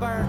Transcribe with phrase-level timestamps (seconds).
[0.00, 0.27] burn.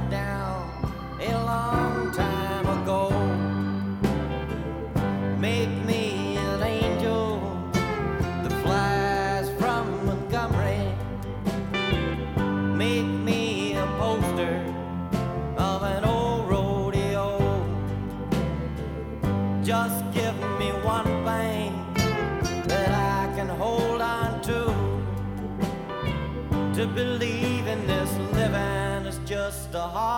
[29.70, 30.09] Is just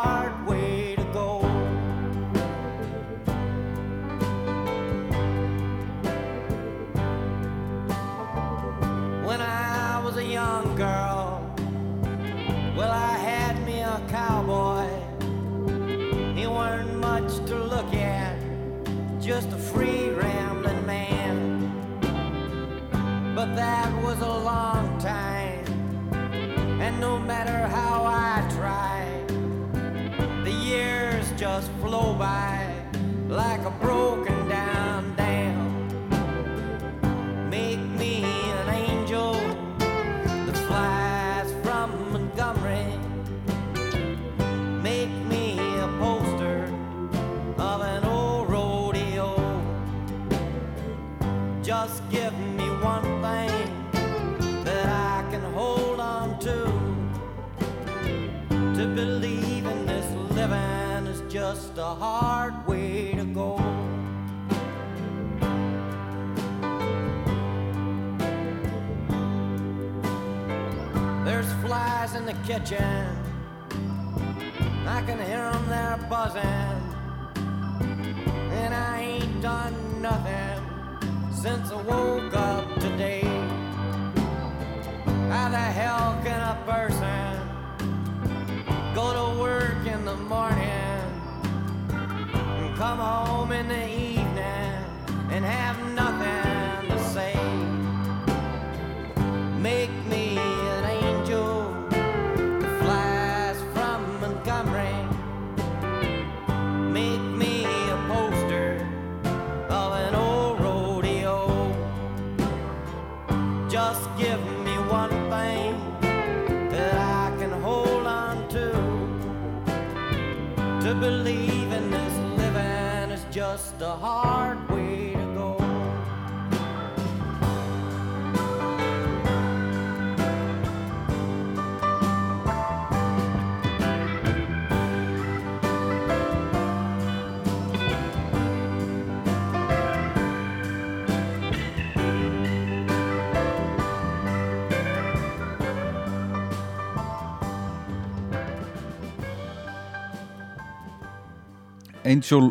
[152.11, 152.49] Angel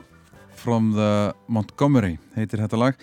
[0.57, 3.01] from the Montgomery heitir þetta lag.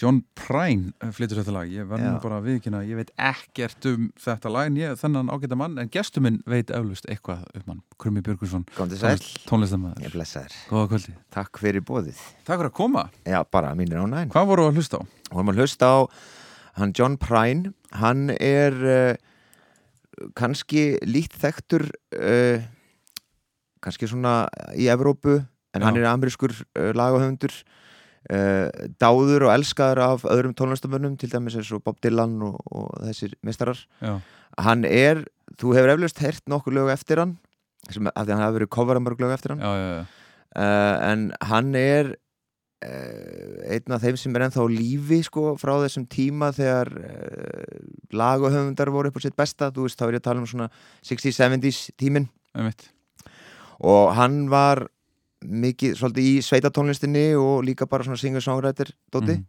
[0.00, 1.68] John Prine flytur þetta lag.
[1.70, 5.58] Ég verður nú bara að viðkynna ég veit ekkert um þetta lag ég þennan ágæta
[5.60, 10.56] mann en gestur minn veit eflust eitthvað um hann Krummi Björgursson tónlistamæður ég blessaður.
[10.72, 11.14] Góða kvöldi.
[11.36, 13.06] Takk fyrir bóðið Takk fyrir að koma.
[13.22, 13.70] Já, bara
[14.34, 15.02] Hvað voru að hlusta á?
[15.30, 15.98] Vorum að hlusta á
[16.80, 17.74] hann John Prine.
[18.00, 21.86] Hann er uh, kannski lít þekktur
[22.18, 22.66] uh,
[23.84, 25.38] kannski svona í Evrópu
[25.74, 25.86] en Já.
[25.86, 28.68] hann er amerískur uh, lagahöfundur uh,
[29.00, 33.36] dáður og elskaður af öðrum tónlistamönnum til dæmis eins og Bob Dylan og, og þessir
[33.46, 34.18] mistarar Já,
[34.58, 35.24] hann er,
[35.60, 37.36] þú hefur eflaust heyrt nokkur lög eftir hann
[37.90, 39.62] sem, af því hann hafi verið coverað mörg lög eftir hann.
[39.64, 40.02] Já, já, já.
[40.60, 42.16] uh, en hann er
[42.80, 46.88] einn af þeim sem er ennþá lífi sko frá þessum tíma þegar
[48.16, 50.68] lagahöfundar voru upp á sitt besta, þú veist, þá er ég að tala um svona
[51.04, 52.86] 60s-70s tímin einmitt.
[53.84, 54.86] Og hann var
[55.44, 59.44] mikið, svolítið í sveitatónlistinni og líka bara svona singer-songwriter dóti Mhm.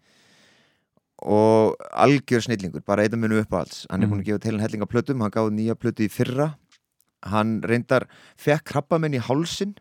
[1.22, 4.14] og algjör snillingur, bara einn af munu upp á alls hann er Mhm.
[4.14, 6.56] búin að gefa til hann hellinga plötum hann gáði nýja plötu í fyrra.
[7.24, 8.08] Hann reyndar,
[8.38, 9.76] fekk krabba minn í hálsin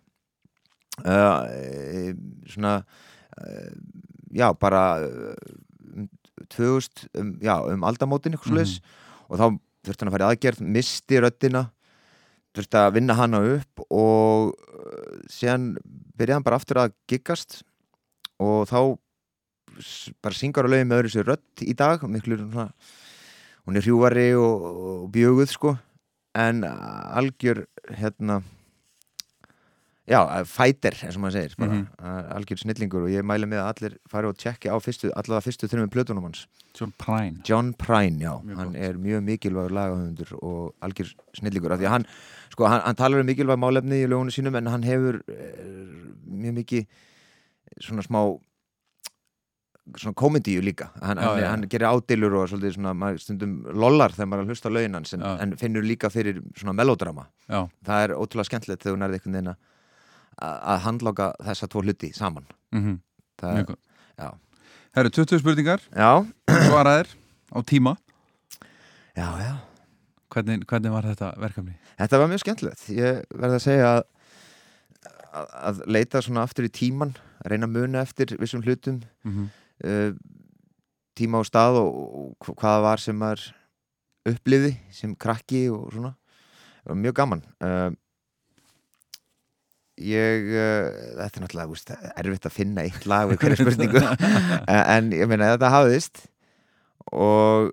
[1.07, 2.12] uh, e,
[2.47, 2.85] svona
[3.41, 3.71] uh,
[4.35, 5.35] já, bara uh,
[5.97, 6.09] um
[6.51, 8.81] 2000, um, já, um aldamótin eitthvað sluðis
[9.31, 11.71] og þá þurfti hann að fara í aðgerð, misti röddina
[12.56, 15.75] þurfti að vinna hana upp og uh, síðan
[16.17, 17.61] byrjaði hann bara aftur að giggast
[18.41, 18.81] og þá
[20.20, 22.70] bara syngar að lögum með öðru sér rödd í dag miklu svona
[23.67, 25.76] hún er hrjúari og, og bjöguð sko.
[26.35, 27.64] En algjör
[27.99, 28.41] hérna
[30.11, 30.21] já,
[30.51, 31.87] fætir eins og maður segir bara, Mhm.
[32.37, 35.69] algjör snillingur og ég mæli með að allir fari og tjekki á fyrstu, allavega fyrstu
[35.71, 36.47] þrjum plötunum hans
[36.79, 38.77] John Prine John Prine, já, Mjög hann gott.
[38.83, 42.07] er mjög mikilvægur lagahöfundur og algjör snillingur af því að hann,
[42.51, 45.87] sko, hann, hann talar um mikilvæg málefni í lögunum sínum en hann hefur er,
[46.27, 46.87] mjög mikið
[47.81, 48.39] svona smá
[49.97, 51.49] svona komedíu líka hann, Já, hann, já.
[51.51, 55.57] hann gerir ádilur og svona stundum lollar þegar maður að hlusta lögin hans en, en
[55.59, 59.57] finnur líka fyrir svona melodrama Já, það er ótrúlega skemmtilegt þegar hún er einhvern veginn
[60.40, 63.00] að að handláka þessa tvo hluti saman mm
[63.40, 63.82] það, mjög gott
[64.20, 64.28] já.
[64.96, 65.82] Herru, 20 spurningar,
[66.66, 67.12] svaraðir
[67.54, 67.96] á tíma
[69.16, 69.52] já, já
[70.31, 71.76] hvernig, hvernig var þetta verkefni?
[72.00, 72.84] Þetta var mjög skemmtilegt.
[72.94, 74.02] Ég verði að segja að,
[75.31, 77.14] að, að leita svona aftur í tíman,
[77.46, 79.48] reyna að muna eftir vissum hlutum, Mm
[79.84, 80.12] uh,
[81.20, 81.96] tíma og stað og,
[82.46, 83.42] og hvaða var sem maður
[84.31, 86.14] uppliði sem krakki og svona.
[86.81, 87.42] Það var mjög gaman.
[87.60, 87.90] Uh,
[90.00, 90.88] ég, uh,
[91.20, 94.02] þetta er náttúrulega úst, erfitt að finna eitt lag við hverju spurningu,
[94.97, 96.25] en, ég meina þetta hafðist
[97.11, 97.70] og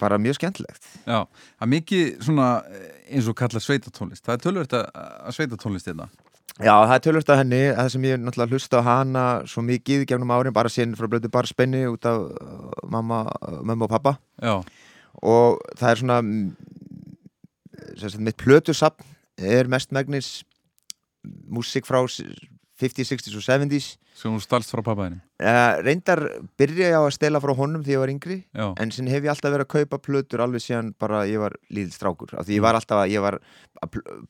[0.00, 0.86] bara mjög skemmtilegt.
[1.04, 2.84] Já, það er mikið svona eh,
[3.14, 4.24] eins og kalla sveitatónlist.
[4.24, 6.08] Það er tölvöld að, að sveitatónlist hérna.
[6.54, 10.06] Já, það er tölvöld af henni, það sem ég náttúrulega hlusta á hana svo mikið
[10.08, 13.24] gefnum árin, bara síðan frá blötu bara spenni út af uh, mamma,
[13.60, 14.16] mamma og pappa.
[14.40, 14.60] Já,
[15.22, 16.46] og það er svona mm,
[17.98, 19.06] sem sagt, mitt plötusapn
[19.38, 19.92] er mest
[21.48, 22.22] músík frá s-
[22.74, 23.84] 50s, 60s og 70s
[24.18, 26.20] sem hún stalst frá pappaðinu uh, reyndar
[26.58, 29.22] byrja ég á að stela frá honum því ég var yngri Já, en sinn hef
[29.22, 32.34] ég alltaf verið að kaupa plötur alveg síðan bara ég var lítill strákur.
[32.34, 33.38] Af því ég var alltaf að, ég var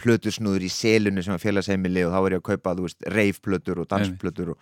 [0.01, 3.81] plötusnúður í selunni sem var félagsheimili og þá var ég að kaupa, þú veist, reifplötur
[3.83, 4.59] og dansplötur og,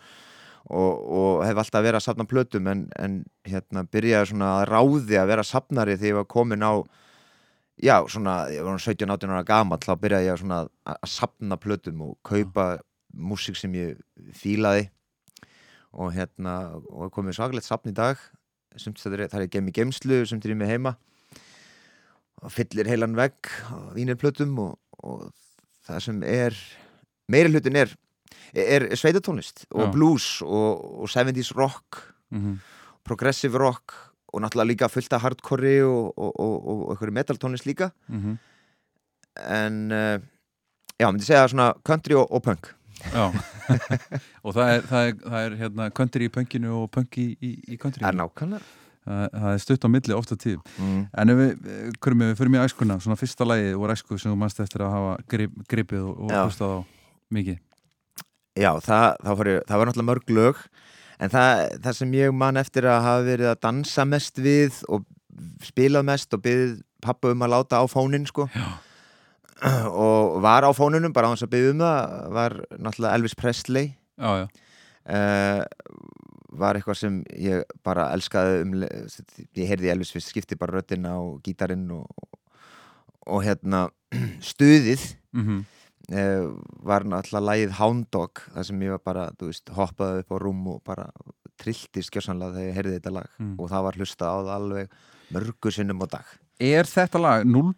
[0.70, 3.18] og, og hef alltaf verið að safna plötum en, en
[3.50, 6.72] hérna byrjaði svona að ráði að vera safnari þegar ég var komin á
[7.80, 12.02] já, svona, ég var 17-18 ára gamall þá byrjaði ég að svona að, safna plötum
[12.06, 12.66] og kaupa
[13.12, 14.02] músík sem ég
[14.36, 14.90] fílaði.
[15.92, 16.56] Og hérna
[16.88, 18.20] og komið svakalegt safn í dag.
[18.80, 20.94] Sumt það er, það er geim í geimslu sumt er með heima.
[22.42, 25.28] Og fyllir heilan vegg á vínirplötum og, og
[25.84, 26.56] það sem er
[27.30, 27.92] meiri hlutin er
[28.52, 29.92] er, sveitatónlist og Já.
[29.92, 32.00] blues og, og 70s rock
[32.32, 32.56] mm
[33.02, 33.94] progressive rock
[34.32, 37.90] og náttúrulega líka fullt af hardcore og, og, og, og, einhverju metaltónlist líka.
[38.08, 38.36] -hmm.
[39.48, 40.20] en uh,
[41.00, 42.74] já, myndi segja svona country og, punk.
[43.12, 43.32] Já.
[44.44, 47.50] Og það er, það er, það er hérna country í punkinu og punk í, í,
[47.74, 48.62] í country er nákvæmlega.
[49.02, 50.98] Það, það er stutt á milli ofta tíð mm.
[51.18, 51.64] En ef við,
[51.98, 54.94] hverjum við fyrir mig æskuna svona fyrsta lagið úr æsku sem þú mannst eftir að
[54.94, 56.78] hafa grip, gripið og, hlustað á
[57.34, 57.58] mikið.
[58.62, 59.50] Já, það var
[59.88, 60.62] náttúrulega mörg lög
[61.22, 65.04] en það, það sem ég man eftir að hafa verið að dansa mest við og
[65.64, 68.48] spilað mest og byggðið pappa um að láta á fónin sko.
[68.54, 68.66] Já.
[70.06, 73.92] og var á fónunum bara á þess að byggja um það var náttúrulega Elvis Presley.
[74.18, 74.46] Já, já,
[75.16, 75.62] uh,
[76.62, 78.74] var eitthvað sem ég bara elskaði um,
[79.56, 82.10] ég heyrði Elvis fyrst skipti bara röddina og gítarinn og,
[83.26, 83.86] og hérna
[84.52, 85.06] stuðið.
[85.32, 85.62] Mm uh,
[86.12, 90.36] var náttúrulega lagið Hound Dog þar sem ég var bara, þú veist, hoppaði upp á
[90.42, 91.06] rúm og bara
[91.62, 93.54] trilltist skjössanlega þegar ég heyrði þetta lag Mm.
[93.60, 94.88] og það var hlusta á það alveg
[95.32, 96.24] mörgu sinnum á dag
[96.60, 97.72] Er þetta lag 0.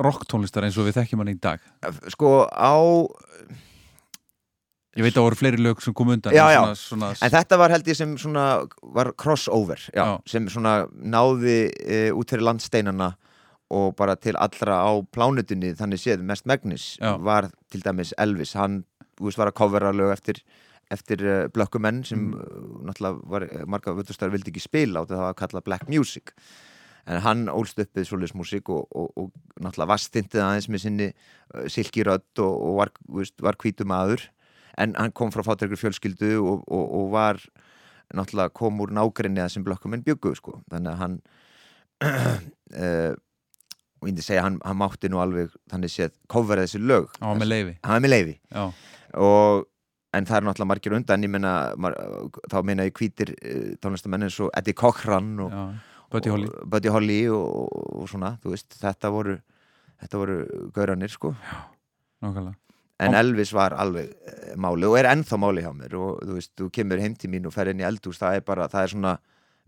[0.00, 1.60] rocktónlistar eins og við þekkjum hann í dag?
[2.08, 2.74] sko á
[4.98, 6.60] Ég veit að það voru fleiri lög sem kom undan Já, en já.
[6.74, 8.44] svona, svona, en þetta var held ég sem svona
[8.82, 10.18] var crossover, Já.
[10.26, 13.12] sem svona náði e, út fyrir landsteinana
[13.70, 17.14] og bara til allra á plánutunni þannig séð mest megnis Já.
[17.22, 18.82] var til dæmis Elvis hann
[19.20, 20.42] veist, var að covera lög eftir
[20.90, 22.34] eftir uh, blökkumenn sem Mm.
[22.34, 22.82] mm.
[22.88, 26.34] náttúrulega var, marga völdustar vildi ekki spila á þetta það var kallað black music
[27.06, 31.08] en hann ólst upp við svoleiðis músík og, og, og náttúrulega vastindið aðeins með sinni
[31.12, 34.26] uh, silkirödd og, og var, veist, var hvítum aður
[34.78, 37.40] en hann kom frá fátækur fjölskyldu og, og, og var
[38.14, 40.58] náttúrulega kom úr nágrinni að sem blökkumenn byggu sko.
[40.70, 41.18] þannig að hann
[42.02, 43.14] uh,
[44.00, 47.10] og ég myndi segja hann, hann mátti nú alveg þannig séð covera þessi lög.
[47.20, 48.64] Á með leifi hann er með leifi Já,
[49.20, 49.66] og
[50.16, 51.26] en það er náttúrulega margir undan.
[51.26, 51.96] Ég meina, mar,
[52.50, 56.48] þá meina ég hvítir uh, tónlistamenn eins og Eddie Cochran og, já, Buddy Holly.
[56.50, 57.68] Og, Buddy Holly og,
[58.00, 59.36] og svona, þú veist, þetta voru
[60.00, 60.40] þetta voru
[60.74, 61.34] gauranir sko.
[62.24, 62.56] Nákvæmlega.
[63.00, 65.94] En Elvis var alveg uh, máli og er ennþá máli hjá mér.
[66.00, 68.18] Og þú veist, þú kemur heim til mín og fer inn í eldhús.
[68.20, 69.14] Það er bara, það er svona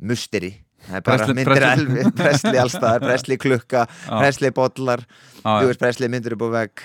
[0.02, 0.52] musteri
[0.90, 4.16] er Presley- myndir Elvis, Presli allstaðar, Presli klukka Já.
[4.18, 5.04] Presli bollar,
[5.42, 6.84] þú veist, Presli myndir upp á vegg.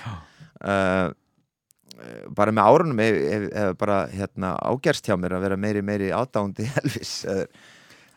[0.57, 1.07] Uh,
[2.37, 6.11] bara með árunum hef, hef, hef bara hérna ágerst hjá mér að vera meiri meiri
[6.13, 7.43] ádándi Elvis uh,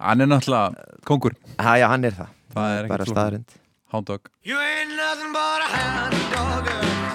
[0.00, 1.34] Hann er náttúrulega kongur.
[1.60, 3.56] Ha, já, hann er það, Það er bara staðarind
[3.92, 7.09] Hound Dog You ain't nothing but a hound dog.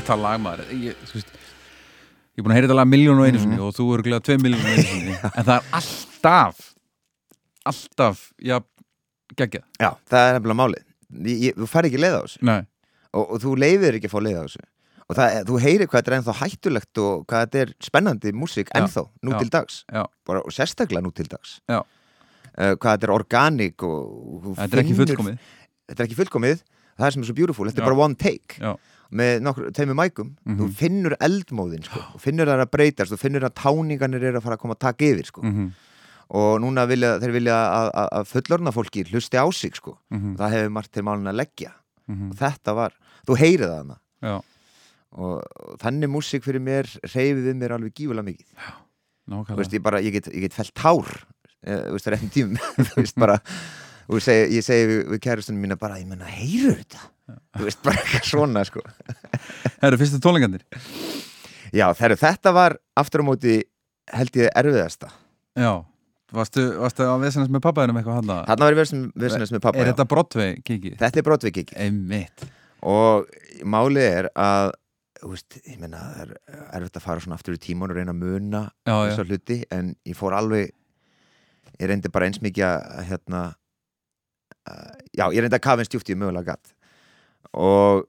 [0.00, 3.40] Þetta lag maður Ég, þú veist, ég er búin að heyra þetta lag miljónu einu
[3.42, 5.14] sinni og þú eru glæða tvei miljónu einu sinni.
[5.36, 6.66] En það er alltaf
[7.70, 8.56] alltaf, já,
[9.36, 9.64] geggjað.
[9.82, 10.84] Já, það er nefnilega málið.
[11.28, 12.38] Ég- ég- Þú fær ekki leið á þessu.
[12.48, 12.60] Nei,
[13.12, 14.62] og, og þú leifir ekki að fá leið á þessu.
[15.10, 18.68] Og það, þú heyrir hvað þetta er ennþá hættulegt og hvað þetta er spennandi músík
[18.70, 19.38] Já, ennþá, nú já.
[19.42, 19.78] til dags.
[19.92, 21.56] Já, Bara, og sérstaklega nú til dags.
[21.68, 21.80] Já.
[22.50, 25.38] Uh, hvað þetta er organik og, og þú Þetta er ekki finnur- fullkomið.
[25.90, 26.62] Þetta er ekki fullkomið,
[26.96, 27.66] það er sem er svo beautiful.
[27.68, 27.84] Þetta Já.
[27.84, 28.56] er bara one take.
[28.62, 28.72] Já,
[29.12, 30.56] með nokkur, þeimur mækum, Mhm.
[30.60, 34.42] þú finnur eldmóðin sko, þú finnur það að breytast, þú finnur að táningarnir eru að
[34.44, 35.42] fara að koma að taka yfir sko.
[35.42, 35.70] mhm,
[36.30, 39.96] og núna vilja, þeir vilja að, að, að fullorna fólki hlusti á sig sko.
[40.12, 41.72] mhm, það hefur margt til málun að leggja.
[42.08, 42.30] Mhm.
[42.30, 42.92] Og þetta var,
[43.26, 44.40] þú heyrið það hana Já,
[45.16, 45.42] og,
[45.80, 48.46] þannig músík fyrir mér reyfið við mér alveg gífulega mikið.
[49.30, 49.56] Nákvæmlega.
[49.56, 51.06] Veist, ég, bara, ég, get, ég get felt tár
[51.66, 53.40] þú veist, það er bara
[54.10, 56.98] og ég segi, við, við kærustunum mína bara, ég menna, heyrur þetta
[57.58, 58.82] þú veist, bara eitthvað svona sko.
[59.82, 60.64] Herru, fyrstu tónleikandir
[61.74, 63.60] já, þegar þetta var aftur á móti
[64.10, 65.10] held ég erfiðasta.
[65.58, 65.72] Já,
[66.34, 68.80] varstu, varstu að vesenast með pappaðinum eitthvað hann þarna var ég
[69.24, 69.92] verðsins með pappa Er já.
[69.92, 70.96] þetta Broadway kikið?
[71.00, 72.46] þetta er brotvik ekki Einmitt.
[72.86, 73.30] Og
[73.68, 74.72] málið er að
[75.20, 78.14] þú veist, ég menna, það er erfitt að fara svona aftur í tíman og reyna
[78.14, 80.70] að muna þessar hluti, en ég fór alveg
[81.80, 83.42] ég reyndi bara eins mikið að hérna
[84.70, 86.72] uh, já, ég reyndi að kafa eins djúpt í mögulega gatt
[87.56, 88.06] og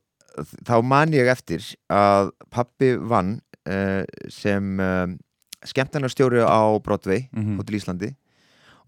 [0.67, 5.07] þá man ég eftir að pappi vann uh, sem uh,
[5.67, 8.11] skemmtarnarstjóri á Broadway mhm, Hotel Íslandi.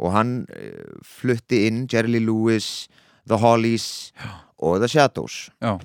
[0.01, 2.87] Og hann uh, flutti inn Jerry Lee Lewis,
[3.29, 4.13] The Hollies
[4.57, 5.49] og The Shadows.
[5.61, 5.77] Já,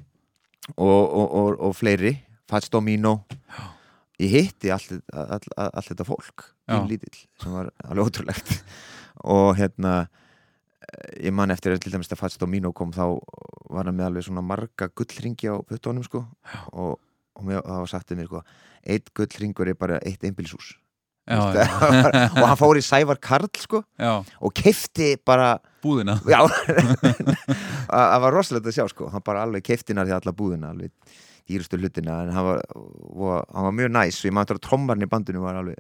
[0.77, 2.15] og, og, og, og fleiri
[2.49, 3.23] Fats Domino.
[4.19, 6.81] Ég hitti allt, all, all, all þetta fólk Já.
[6.81, 8.55] í lítill sem var alveg ótrúlegt.
[9.29, 10.18] Og hérna eh,
[11.21, 13.19] ég man eftir til dæmis að Fats Domino kom þá
[13.69, 16.25] var hann með alveg svona marga gullringi á puttónum sko.
[16.73, 16.99] Og,
[17.37, 18.43] og mér, það var sagt um mér sko
[18.89, 20.77] eitt gullringur er bara eitt einbilshús
[21.29, 21.67] já, og já,
[22.41, 26.17] hann fór í Sævar Karl sko já, og kefti bara búðina.
[27.89, 29.07] Það var rosalegt að sjá sko.
[29.13, 30.91] Hann bara alveg keiftina því alla búðina alveg
[31.49, 35.07] dýrustu hlutina en hann var, og, hann var mjög næs og ég maður að trommarinn
[35.07, 35.79] í bandinu var alveg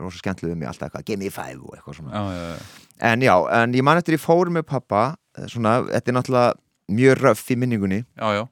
[0.00, 2.10] rosa skemmtileg um mig alltaf eitthvað, give me five og eitthvað svona.
[2.14, 5.04] Já, já, já, en já, en ég man eftir ég fór með pappa
[5.38, 8.02] eh, svona, þetta er náttúrulega mjög röff í minningunni.
[8.18, 8.44] Já, já.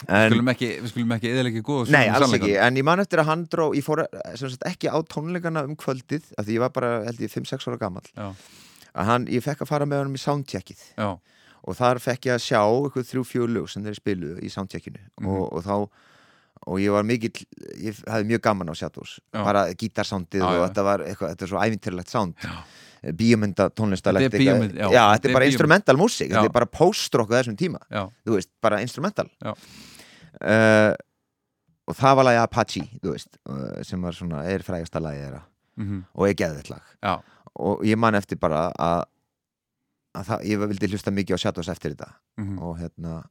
[0.00, 3.02] Við en, skulum ekki, við skulum ekki eðalega góða nei, alls ekki, en ég man
[3.02, 6.56] eftir að hann dró ég fór eh, sagt, ekki á tónleikana um kvöldið af því
[6.56, 8.08] ég var bara, held ég, 5-6 ára gamall.
[8.16, 8.30] Já,
[8.90, 10.86] að hann, ég fekk að fara með honum í soundcheckið.
[11.60, 15.02] Og þar fekk ég að sjá eitthvað þrjú fjögur lög sem þeir spiluðu í soundcheckinu.
[15.20, 15.28] Mhm.
[15.34, 15.76] og, og þá
[16.68, 17.44] og ég var mikill
[17.80, 19.40] ég hafði mjög gaman á Shadows Já.
[19.44, 20.62] bara gítarsándið og já.
[20.66, 22.56] þetta var eitthvað, þetta er svo ævintýrlegt sánd Já.
[23.16, 24.88] bíómynda tónlistalegt Þetta er já.
[24.90, 27.80] Þetta þetta er bara instrumental músík þetta er bara post-rock á þessum tíma.
[27.88, 29.30] Þú veist, bara instrumental.
[29.40, 30.92] Uh,
[31.88, 35.40] og það var lagi Apache þú veist, uh, sem var svona er frægasta lagi þeirra.
[35.80, 37.24] Mhm, og er geðvett lag.
[37.56, 39.04] Og ég man eftir bara að,
[40.20, 42.12] að það, ég vildi hlusta mikið á Shadows eftir þetta.
[42.36, 42.58] Mhm.
[42.60, 43.22] og hérna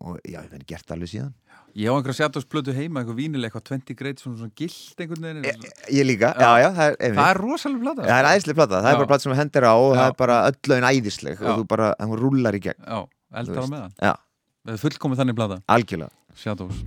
[0.00, 1.32] og já, ég verði gert alveg síðan.
[1.76, 5.46] Ég á einhverja Shadows-plötu heima, eitthvað vínileg, eitthvað 20 grade, svona, svona gilt einhvern veginn
[5.48, 5.68] ég,
[5.98, 6.50] ég líka, Já.
[6.60, 7.14] já, það er.
[7.16, 8.08] Það er rosalega plata.
[8.08, 10.36] Það er æðislega plata, það er bara plata sem hendir á og það er bara
[10.50, 12.82] öll lögin æðisleg og þú bara, hún rúlar í gegn.
[12.84, 13.00] Já,
[13.42, 13.96] eldar á meðan.
[14.02, 16.12] Það er fullkomið þannig plata, algjörlega.
[16.36, 16.84] Shadows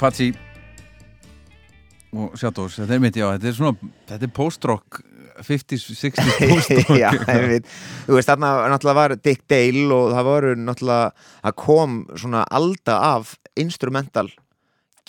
[0.00, 0.32] Apache
[2.16, 5.00] og Shadows, þetta er mitt, já, þetta er svona þetta er post-rock
[5.44, 6.92] 50s, 60s post-rock.
[6.96, 7.66] Já, einmitt.
[8.06, 12.94] þú veist, þarna náttúrulega var Dick Dale og það voru náttúrulega að kom svona alda
[13.10, 14.30] af instrumental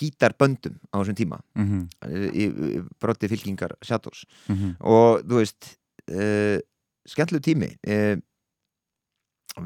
[0.02, 1.38] gítarböndum á þessum tíma.
[1.56, 1.80] Mhm,
[2.28, 4.26] í, í brotti fylkingar Shadows.
[4.52, 4.74] Mhm.
[4.92, 5.70] og þú veist
[6.12, 6.58] uh,
[7.08, 7.70] skemmtlu tími.
[7.88, 8.20] Uh,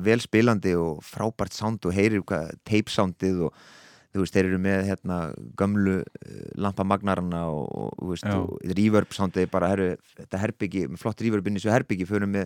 [0.07, 3.67] vel spilandi og frábært sound og heyrir hvað tape soundið og
[4.17, 5.19] þú veist, þeir eru með hérna
[5.61, 11.23] gömlu uh, lampamagnarana og, og, þú veist, og reverb soundið bara, herru, þetta herbyggi flott
[11.25, 12.41] reverb inn í þessu herbyggi, förum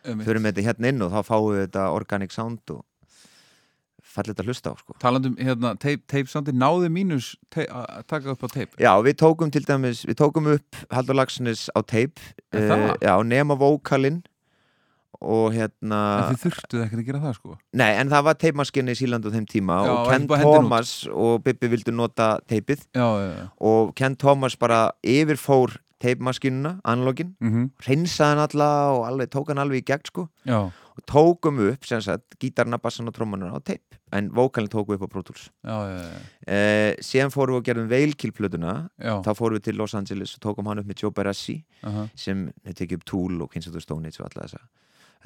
[0.00, 0.24] Einmitt.
[0.24, 2.84] förum með þetta hérna inn og þá fáum við þetta organic sound og
[4.10, 4.96] fallið þetta að hlusta á sko.
[5.02, 8.80] Talandum, hérna, tape, tape soundi náði mínus að taka upp á tape.
[8.80, 12.22] Já, við tókum til dæmis, við tókum upp Haldur Lagsnes á tape.
[12.50, 14.22] Uh, Já, nema vókalinn
[15.20, 17.58] og hérna En þið þurftuð ekkert að gera það, sko?
[17.80, 20.26] Nei, en það var teipmaskinni í Sílandu á þeim tíma Já, og Ken.
[20.30, 22.86] Thomas og Bibbi vildu nota teipið.
[22.96, 23.46] Já, já, já.
[23.70, 29.60] Og Ken Thomas bara yfirfór teipmaskinuna, analogin mm hreinsaði hann alla og alveg, tók hann
[29.60, 30.28] alveg í gegn sko.
[30.48, 34.94] Já, og tókum upp, sem sagt, gítarna, bassan og trommanuna á teip, en vókalinn tókum
[34.94, 35.46] við upp á Pro Tools
[36.46, 40.70] eh, síðan fórum við og gerðum veilkilplötuna þá fórum við til Los Angeles og tókum
[40.70, 42.08] hann upp með Joe Barassi aha.
[42.18, 44.64] sem hefði tekið upp Tool og Queens of the Stone Age og alla þessa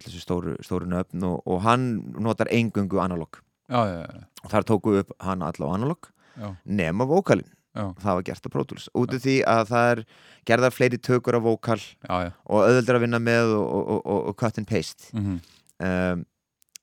[0.03, 1.89] þessu stóru, stóru nöfn og, og hann
[2.23, 3.41] notar engungu analog.
[3.71, 7.87] Já, já, já, og þar tóku upp hann alla á analog já, nema vókalinn, já,
[8.03, 8.91] það var gert á Pro Tools.
[8.93, 10.03] Út af því að það er
[10.51, 12.31] gerðar fleiri tökur já, já.
[12.45, 15.09] og auðveldur að vinna með og, og, og, og cut and paste.
[15.17, 15.41] Mhm,
[15.81, 16.25] um,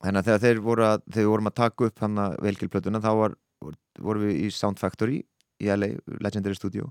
[0.02, 3.04] þannig að þegar þeir voru að, þegar við vorum að taka upp hann að velgilplötuna
[3.04, 3.36] þá var,
[4.02, 5.22] vorum við í Sound Factory
[5.62, 5.92] í LA,
[6.24, 6.90] Legendary Studio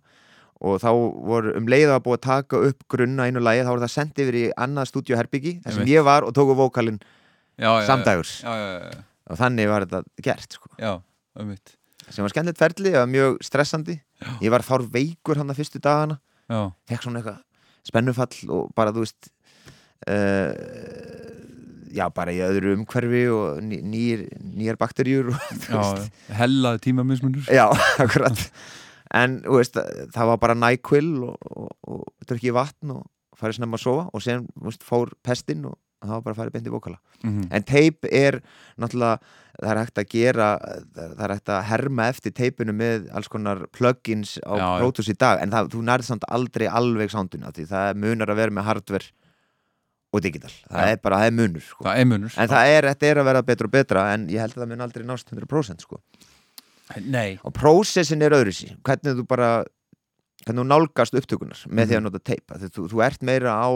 [0.61, 0.90] og þá
[1.33, 4.25] voru um leið að búið að taka upp grunna einu lagi, þá voru það sendið
[4.27, 6.57] yfir í annað stúdíuherbyggi, þar sem ég var og tóku
[7.61, 10.70] já, samdægurs og þannig var þetta gert sko.
[10.81, 10.96] já,
[11.37, 11.77] um mitt
[12.11, 13.96] sem var skemmtilegt ferli, það var mjög stressandi.
[14.20, 14.31] Já.
[14.44, 16.18] ég var þár veikur hann að fyrstu dagana.
[16.90, 17.38] Fekk svona eitthvað
[17.87, 19.31] spennufall og bara þú veist
[20.11, 20.51] uh,
[21.94, 25.38] já bara í öðru umhverfi og nýjar bakterjur og,
[25.70, 26.11] já.
[26.40, 27.46] hellaði tímamismunur.
[27.46, 27.68] Já,
[28.05, 28.44] akkurat
[29.14, 29.79] en veist,
[30.14, 33.07] það var bara NyQuil og, og, og drukkið vatn og
[33.40, 36.68] farið snemma að sofa og sen veist, fór pestin og það var bara farið beint
[36.68, 38.40] í vokala mhm, en teip er
[38.81, 39.18] náttúrulega
[39.61, 40.49] það er hægt að gera
[40.96, 44.79] það er hægt að herma eftir teipinu með alls konar plugins á Já, já.
[44.81, 48.33] Pro Tools í dag en það, þú nærið samt aldrei alveg sánduna því það munar
[48.33, 49.11] að vera með hardware
[50.11, 50.90] og digital, það Já.
[50.90, 51.85] er bara, það er munur sko.
[51.87, 54.42] það er munur en það er, þetta er að vera betra og betra en ég
[54.42, 56.01] held að það mun aldrei nást 100% sko.
[57.05, 59.50] Nei, og prósessin er öðru sí hvernig þú bara
[60.46, 61.98] hvernig þú nálgast upptökunar með því Mhm.
[61.98, 62.55] að nota teipa.
[62.59, 63.68] Þú, þú ert meira á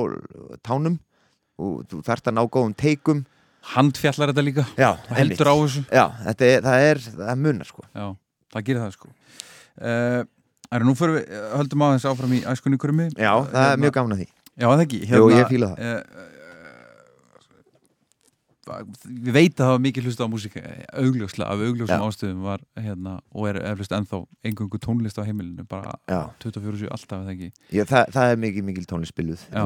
[0.64, 0.98] tánum
[1.58, 3.24] og þú þarft að ná góðum teikum.
[3.74, 4.64] Handfjallar þetta líka.
[4.76, 5.84] Já, heldur á þessu.
[5.92, 7.82] Já, er, það er, það munar sko.
[7.94, 8.16] Já,
[8.52, 9.08] það gerir það sko.
[9.80, 10.24] Uh,
[10.72, 14.12] er nú fyrir við, höldum aðeins áfram í æskunni kurmi Já, það er mjög gaman
[14.16, 14.28] að því.
[14.54, 15.00] Já, það ekki?
[15.08, 15.84] Jú, ég fíla það.
[15.84, 16.30] uh,
[18.68, 22.04] við veit að það var mikið hlusta á músík augljóslega, af augljósum Já.
[22.08, 27.24] ástöðum var hérna, og er eflust ennþá engungu tónlist á heimilinu, bara Já, 24-7 alltaf,
[27.24, 27.50] eða ekki?
[27.74, 29.64] Ég, það, það er mikið mikil tónlistspiluð Já.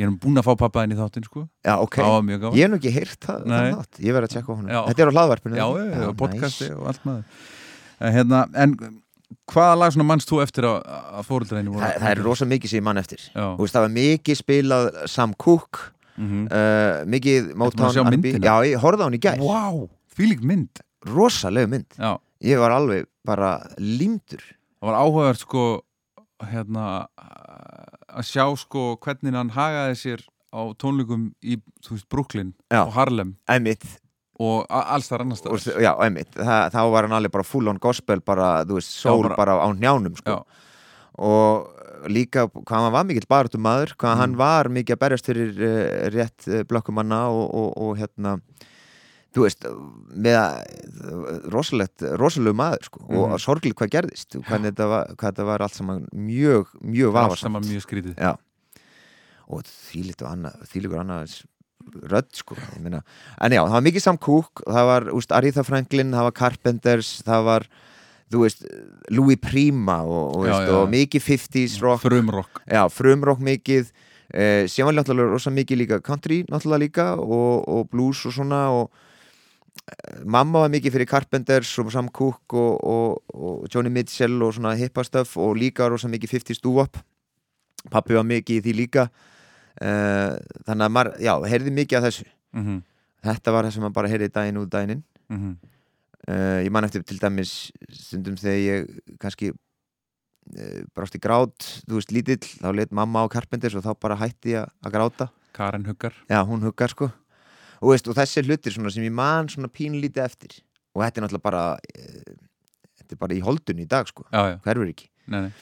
[0.00, 1.44] ég er búin að fá pappa inn í þáttinn sko.
[1.64, 2.00] Já, ok.
[2.00, 4.58] Það var mjög gáð Ég hef nú ekki heyrt það, nátt Ég verð að tjekka
[4.66, 4.80] Já.
[4.88, 5.60] Þetta er á hlaðvarpinu.
[5.60, 6.78] Já, já, og podcasti nice.
[6.78, 7.48] og allt maður.
[8.02, 8.76] En hérna, en
[9.52, 10.78] hvaða lag mannst þú eftir að,
[11.18, 11.86] að fóruldreinu voru?
[11.86, 13.24] Það, er rosa mikið sem ég mann eftir.
[13.30, 18.44] Já, veist, það var mikið spilað Sam Cooke mhm uh, Mikið myndina?
[18.44, 22.74] Já, ég horfði á hann í gær Vá, fílík mynd Rosalega mynd Já, Ég var
[22.74, 24.42] alveg bara límdur
[24.82, 25.64] það var áhugavert sko
[26.42, 27.06] hérna
[28.12, 32.82] að sjá sko hvernig hann hagaði sér á tónleikum í, þú veist, Brooklyn Já.
[32.84, 33.86] og Harlem Einmitt
[34.42, 35.60] og alls þar annars og.
[35.80, 39.22] Já, einmitt Þa, Þá var hann alveg bara full on gospel bara, þú veist, sól
[39.28, 40.40] bara- bara, á njánum sko.
[40.42, 40.42] Já.
[41.22, 41.70] og
[42.08, 44.20] líka hvað hann var mikill barátum maður hvað Mm.
[44.22, 48.38] hann var mikið að berjast fyrir uh, rétt uh, blökkumanna og, og, og hérna
[49.32, 49.64] þú veist,
[50.12, 50.36] með
[51.52, 53.16] rosalegt, rosalegu maður sko, Mhm.
[53.32, 57.16] og sorglega hvað gerðist hvernig þetta var, hvað þetta var allt saman mjög, mjög allt
[57.16, 58.34] vafasamt saman mjög skrítið Já.
[59.48, 61.38] og þýlitt og annað þýlikur annað
[62.12, 63.02] rödd sko en
[63.52, 67.66] já, það var mikið Sam Cooke það var Aretha Franklin, það var Carpenters það var,
[68.32, 68.64] þú veist
[69.12, 70.74] Louis Prima og, og, Já, veist, já.
[70.78, 72.02] og mikið 50s rock.
[72.06, 72.62] Frumrock.
[72.66, 73.92] Já, frumrock mikið.
[74.32, 78.62] Eh, sem var náttúrulega rosa mikið líka country náttúrulega líka og, og blues og svona
[78.72, 78.86] og
[79.84, 84.54] eh, mamma var mikið fyrir Carpenters og Sam Cooke og, og, og Johnny Mitchell og
[84.56, 86.96] svona hippastöf og líka rosa mikið 50s dúop
[87.92, 89.08] pappi var mikið í því líka.
[89.82, 90.32] Eh,
[90.64, 92.26] þannig að maður, já, heyrði mikið af þessu.
[92.56, 92.80] Mm
[93.22, 95.04] þetta var það sem maður bara heyrði daginn út daginn inn.
[95.30, 95.54] -hmm.
[96.28, 101.98] Uh, ég man eftir til dæmis stundum þegar ég kannski uh, brást í grát, þú
[101.98, 105.84] veist, lítill þá let mamma á Carpenters og þá bara hætti ég að gráta, Karen
[105.88, 106.14] Huggar.
[106.30, 107.10] Já, hún huggar sko.
[107.82, 110.54] Og, veist, og þessi hlutir sem ég man pínlítið eftir.
[110.94, 112.34] Og þetta er náttúrulega bara uh,
[113.00, 115.08] þetta er bara í holdun í dag sko, já, já, hverfur ekki.
[115.32, 115.52] Nei, nei.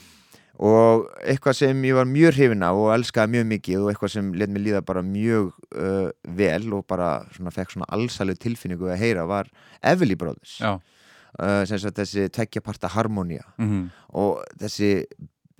[0.60, 4.26] Og eitthvað sem ég var mjög hrifin af og elskaði mjög mikið og eitthvað sem
[4.36, 9.00] let mér líða bara mjög uh, vel og bara svona fekk svona allsælu tilfinningu að
[9.00, 9.48] heyra var
[9.80, 10.58] Everly Brothers.
[10.60, 13.88] Uh, sem sagt þessi tveggjaparta harmonía mm
[14.20, 15.06] og þessi,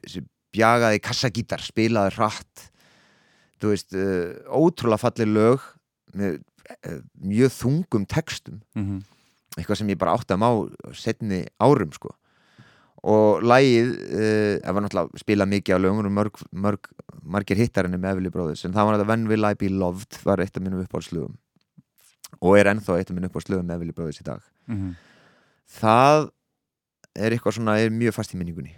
[0.02, 2.64] þessi bjagaði kassagítar spilaði hratt.
[3.62, 5.64] Þú veist, uh, ótrúlega falleg lög
[6.12, 8.60] með uh, mjög þungum textum.
[8.74, 9.00] -hmm.
[9.56, 10.50] eitthvað sem ég bara átti að má
[10.92, 12.12] setni árum sko
[13.02, 16.90] og lægið uh, það var náttúrulega spilað mikið á lögum og mörg, mörg,
[17.22, 20.42] margir hittarinn með Everly Brothers en það var þetta When Will I Be Loved var
[20.42, 21.38] eitt af mínum uppáhaldslögum.
[22.40, 24.44] Og er ennþá eitt af mínum uppáhaldslögum með Everly Brothers í dag.
[24.70, 24.98] Mm
[25.78, 26.30] það
[27.18, 28.74] er eitthvað svona, er mjög fast í minningunni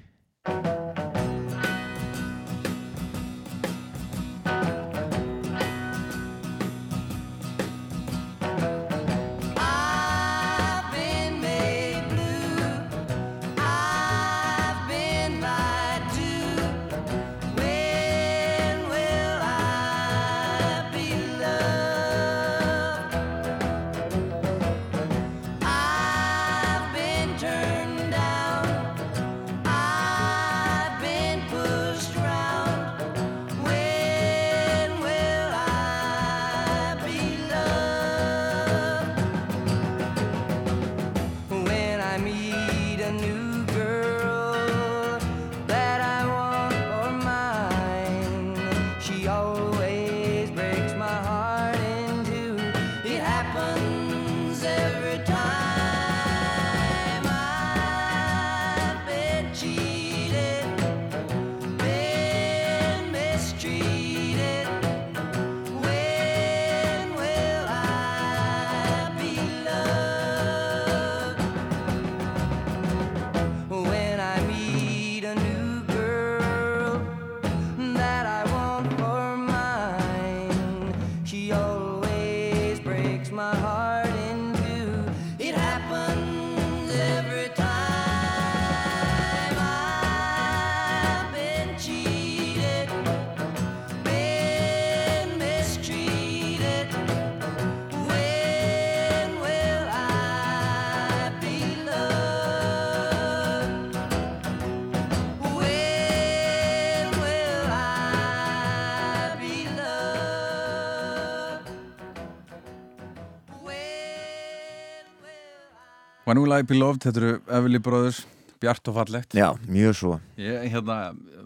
[116.33, 118.23] When Will I Be Loved, þetta eru Everly Brothers
[118.63, 119.35] Bjart og fallegt.
[119.37, 120.15] Já, mjög svo.
[120.41, 120.95] Ég, hérna,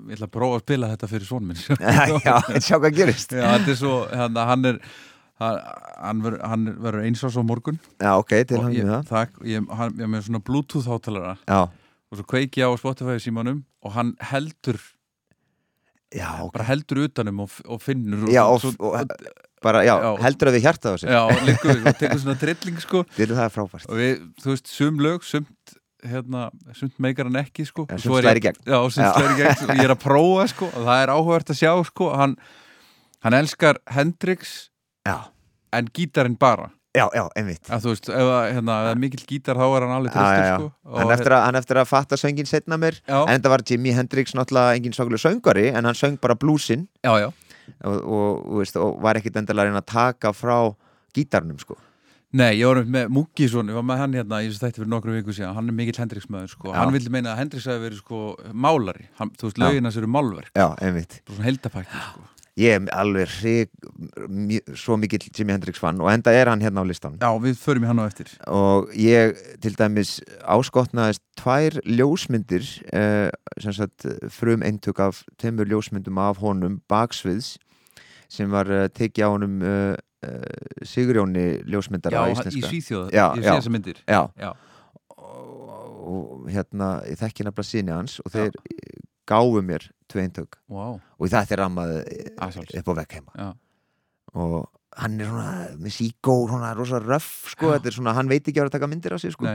[0.06, 1.58] ég ætla að prófa að spila þetta fyrir svon minn.
[2.28, 3.34] Já, sjá hvað gerist.
[3.34, 4.78] Já, þetta er svo, hérna, hann er
[5.42, 5.58] hann,
[5.98, 6.38] hann ver-
[6.84, 7.80] verður eins og svo morgun.
[7.98, 9.10] Já, ok, til og hann ég, með það.
[9.10, 9.66] það, ég,
[10.06, 14.78] er með svona bluetooth hátalara Já, og svo kveiki á Spotify símanum og hann heldur,
[16.14, 16.54] já, ok.
[16.54, 19.02] bara heldur utanum og, og finnur Já, og, og,
[19.66, 20.10] bara, já, Já.
[20.26, 23.02] heldur að við hjarta á sig já, liggur, og tekur svona trilling sko.
[23.18, 23.88] Þetta það er frábært.
[23.90, 25.74] Og við, þú veist, sum lög sumt,
[26.06, 26.44] hérna,
[26.78, 27.86] sumt meikar hann ekki sko.
[27.88, 28.62] Og sumt svo slær í ég- gegn.
[28.70, 29.10] já, sumt Já.
[29.18, 31.72] slær í gegn og ég er að prófa sko og það er áhugavert að sjá
[31.90, 32.10] sko.
[32.20, 32.36] Hann,
[33.26, 34.56] hann elskar Hendrix
[35.06, 35.18] Já,
[35.74, 36.70] en gítarinn bara.
[36.96, 37.60] Já, já, einmitt.
[37.68, 40.16] Að þú veist, ef það hérna, það er mikill gítar þá er hann alveg Já,
[40.16, 40.54] já, tristur já.
[40.56, 40.94] sko.
[40.96, 43.92] Hann eftir, að, hann eftir að fatta söngin setna mér já, En þetta var Jimi
[43.92, 47.28] Hendrix náttúrulega engin söngari En hann söng bara blúsin já, já,
[47.84, 50.58] og, og, og, veist, og var ekkit endilega að taka frá
[51.16, 51.78] gítarnum sko.
[52.36, 55.14] Nei, ég var með Múkisson, ég var með hann hérna í þessu þætti fyrir nokkru
[55.14, 56.78] viku síðan, hann er mikill Hendrix maður sko, Já.
[56.82, 59.64] hann vildi meina að Hendrix hafi verið sko málari, hann, þú veist, Já.
[59.64, 62.26] lögin hans eru málverk, Já, einmitt svona heldapakki sko.
[62.56, 63.68] Ég er alveg hrig,
[64.80, 67.18] svo mikill Jimi Hendrix fann og enda er hann hérna á listanum.
[67.20, 68.30] Já, við förum í hann á eftir.
[68.48, 72.64] Og ég til dæmis áskotnaðist tvær ljósmyndir
[72.96, 73.28] eh,
[73.60, 77.58] sem sagt frum eintök af tveimur ljósmyndum af honum baksviðs
[78.32, 79.92] sem var eh, tekið á honum uh,
[80.24, 84.00] uh, Sigurjóni ljósmyndara Já, í Svíþjóð, ég sé þessa myndir.
[84.08, 84.54] Já, Já,
[85.12, 85.68] og,
[86.08, 88.56] og hérna ég þekki nefnilega síni hans og þeir
[89.26, 90.58] gáfu mér tvei eintök.
[90.70, 91.96] Wow, og það er rammaði
[92.36, 92.82] Að sjálfsögðu.
[92.82, 93.32] upp á vekk heima.
[93.40, 93.48] Já,
[94.36, 94.54] og
[94.96, 98.56] hann er svona með síkó, svona rosa röff sko, þetta er svona, hann veit ekki
[98.60, 99.50] að vera að taka myndir á sig sko,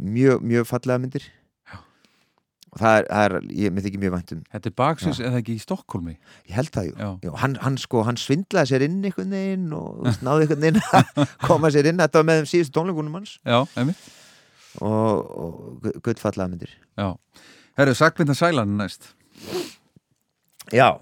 [0.00, 1.26] mjög, mjög fallega myndir.
[1.70, 1.76] Já.
[2.72, 5.38] og það er, það er ég með þykir mjög vænt um, þetta er baksins eða
[5.42, 6.94] ekki í Stokkólmi ég held það jú.
[7.26, 10.66] Já, hann, hann sko, hann svindlaði sér inn einhvern veginn og þú veist, náði einhvern
[10.66, 13.36] veginn að koma sér inn, þetta var með þeim síðustu tónleikunum hans.
[13.44, 13.58] Já,
[14.80, 16.74] og, og guttfallega myndir.
[16.98, 17.08] Já,
[17.80, 19.12] herru, Sackmynda Sælan næst.
[20.70, 21.00] Já,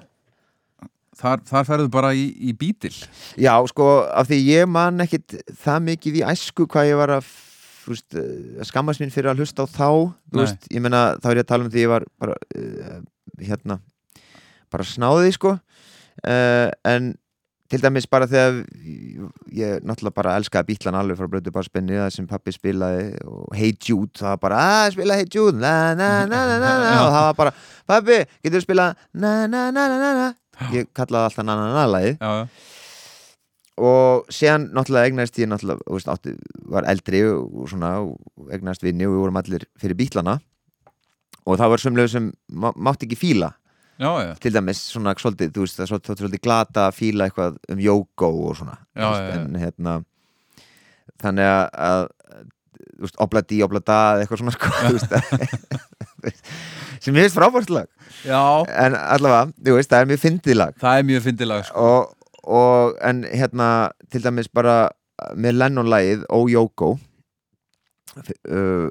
[1.19, 2.93] Þar, þar ferðu bara í, í bítil.
[3.41, 7.31] Já, sko, af því ég man ekkit það mikið í æsku hvað ég var að
[7.91, 9.89] eh, skammast mín fyrir að hlusta á þá
[10.37, 13.01] veist, ég meina, þá er ég að tala um því ég var bara, uh,
[13.43, 13.81] hérna
[14.71, 15.57] bara snáði, sko.
[16.23, 17.17] Uh, en
[17.69, 18.63] til dæmis bara þegar
[19.53, 23.75] ég náttúrulega bara elskaði bítlan alveg frá Blödu Barspenni það sem pappi spilaði og Hey
[23.77, 26.41] Jude, það var bara að spila Hey Jude na na na
[27.05, 27.55] og það var bara,
[27.91, 28.89] pappi, getur spila
[30.75, 32.17] ég kallaði alltaf na na na lagið.
[32.19, 32.49] Já, já,
[33.79, 36.35] og síðan náttúrulega egnaðist ég náttúrulega, veist, átti,
[36.73, 40.39] var eldri og svona, og egnaðist vinni og við vorum allir fyrir bítlana
[41.49, 43.53] og það var sömlega sem má, mátti ekki fíla
[43.99, 45.91] já, já, til dæmis svona svolítið, þú veist, það er
[46.23, 49.99] svolítið, glata að fíla eitthvað um jógó og svona Já, en hérna
[51.23, 52.07] þannig að, að
[52.99, 54.69] þú veist, obladi, oblada eitthvað svona sko,
[57.03, 57.89] sem ég veist frábært lag.
[58.27, 58.67] Já.
[58.67, 60.79] En allavega, þú veist, það er mjög fyndið lag.
[60.83, 61.91] Það er mjög fyndilag sko.
[61.91, 63.69] og, og en hérna
[64.13, 64.79] til dæmis bara
[65.39, 66.95] með Lennon-lægið Ó Jóko
[68.19, 68.89] uh,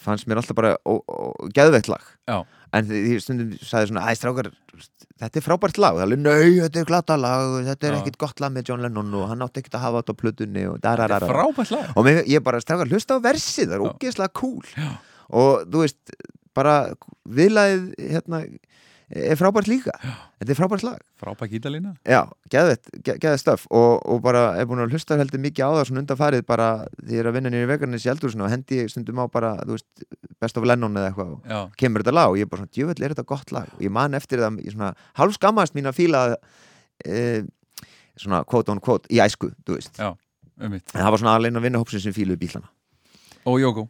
[0.00, 0.76] fannst mér alltaf bara
[1.54, 2.04] geðveitt lag.
[2.30, 2.42] Já.
[2.76, 4.50] En því stundum sagði svona æ strákar,
[5.20, 6.00] þetta er frábært lag.
[6.00, 9.14] Það er nei, þetta er glata lag þetta er ekkit gott lag með John Lennon
[9.20, 11.94] og hann átti ekkit að hafa þetta á plötunni og Þetta er dararara frábært lag.
[11.94, 14.74] Og mér, ég bara strákar, hlusta á versið, það er ógeðslega cool.
[14.76, 14.90] Já.
[15.40, 16.16] og þú veist,
[16.56, 16.76] bara
[17.30, 18.42] viðlagið hérna
[19.10, 19.90] er frábært líka,
[20.38, 20.98] þetta er frábært lag.
[21.18, 22.20] Frábært gítalína Já,
[22.52, 23.64] geðvett, ge- geðvett stöf.
[23.74, 26.68] Og, og bara er búin að hlusta heldur mikið á það svona undanfarið bara
[27.00, 29.88] því ég er að vinna nýri vegarnis í eldhúsinu og hendi stundum á bara, veist,
[30.40, 32.74] Best of Lennon eða eitthvað og Já, kemur þetta lag og ég er bara svona,
[32.78, 33.74] djöfell er þetta gott lag?
[33.76, 36.22] Og ég man eftir það, ég svona hálf skammast mín að fíla
[37.04, 37.42] e,
[38.20, 39.98] svona quote on quote í æsku, þú veist.
[39.98, 40.14] Já.
[40.60, 42.70] um en það var svona alveg að vinna hópsin sem fíluði bílana.
[43.48, 43.88] Og Jóko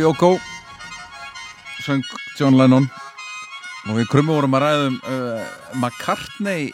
[0.00, 0.38] Yoko
[1.84, 2.04] söng
[2.38, 2.86] John Lennon.
[3.90, 6.70] Og við krummu vorum að ræðum uh, McCartney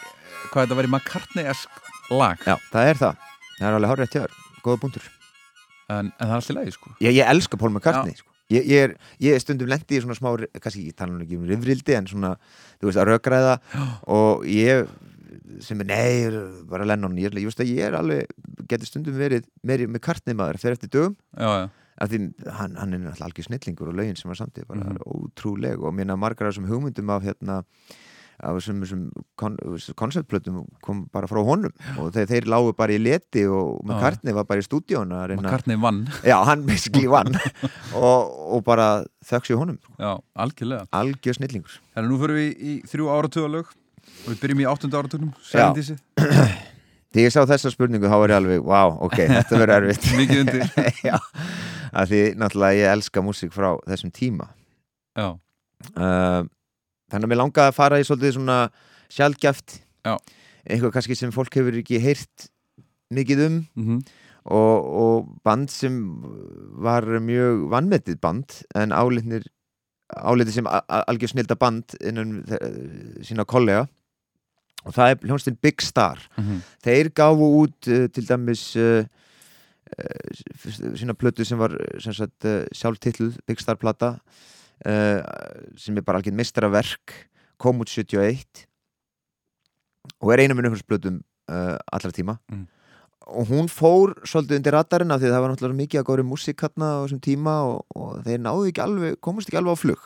[0.51, 1.81] hvað þetta var í McCartney-esk
[2.13, 2.43] lag.
[2.47, 3.25] Já, það er það.
[3.57, 6.91] Það er alveg hárið eftir þér, góða búndur en, en það er alltaf lagi sko.
[7.03, 8.31] Ég, ég elska Paul McCartney sko.
[8.53, 10.29] ég, ég, er, ég er stundum lendi í svona smá
[10.61, 12.35] kannski ég tala ekki um rifrildi en svona,
[12.77, 13.57] þú veist, að rökræða.
[14.13, 14.87] Og ég
[15.65, 17.17] sem er, nei, er bara Lennon.
[17.19, 18.31] Ég veist að ég er alveg,
[18.69, 21.19] getur stundum verið meiri McCartney maður fyrir eftir dögum.
[21.35, 21.67] Já, já.
[22.05, 22.19] Því
[22.53, 24.99] hann, hann er náttúrulega algjör snillingur og lögin sem var samtíð bara Mhm.
[25.07, 25.81] ótrúleg.
[25.83, 27.63] Og minna margar af þessum hugmyndum af hérna
[28.39, 29.55] af þessum, þessum kon,
[29.97, 31.71] konceptplötum kom bara frá honum.
[31.97, 35.09] Og þeir, þeir lágu bara í leti og McCartney var bara í stúdíón
[35.41, 36.03] McCartney vann.
[36.23, 37.33] Já, hann basically vann.
[37.95, 39.79] Og, og bara þöks í honum.
[39.97, 40.85] Já, algjörlega.
[40.93, 41.79] Algjör snillingur.
[41.95, 45.73] Þannig nú fyrir við í þrjú áratugalög og við byrjum í áttunda áratugnum Já.
[45.73, 45.97] Sælindísi,
[47.17, 50.07] Þegar ég sá þessa spurningu þá var ég alveg, wow, ok, þetta verður erfitt.
[50.19, 50.65] Mikið undir.
[51.09, 51.17] Já,
[51.97, 54.49] af því náttúrulega ég elska músík frá þessum tíma.
[55.17, 55.31] Já,
[55.97, 56.43] uh,
[57.07, 58.55] Þannig að mér langaði að fara í svolítið svona
[59.15, 60.17] sjálfgjaft Já.
[60.67, 62.49] eitthvað kannski sem fólk hefur ekki heyrt
[63.15, 63.59] mikið um.
[63.79, 63.99] Mm
[64.47, 65.95] og, og band sem
[66.79, 69.43] var mjög vannmetið band en álitnir
[70.15, 73.89] álitið sem algjör snilda band innan þe- sína kollega.
[74.87, 76.21] Og það er hljónstinn Big Star.
[76.37, 76.61] -hmm.
[76.79, 79.03] þeir gáfu út uh, til dæmis uh,
[80.97, 84.15] sína plötu sem var uh, sem sagt, uh, sjálftitluð Big Star plata
[84.85, 85.21] uh,
[85.79, 87.15] sem er bara algjörn mistaraverk
[87.57, 88.65] kom út 71
[90.21, 91.21] og er einu minn umhverfsplötum
[91.51, 92.67] uh, allra tíma Mm.
[93.27, 96.61] og hún fór svolítið undir radarinn af því það var náttúrulega mikið að góri músík
[96.63, 100.05] hérna á þessum tíma og, og þeir náðu ekki alveg, komast ekki alveg á flug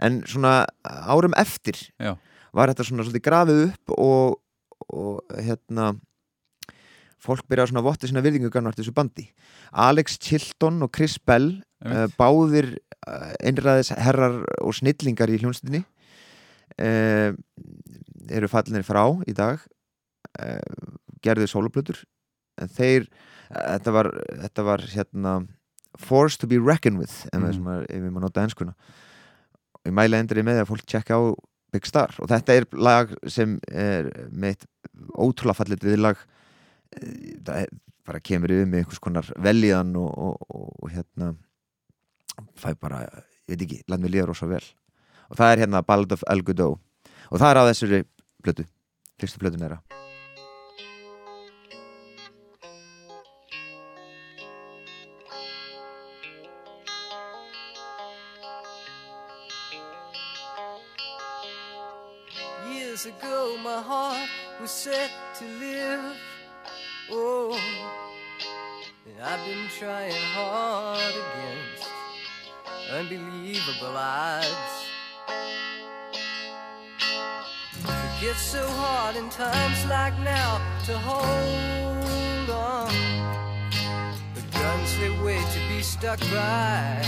[0.00, 2.16] en svona árum eftir Já.
[2.56, 4.40] var þetta svona svolítið grafið upp og,
[4.88, 5.92] og hérna
[7.24, 9.24] fólk byrjaði svona að votta sína virðingu gannvart þessu bandi.
[9.72, 12.74] Alex Chilton og Chris Bell uh, báðir
[13.08, 15.82] uh, einræðis herrar og snillingar í hljónstinni
[16.80, 17.32] uh,
[18.30, 19.60] eru fallinir frá í dag
[20.40, 20.90] uh,
[21.24, 22.02] gerðu sóluplötur
[22.60, 23.08] en þeir
[23.54, 24.08] þetta var,
[24.44, 25.34] þetta var hérna
[26.00, 27.86] forced to be reckoned with ef, Mhm.
[27.88, 28.72] við maður nota enskuna.
[29.74, 31.22] Og ég mæla endur í með að fólk tjekka á
[31.74, 32.10] Big Star.
[32.18, 34.64] Og þetta er lag sem er með eitt
[35.14, 36.16] ótrúlega fallit viðlag.
[36.16, 36.33] Eh,
[37.44, 37.74] það er,
[38.04, 41.32] bara kemur yfir með einhvers konar velíðan og, og, og, og hérna
[42.60, 43.04] fæ bara,
[43.48, 44.64] ég veit ekki, læt mér líða rosa vel.
[45.30, 46.80] Og það er hérna Ballad of El Godot.
[47.30, 48.02] Og það er á þessari
[48.44, 48.66] plötu,
[49.20, 49.80] fyrstu plötun þeirra.
[62.68, 64.28] Years ago, my heart
[64.60, 66.33] was set to live.
[67.10, 67.60] Oh,
[69.22, 71.88] I've been trying hard against
[72.90, 74.48] unbelievable odds.
[77.82, 82.92] It gets so hard in times like now to hold on.
[84.34, 87.02] The guns they wait to be stuck by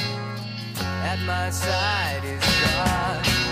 [1.04, 3.45] at my side is God.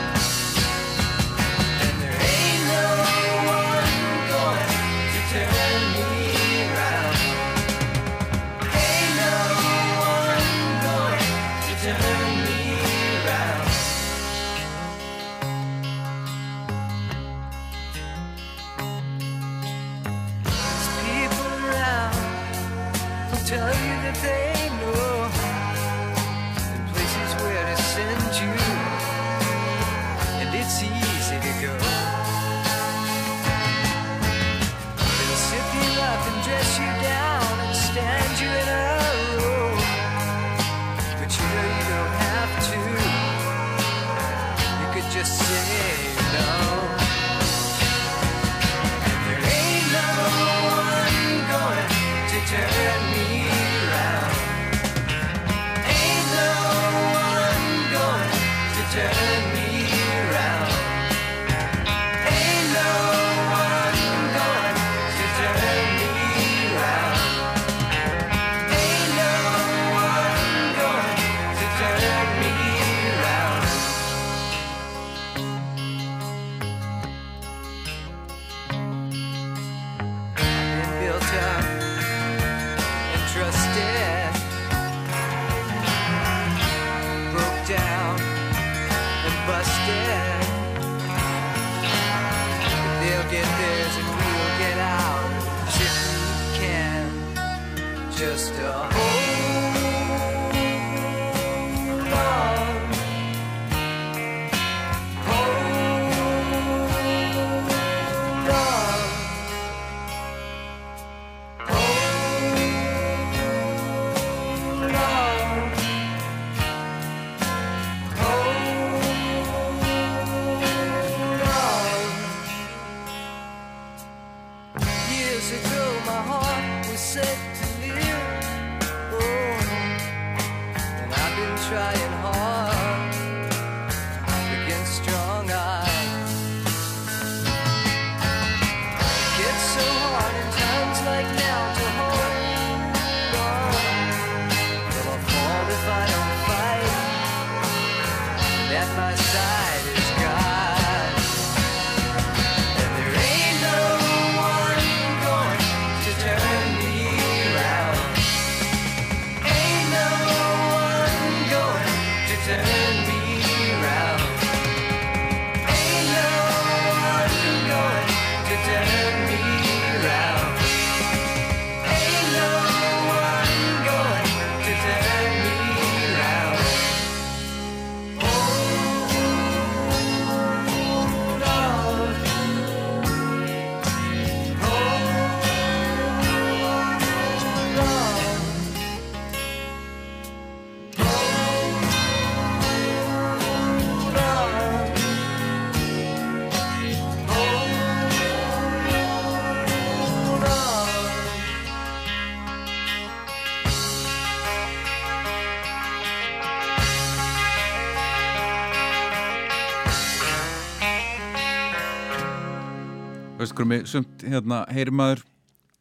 [213.69, 215.23] Mig sumt hérna heyrir maður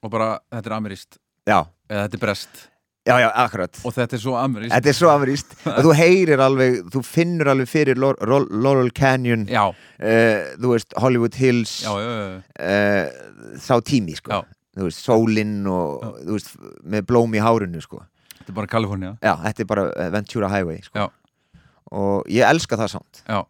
[0.03, 1.17] og bara þetta er ameríst
[1.47, 1.59] Já,
[1.89, 2.61] eða þetta er brest
[3.03, 3.79] já, já, akkurat.
[3.83, 7.49] Og þetta er svo ameríst Þetta er svo ameríst og þú heyrir alveg, þú finnur
[7.51, 13.57] alveg fyrir Lor- Laurel Canyon Já, uh, þú veist, Hollywood Hills já, já, já, uh,
[13.59, 14.31] þá tími, sko.
[14.31, 14.43] Já.
[14.79, 16.55] þú veist, sólinn og þú veist,
[16.95, 17.99] með blóm í hárinu, sko.
[18.39, 19.11] Þetta er bara Kalifornía.
[19.23, 21.03] Já, þetta er bara eh, Ventura Highway, sko.
[21.03, 21.59] Já.
[21.93, 23.43] og ég elska það sound Já,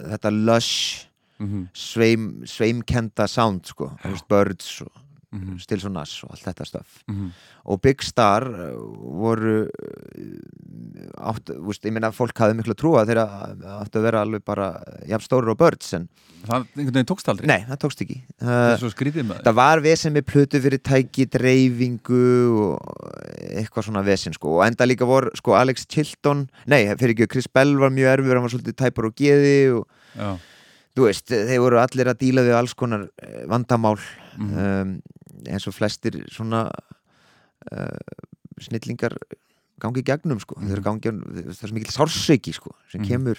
[0.00, 1.04] þetta lush,
[1.42, 3.90] mhm, sveim, sveimkenda sound, sko.
[4.04, 4.92] Veist, birds og
[5.34, 7.32] mhm, Stills og Nass og allt þetta stöf mhm.
[7.64, 8.74] Og Big Star uh,
[9.22, 13.24] voru uh, átt, veist, ég meina fólk hafði miklu að trúa þegar
[13.80, 14.68] áttu að vera alveg bara
[15.08, 16.08] jafn stórir og birds en
[16.44, 17.46] Það tókst aldrei?
[17.48, 18.18] Nei, það tókst ekki.
[18.42, 22.24] Það uh, það var vesen með plötu fyrir tæki dreifingu
[22.66, 22.90] og
[23.48, 24.58] eitthvað svona vesen sko.
[24.58, 28.36] Og enda líka voru sko Alex Chilton nei, fyrir ekki, Chris Bell var mjög erfur
[28.36, 30.34] hann var svolítið tæpur og geði og Já,
[30.94, 33.96] þú veist, þeir voru allir að díla við alls konar eh, vandamál
[34.38, 34.94] mhm, um,
[35.50, 37.98] eins og flestir svona uh,
[38.62, 39.16] snillingar
[39.82, 40.54] gangi í gegnum sko.
[40.60, 40.70] Mhm.
[40.70, 43.08] þeir gangi, það er svo mikil sársöki sko sem Mhm.
[43.10, 43.38] kemur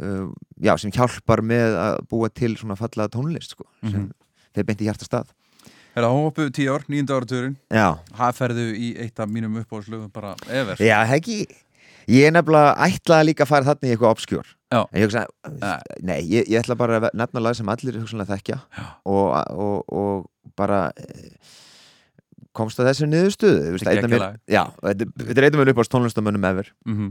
[0.00, 0.30] uh,
[0.62, 4.10] já, sem hjálpar með að búa til svona fallega tónlist sko sem Mhm.
[4.54, 5.26] þeir beinti hjarta stað.
[5.96, 10.34] Er það hópuð tíu ár, nýjunda áratugurinn já, Hafferðu í eitt af mínum uppáðslögum bara
[10.48, 10.74] ever?
[10.82, 11.46] Já, heggi
[12.10, 14.80] ég er nefnilega ætlaði líka að fara þarna í eitthvað obskjör Já.
[14.82, 15.26] en ég hugsa,
[16.02, 16.18] Nei.
[16.22, 18.58] ég, ég ætla bara að nefna lag sem allir hugsanlega þekkja
[19.04, 21.54] og, og, og bara eh,
[22.54, 23.62] komst að þessu niðurstöðu.
[23.64, 26.70] Þú veist, Þetta er af af mér upp á tónlistamönnum ever.
[26.86, 27.08] Mhm,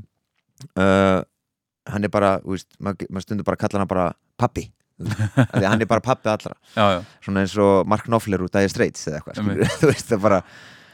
[0.80, 1.20] uh,
[1.92, 2.38] hann er bara,
[2.80, 4.06] maður mað stundur bara að kalla hann bara
[4.40, 4.70] pappi
[5.04, 6.54] Af hann er bara pappi allra.
[6.78, 7.00] Já, já.
[7.26, 10.40] Svona eins og Mark Knopfler út Dire Straits eða eitthvað, þú veist, það bara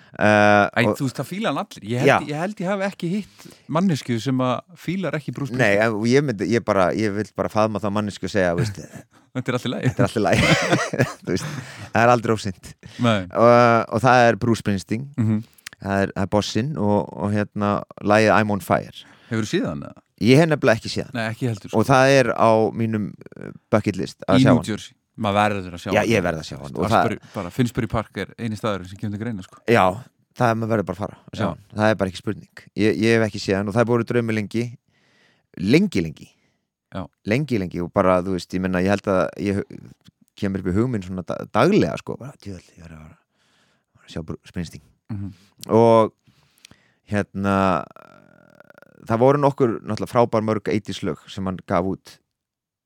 [0.09, 3.09] Æ, og, þú veist, það fíla hann allir Ég held, ég held ég hafi ekki
[3.11, 7.27] hitt mannesku sem að fílar ekki brúst Nei, en ég, myndi, ég, bara, ég vil
[7.37, 8.81] bara faðma það mannesku og segja, veist,
[9.37, 10.41] Þetta er allir leið þetta er alltaf læg
[11.21, 11.53] Þú veist,
[11.93, 12.73] það er aldrei ósint
[13.05, 15.39] Nei og, og það er Bruce Springsteen mhm.
[15.77, 19.85] það er, það er bossinn og, og hérna lægið I'm on fire Hefur þú síðan?
[19.85, 20.05] eða?
[20.19, 21.17] ég hef nefnilega ekki séð hann.
[21.17, 21.79] Nei, ekki heldur sko.
[21.79, 25.39] og það er á mínum uh, bucket list að Í sjá New hann Jersey Maður
[25.55, 26.09] verður að sjá já, hann.
[26.13, 29.17] ég verð að sjá hann og það, bara Finsbury Park er eini staður sem kemur
[29.17, 29.59] til greina sko.
[29.67, 29.83] já,
[30.39, 31.49] það er maður verður bara að fara að sjá Já.
[31.49, 31.63] hann.
[31.75, 34.05] það er bara ekki spurning ég, ég hef ekki séð hann og það er búið
[34.13, 34.63] draumi lengi
[35.59, 36.29] lengi lengi
[36.95, 37.03] Já.
[37.29, 39.59] lengi lengi og bara þú veist, ég menna ég held að ég
[40.39, 43.17] kemur upp í hugminn svona da- daglega sko, bara djöðl, ég verður að,
[43.99, 45.33] að sjá Springsteen Mhm.
[45.73, 46.13] og
[47.09, 47.83] hérna
[49.09, 52.11] það voru nokkur náttúrulega frábær mörg 80s lög sem hann gaf út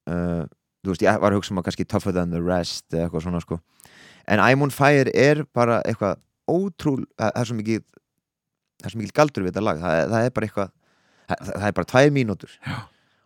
[0.07, 0.45] uh,
[0.83, 3.25] þú veist, ég var að hugsa um að kannski Tougher Than The Rest eða eitthvað
[3.25, 3.59] svona sko.
[4.27, 6.19] En I'm on Fire er bara eitthvað
[6.49, 9.83] ótrúl, það er svo mikið það er svo mikið galdur við þetta lag.
[9.83, 10.73] Það, það er bara eitthvað
[11.29, 12.57] það, það er bara tvær mínútur.
[12.67, 12.81] Já.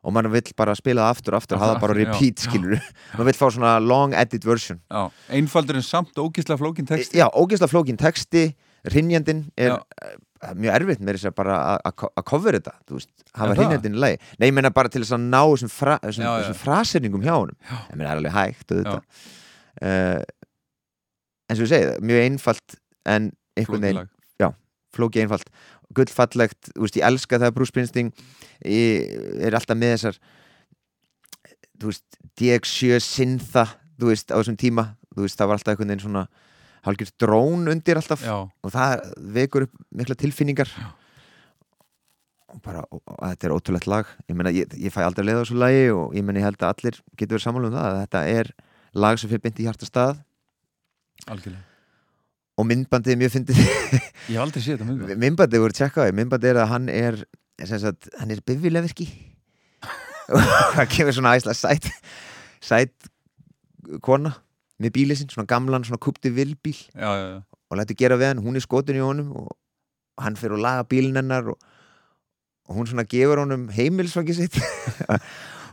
[0.08, 2.45] og mann vill bara spila aftur aftur, hafa bara repeat já.
[2.45, 2.78] skilur
[3.18, 4.80] mann vill fá svona long edit version.
[4.88, 8.51] Já, einfaldur en samt ógislega flókin text Já, ógeðslega flókin texti
[8.86, 9.78] Rinjandinn er Já.
[9.78, 13.10] uh, mjög erfitt með þess að bara að- að ko- að cover þetta, þú veist,
[13.34, 13.62] hafa það?
[13.64, 14.20] rinjandinn í lagi.
[14.40, 16.44] Nei, ég meina bara til þess að ná þessum, fra, þessum, Já, já.
[16.44, 17.58] þessum fraserningum hjá honum.
[17.66, 17.78] Já.
[17.90, 19.02] Ég meina, það er alveg hægt og þetta.
[19.82, 20.24] Uh,
[21.50, 22.76] en svo ég segi mjög einfalt
[23.06, 24.14] en einhvern veginn, Flókilag
[24.98, 25.50] flóki einfalt,
[25.94, 28.08] gullfallegt, þú veist, ég elska það að Bruce Springsteen
[28.66, 30.18] ég, er alltaf með þessar
[31.78, 33.66] þú veist, DX7 Syntha,
[34.00, 36.24] þú veist, á þessum tíma þú veist, það var alltaf einhvern veginn svona
[36.86, 39.06] hálfgjörð drón undir alltaf Já, og það
[39.38, 40.72] vekur upp mikla tilfinningar.
[42.54, 44.12] Og bara, og, og þetta er ótrúlegt lag.
[44.30, 46.62] Ég meina, ég, ég fæ aldrei leið á þessu lagi og ég meina, ég held
[46.62, 48.52] að allir getur verið sammála um það að þetta er
[48.98, 50.22] lag sem fyrir byndi í hjarta stað.
[51.28, 51.66] Algjörlega.
[52.58, 53.60] Og myndbandið er mjög fyndið.
[53.62, 57.20] Ég hef aldrei séð þetta mjög myndbandið voru tjekkaði, myndbandið er að hann er
[57.66, 59.08] sagt, hann er bifileverki
[60.76, 61.88] það kemur svona æsla sæt
[62.62, 63.10] sæt
[64.04, 64.36] kona
[64.82, 67.40] með bílið sinn, svona gamlan, svona kupti vilbíl já, já, já.
[67.70, 69.52] og lætur gera við hann, hún er skotin í honum og
[70.22, 71.60] hann fyrir að laga bílinn hennar og,
[72.68, 74.58] og hún svona gefur honum heimilsvangi sitt.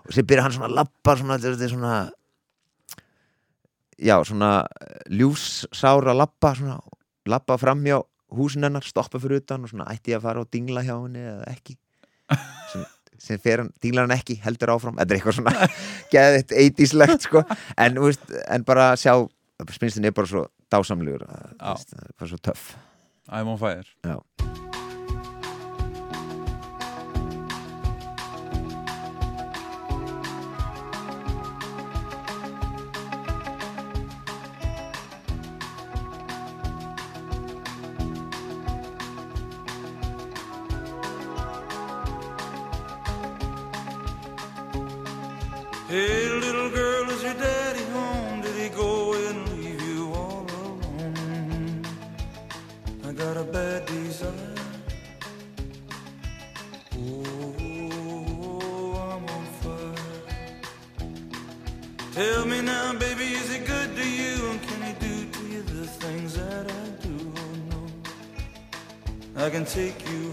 [0.04, 1.92] Og sér byrja hann svona að lappa svona, þetta er svona
[3.96, 4.50] já, svona
[5.08, 6.76] ljúfsára lappa svona,
[7.24, 8.02] lappa framhjá
[8.34, 11.22] húsin hennar, stoppa fyrir utan og svona ætti ég að fara og dingla hjá henni
[11.22, 11.78] eða ekki?
[12.72, 12.84] Sem,
[13.20, 14.98] sem fer hann, dinglar hann ekki, heldur áfram.
[15.00, 15.68] Þetta er eitthvað svona
[16.14, 17.44] geðið eitíslegt sko,
[17.76, 19.14] en, veist, en bara sjá
[19.74, 22.74] spinstin er bara svo dásamlegur bara svo töff.
[23.30, 24.20] I'm on fire Já.
[69.44, 70.23] I can take you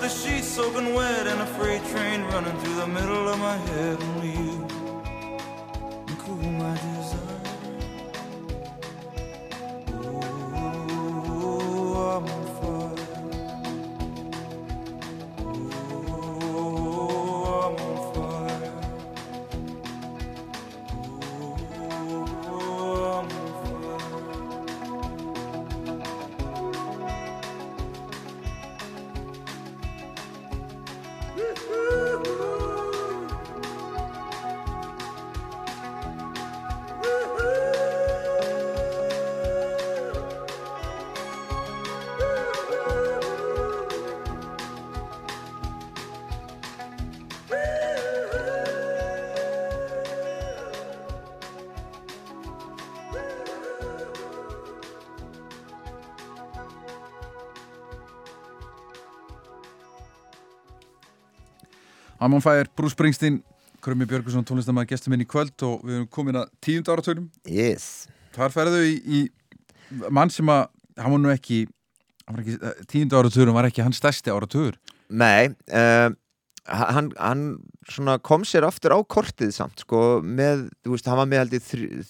[0.00, 4.09] the sheets soaking wet and a freight train running through the middle of my head.
[62.20, 63.40] I'm on fire, Bruce Springsteen
[63.80, 68.06] Krömi Björgusson, tónlistamæður gestur minn í kvöld og við erum komin að tíund áratögnum yes.
[68.36, 69.20] Þar ferðu í, í
[70.12, 70.66] mann sem að,
[71.00, 71.62] hann var nú ekki,
[72.28, 72.58] ekki
[72.90, 74.76] tíund áratögnum var ekki hans stærsti áratögur
[75.10, 76.12] Nei uh,
[76.68, 77.46] hann, hann
[77.90, 81.64] svona kom sér aftur á kortið samt sko, með, þú veist, hann var með ég
[81.70, 82.04] þrjú,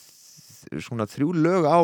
[0.82, 1.78] svona þrjú lög á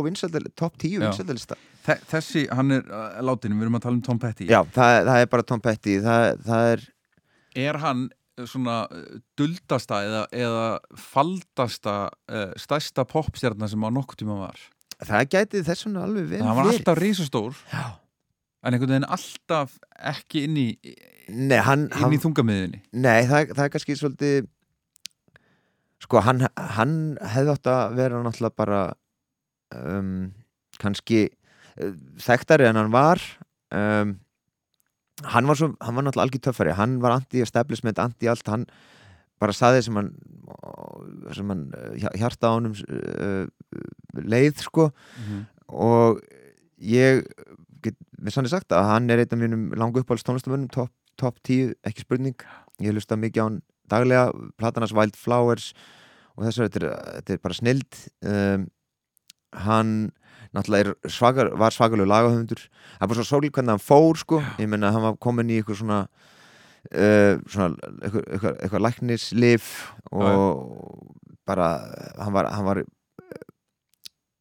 [0.59, 1.07] top 10 Já.
[1.07, 1.57] vinsældalista
[1.87, 4.97] Þe- Þessi, hann er uh, látin, við erum að tala um Tom Petty Já, það,
[5.07, 6.85] það er bara Tom Petty það, það er,
[7.57, 10.67] Er hann uh, svona uh, duldasta eða, eða
[11.01, 11.99] faldasta
[12.29, 14.61] uh, stærsta popstjarnar sem á nokkuð tíma var
[15.05, 16.79] það gæti þess vegna alveg vel hann var verið.
[16.81, 17.85] alltaf risastór Já.
[18.65, 19.75] en einhvern veginn alltaf
[20.13, 20.69] ekki inn í,
[21.29, 24.49] Nei, hann, inn hann, í þungamiðinni nei það, það er kannski svolítið
[26.07, 26.47] sko, hann,
[26.77, 26.95] hann
[27.35, 28.81] hefði átt að vera náttúrulega bara
[29.77, 30.31] um,
[30.81, 31.93] kannski uh,
[32.23, 33.21] þekktari en hann var
[33.75, 34.17] um,
[35.25, 36.75] hann var svo, hann var náttúrulega algjör töffari.
[36.77, 38.47] Hann var anti-establishment, anti-allt.
[38.53, 38.67] Hann
[39.41, 40.13] bara saði sem hann
[41.37, 43.47] sem hann uh, hjarta á honum uh,
[44.21, 44.91] leið sko.
[45.73, 46.21] Og
[46.77, 47.25] ég
[47.85, 51.41] get með sannir sagt að hann er einn af mínum langu uppáhalds tónlistamönnum top, top
[51.45, 52.37] 10, ekki spurning.
[52.83, 53.61] Ég hlusta mikið á hann
[53.91, 55.73] daglega platanas Wild Flowers
[56.37, 58.65] og þess að þetta er, þetta er bara snild um,
[59.67, 59.93] hann
[60.57, 62.63] náttúrulega er svakar, var svakalegu lagahöfundur.
[62.97, 64.41] Það er bara svo sólík hvernig hann fór sko.
[64.63, 67.69] Ég menna hann var komin í eitthvað svona uh, svona
[68.01, 69.71] eitthvað, eitthvað, eitthvað læknislif
[70.11, 71.13] og
[71.47, 71.69] bara
[72.19, 72.83] hann var, hann var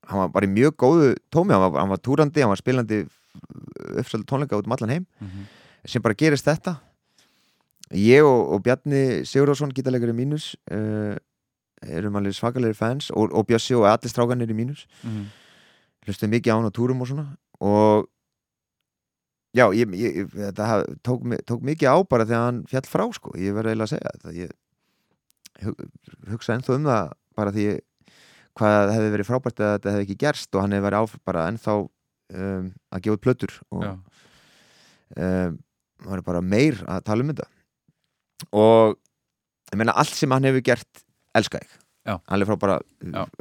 [0.05, 1.53] hann var bara í mjög góðu tómi.
[1.55, 3.03] Hann var, hann var túrandi, hann var spilandi
[3.99, 5.07] uppsöldu tónleika út um allan heim.
[5.85, 6.77] Sem bara gerist þetta.
[7.93, 11.13] Ég og, og Bjarni Sigurðarsson gítarleikari mínus uh,
[11.85, 14.85] erum alveg svakalegri fans og, og Bjössi og allir strákanir í mínus.
[15.03, 15.25] Mhm.
[16.05, 17.25] Hlustuði mikið á hann á túrum og svona.
[17.63, 18.05] Og
[19.55, 23.55] já, ég, ég, haf, tók, tók mikið á bara þegar hann fjall frá sko, ég
[23.55, 24.35] verði eiginlega að segja þetta.
[24.39, 25.85] Ég hug,
[26.33, 27.67] hugsa ennþá um það bara því
[28.55, 31.73] hvað hefði verið frábært að þetta hefði ekki gerst og hann hefði verið bara ennþá
[31.83, 33.87] um, að gefa plötur og
[35.15, 35.57] um,
[36.05, 37.49] það er bara meir að tala um þetta.
[38.55, 38.95] Og
[39.71, 41.03] ég meina allt sem hann hefur gert
[41.35, 41.75] elska ég.
[42.29, 42.79] Hann er frá bara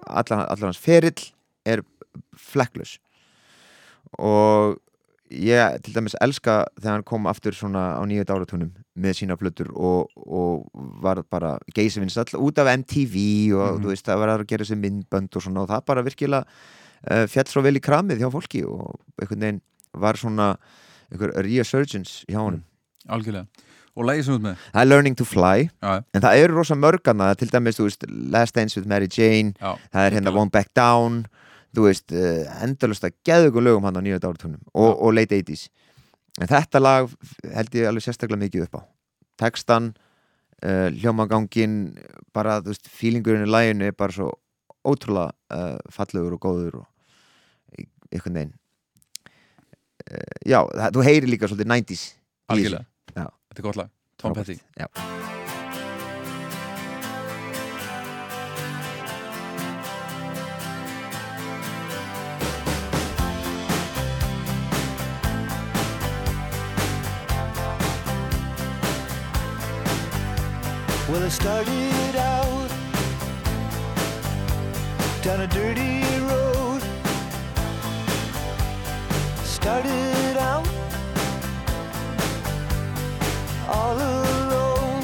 [0.08, 1.18] allar, allar hans ferill
[1.68, 1.82] er
[2.36, 2.98] flekklus
[4.18, 4.78] og
[5.34, 9.72] ég til dæmis elska þegar hann kom aftur svona á nýjöld áratunum með sína plötur
[9.74, 10.68] og, og
[11.02, 13.16] var bara geysivins all út af MTV
[13.56, 13.82] og Mhm.
[13.82, 16.44] þú veist það var að gera þessi myndbönd og svona og það bara virkilega
[17.10, 19.60] uh, fjall svo vel í kramið hjá fólki og einhvern veginn
[19.94, 20.56] var svona
[21.10, 22.62] einhver resurgence hjá honum.
[23.08, 23.46] Algjörlega.
[23.96, 24.56] Og lægi sem út með?
[24.72, 25.68] Það er Learning to Fly.
[25.82, 29.52] Já, en það eru rosa mörgana til dæmis þú veist, Last Dance with Mary Jane
[29.60, 30.32] já, það er hérna.
[30.34, 31.26] Won't Back Down
[31.74, 35.66] þú veist, uh, endalust að geðugum lögum hann á nýjöld áratunum og, og late 80s
[36.42, 37.10] en þetta lag
[37.54, 38.82] held ég alveg sérstaklega mikið upp á.
[39.44, 39.92] Textan
[40.64, 41.76] uh, hljómagangin
[42.34, 44.32] bara, þú veist, feelingurinn í læginu er bara svo
[44.84, 48.54] ótrúlega uh, fallegur og góður og í- einhvern veginn.
[50.04, 52.12] Uh, já, það, þú heyrir líka svolítið 90s í þessu.
[52.54, 52.86] algjörlega.
[53.14, 54.34] Þetta er gott lag, Tom.
[54.36, 54.58] Petty.
[54.76, 55.43] Já.
[71.24, 72.68] I started out.
[75.22, 76.82] Down a dirty road.
[79.42, 80.68] Started out.
[83.70, 85.02] All alone,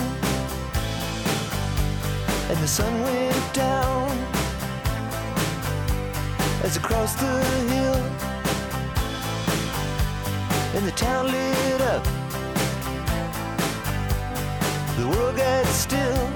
[2.50, 4.10] and the sun went down.
[6.62, 7.42] As I crossed the
[7.72, 7.96] hill,
[10.74, 12.19] and the town lit up
[15.00, 16.26] the world gets still.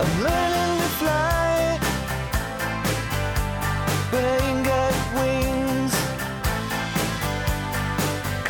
[0.00, 1.78] I'm learning to fly,
[4.10, 5.94] but I ain't got wings.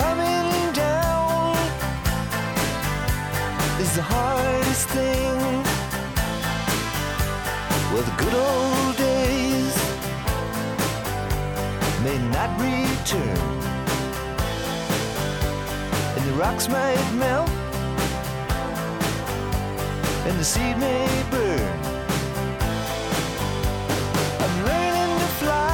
[0.00, 1.57] Coming down
[3.82, 5.38] is the hardest thing.
[7.92, 9.76] Well, the good old days
[12.02, 13.64] may not return
[16.37, 17.49] rocks might melt,
[20.26, 21.78] and the seed may burn.
[24.43, 25.74] I'm learning to fly,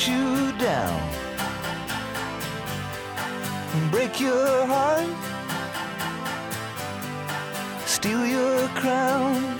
[0.00, 1.00] beat you down
[3.74, 5.06] and break your heart,
[7.86, 9.58] steal your crown.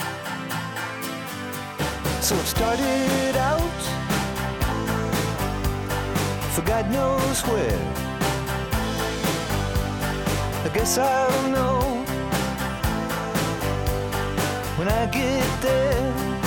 [2.22, 3.80] So I've started out
[6.54, 7.80] for God knows where.
[10.64, 11.80] I guess I'll know
[14.76, 16.39] when I get there.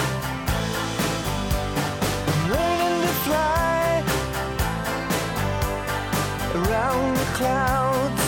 [7.43, 8.21] Clouds.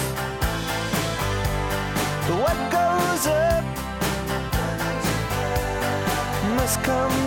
[2.41, 3.63] What goes up
[6.57, 7.24] must come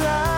[0.00, 0.29] try.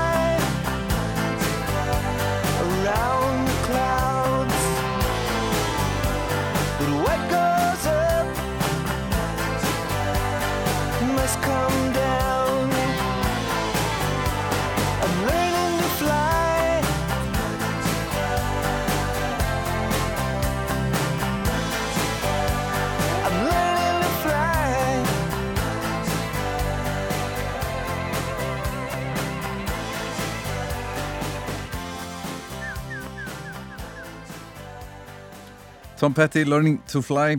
[36.02, 37.36] Tom Petty, Learning to Fly.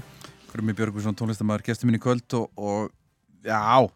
[0.54, 2.94] Grumi Björgvinsson, tónlistamæður, gestur minn í kvöld og, og
[3.44, 3.90] já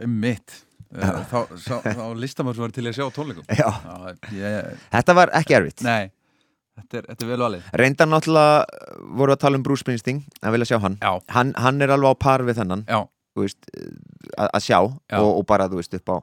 [0.00, 0.54] um mitt
[0.96, 3.44] uh, þá, sá, þá listamæður sem var til að sjá tónleikum.
[3.52, 5.84] Já, Já, ég, þetta var ekki erfitt.
[5.84, 6.08] Nei
[6.78, 7.68] þetta er, þetta er vel valið.
[7.82, 10.96] Reyndan náttúrulega voru að tala um Bruce Springsteen að vilja sjá hann.
[11.36, 12.88] Hann, hann er alveg á par við þennan
[13.36, 13.60] veist,
[14.38, 15.20] að, að sjá Já.
[15.20, 16.18] og, og bara þú veist upp á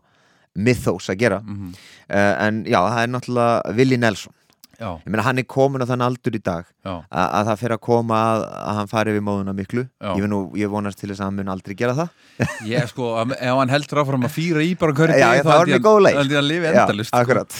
[0.57, 1.43] mythos að gera.
[1.45, 4.33] Mm uh, en já, það er náttúrulega Willi Nelson
[4.81, 7.75] já, ég meina hann er komin á þann aldur í dag að, að það fer
[7.75, 9.85] að koma að, að hann fari við móðuna miklu.
[10.17, 12.13] Ég, nú, ég vonast til þess að hann mun aldrei gera það.
[12.71, 15.43] Ég sko ef hann heldur áfram að fýra í bara hverju leið.
[15.45, 17.57] þá ég að lifi Já, endalust akkurat.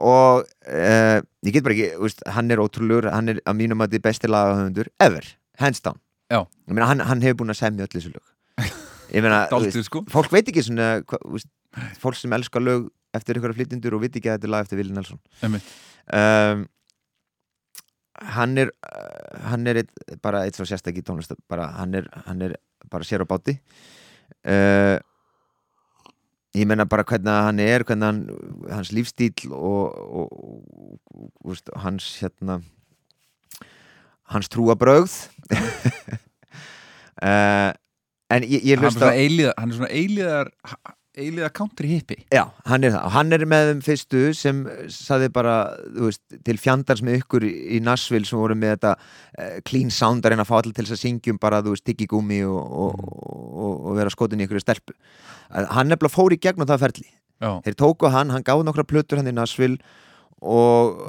[0.00, 3.96] Og uh, ég get bara ekki veist, hann er ótrúlegur, hann er að mínum að
[3.96, 5.26] þið besti lagahöfundur ever,
[5.60, 6.00] hands down.
[6.70, 8.70] Meina hann, hann hefur búin að semja öll þessu lög.
[9.10, 10.04] Ég meina, veist, sko.
[10.10, 11.50] fólk veit ekki svona hva, veist,
[12.00, 14.80] fólk sem elskar lög eftir ykkur flytjendur og veit ekki að þetta er lag eftir
[14.80, 15.20] Willi Nelson.
[15.42, 15.72] Einmitt.
[16.12, 16.66] Um,
[18.36, 18.72] hann er
[19.46, 19.92] hann er eitt,
[20.22, 22.56] bara eitt svo sérstakki tónlist bara, hann, er, hann er
[22.90, 23.56] bara sér á báti.
[24.44, 24.98] Uh,
[26.56, 28.20] ég meina bara hvernig hann er hvernig hann,
[28.70, 30.28] hans lífstíl og, og,
[31.14, 32.60] og, og hans hérna
[34.30, 35.14] hans trúabrögð
[37.22, 37.70] uh,
[38.34, 40.52] en ég, ég hlusta hann er svona eilíðar
[41.20, 43.04] eilíðar country hippi Já, hann er það.
[43.06, 44.62] Og hann er með þeim fyrstu sem
[44.92, 45.54] saði bara,
[45.86, 50.24] þú veist, til fjandars með ykkur í Nashville sem voru með þetta uh, clean sound
[50.24, 53.00] að reyna að fá allir til þess að syngjum bara, þú veist, tyggigúmi og, og,
[53.06, 54.96] og, og vera skotin í ykkur stelpu.
[55.50, 57.08] Að hann nefnilega fór í gegnum það ferli.
[57.40, 59.80] Já, þeir tóku hann, hann gáði nokkra plötur hann í Nashville
[60.40, 61.00] og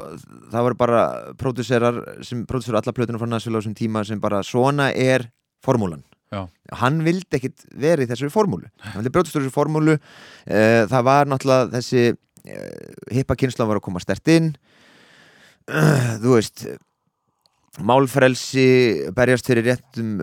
[0.52, 1.02] það voru bara
[1.40, 5.30] pródúserar sem pródúserar alla plötunum frá Nashville á þessum tíma sem bara svona er
[5.64, 6.46] formúlan Já.
[6.80, 8.70] hann vildi ekkit verið í þessari formúlu.
[8.86, 9.98] Hann vildi brjótast úr þessu formúlu.
[10.48, 14.54] Uh, það var náttúrulega þessi uh, hippa kynslan var að koma stert inn.
[15.68, 16.66] Uh, þú veist
[17.88, 20.18] málfrelsi berjast fyrir réttum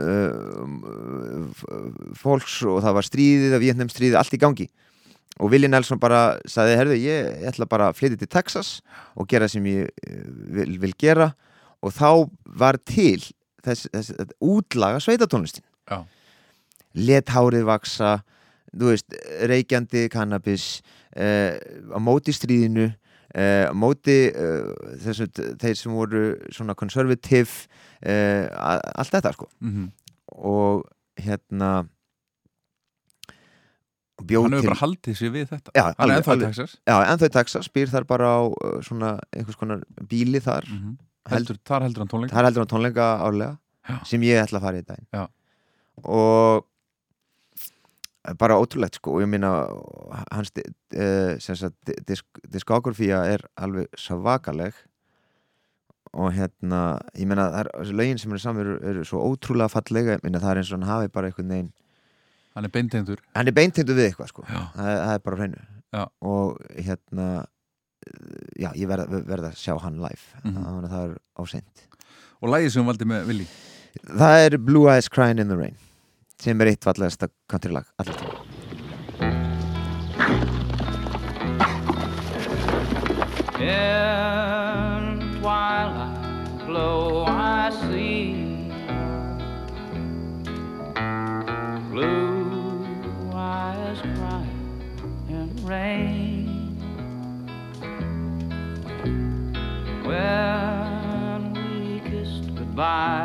[2.18, 4.66] fólks og það var stríðið af Vietnam stríðið, allt í gangi.
[5.38, 8.70] Og Willi Nelson bara sagði, herðu, ég, ætla bara að flytja til Texas
[9.18, 10.24] og gera sem ég eh,
[10.56, 11.30] vil, vil gera.
[11.84, 12.26] Og þá
[12.58, 13.20] var til
[13.64, 15.62] þess, þess, útlaga sveitatónlistin.
[16.94, 18.18] Let hárið vaksa
[18.72, 19.14] veist,
[19.48, 20.80] reykjandi kannabis
[21.16, 21.56] eh,
[21.92, 22.88] á móti stríðinu
[23.34, 24.68] eh, á móti eh,
[25.04, 25.28] þessu,
[25.60, 27.66] þeir sem voru svona konservativ
[28.02, 29.48] eh, allt þetta sko.
[29.64, 29.88] Mm
[30.38, 30.82] og
[31.18, 31.88] hérna
[34.18, 35.72] og bjóð hann hefur bara haldið sér við þetta.
[35.78, 36.40] Já, hann er ennþá í.
[36.42, 36.74] Texas.
[36.88, 40.66] Já, en þau í Texas býr þar bara á uh, svona einhvers konar bíli þar.
[40.68, 40.96] Mm
[41.28, 43.58] Held- heldur, þar heldur hann tónleik þar heldur hann tónleika árlega
[43.88, 43.96] Já.
[44.08, 45.08] sem ég ætla að fara í daginn.
[45.12, 45.24] Já.
[46.04, 46.66] Og
[48.38, 49.16] bara ótrúlegt sko.
[49.16, 49.50] Og ég meina
[50.34, 51.36] hans uh,
[52.08, 54.74] disk, diskografía er alveg svakaleg.
[56.18, 60.22] Og hérna ég er, þessi lögin sem eru saman eru, eru svo ótrúlega fallega ég
[60.24, 61.72] meina það er eins og hann hafi bara einhvern veginn
[62.56, 63.20] hann er beintegndur.
[63.36, 64.42] Hann er beintindu við eitthvað sko.
[64.48, 65.60] Það, er- það er bara hreinu.
[65.88, 66.02] Já.
[66.20, 67.26] og hérna
[68.04, 70.20] eh, já, ég verð, verð að sjá hann live.
[70.42, 70.56] Mhm.
[70.64, 71.84] þannig að það er áseint
[72.42, 73.46] og lægið sem hún valdi með Willi
[74.20, 75.76] það er Blue Eyes Crying in the Rain
[76.42, 78.36] sem er eitt fallegasta country lag allir tíma
[83.60, 88.70] In twilight glow I see
[91.90, 96.78] blue eyes crying in rain.
[100.04, 103.17] When we kissed goodbye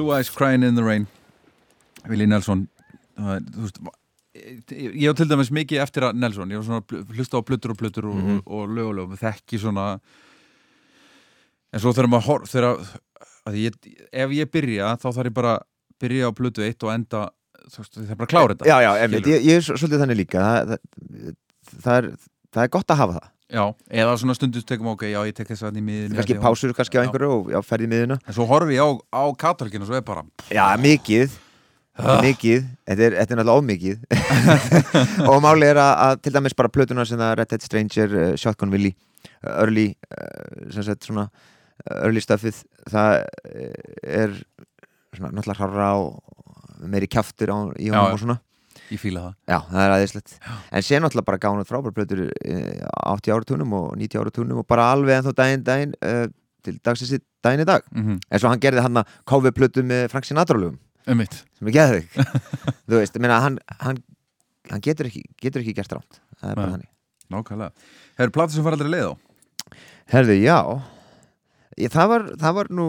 [0.00, 1.06] Blue Eyes Crying in the Rain
[2.08, 2.66] Willi Nelson.
[3.20, 3.80] Veist
[4.72, 7.72] ég á til dæmis mikið eftir að Nelson ég var svona bl- hlusta á plötur
[7.74, 8.36] og plötur og, Mhm.
[8.46, 9.86] og, og lög og lög, þekki svona
[11.72, 12.78] en svo þegar maður hor, þegar
[13.50, 13.76] að ég,
[14.12, 15.66] ef ég byrja þá þarf ég bara að
[16.00, 17.24] byrja á plötu eitt og enda
[17.70, 20.38] það er bara að klára þetta Já, já, ég, ég er svo- svolítið þannig líka
[20.46, 21.36] það, það,
[21.84, 22.10] það, er,
[22.54, 25.48] það er gott að hafa það Já, eða svona stundum tekum ok, já ég tek
[25.50, 28.36] þess að í miðinu kannski já, pásur kannski á einhverju og já, ferði miðuna En
[28.36, 30.22] svo horfi ég á, á kataloginu og svo er bara
[30.54, 31.34] Já, mikið.
[32.00, 32.20] Ah.
[32.24, 33.96] mikið, þetta er, þetta er náttúrulega ómikið.
[35.30, 38.30] Og máli er að, að til dæmis bara plötuna sem það Red Dead Stranger, uh,
[38.40, 38.94] Shotgun Willy
[39.44, 41.26] uh, Early uh, sem sagt svona
[42.00, 43.22] early stuffið það
[44.04, 44.34] er
[45.16, 48.38] svona náttúrulega hrára og meiri kjaftur á, í honum og svona
[48.90, 49.34] Ég fíla það.
[49.46, 50.32] Já, það er aðeinslegt
[50.74, 54.90] En sé náttúrulega bara gánuð frábær plötur uh, 80 áratúnum og 90 áratúnum og bara
[54.94, 56.26] alveg ennþá daginn, daginn uh,
[56.66, 57.84] til dagsins í daginn í dag.
[57.94, 58.22] Mm -hmm.
[58.30, 60.78] eins og hann gerði hann að káfi plötu með Frank Sinatra lögum.
[61.06, 62.08] Um mitt sem er geðvig
[62.88, 64.02] þú veist, ég meina hann, hann,
[64.70, 66.90] hann getur, ekki, getur ekki gert rámt það er bara þannig.
[67.30, 67.70] Nákvæmlega.
[68.16, 69.14] Það eru platan sem fara aldrei leið á?
[70.10, 70.58] Herðu, já.
[71.78, 72.86] Ég, það, var, það var nú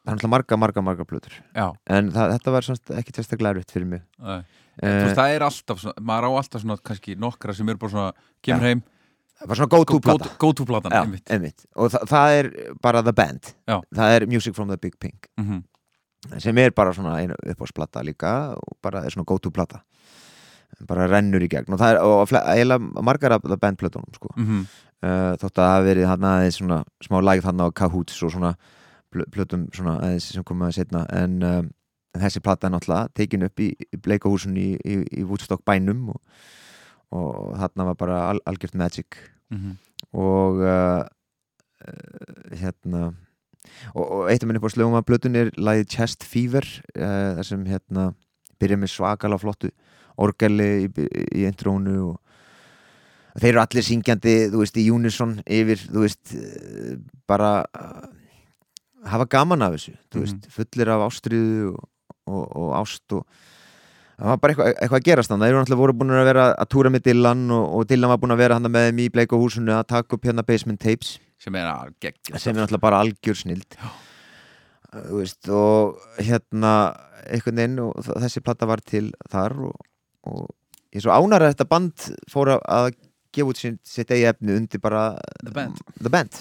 [0.00, 1.34] það er náttúrulega marga, marga, marga plötur.
[1.54, 1.66] Já.
[1.90, 4.06] En það, þetta var semst ekki sérstaklega erfitt fyrir mig.
[4.20, 4.38] Þú
[4.80, 8.28] veist, það er alltaf, svona, maður á alltaf svona kannski nokkra sem eru bara svona,
[8.44, 8.70] kemur Já.
[8.70, 8.84] heim.
[9.40, 10.30] Það var svona go-to plata.
[10.38, 11.30] go einmitt.
[11.32, 11.66] einmitt.
[11.74, 12.48] og það, það er
[12.82, 13.52] bara The Band.
[13.68, 13.80] Já.
[13.96, 15.28] það er Music from the Big Pink.
[15.40, 15.62] Mm
[16.40, 19.82] sem er bara svona einu uppáðsplata líka og bara er svona go-to plata.
[20.88, 21.72] Bara rennur í gegn.
[21.72, 24.28] Og það er eiginlega margar af The Band plötunum sko.
[24.36, 24.66] -hmm.
[25.02, 28.32] uh, þótt að það hafi verið hann aðeins svona smá lægð hann á Kahoots og
[28.32, 28.54] svona
[29.10, 31.70] plötum svona aðeins sem komið að setna en um,
[32.18, 36.20] þessi plata er náttúrulega tekin upp í, í bleikahúsun í, í, í Woodstock bænum og,
[37.14, 39.18] og þarna var bara al algjört magic
[39.50, 39.72] Mhm.
[40.14, 43.00] og uh, uh, hérna
[43.94, 46.62] og, og eitt af minni på slögum af plötun er lagið Chest Fever
[46.94, 48.04] uh, þar sem hérna
[48.62, 49.72] byrja með svakala flottu
[50.22, 51.06] orgeli í,
[51.40, 56.94] í intrónu og þeir eru allir syngjandi þú veist í unison yfir þú veist eh,
[57.30, 58.06] bara uh,
[59.06, 60.20] hafa gaman af þessu Mhm.
[60.20, 61.88] veist, fullir af ástriðu og,
[62.26, 63.24] og, og ást og
[64.20, 66.44] það var bara eitthvað, eitthvað að gerast þannig þeir eru náttúrulega voru búin að vera
[66.60, 69.08] að túra með Dylan og, og Dylan var búin að vera hann með þeim í
[69.14, 71.94] bleika húsinu að taka upp hérna basement tapes sem er að
[72.38, 73.76] sem er náttúrulega bara algjör snild
[75.14, 76.72] veist og hérna
[77.30, 79.76] einhvern veginn og þessi platta var til þar og,
[80.26, 80.48] og
[80.92, 82.90] ég er svo ánar að þetta band fór að- að
[83.32, 85.78] gefa út sitt, sitt eigi efni undir bara The Band.
[86.02, 86.40] The Band.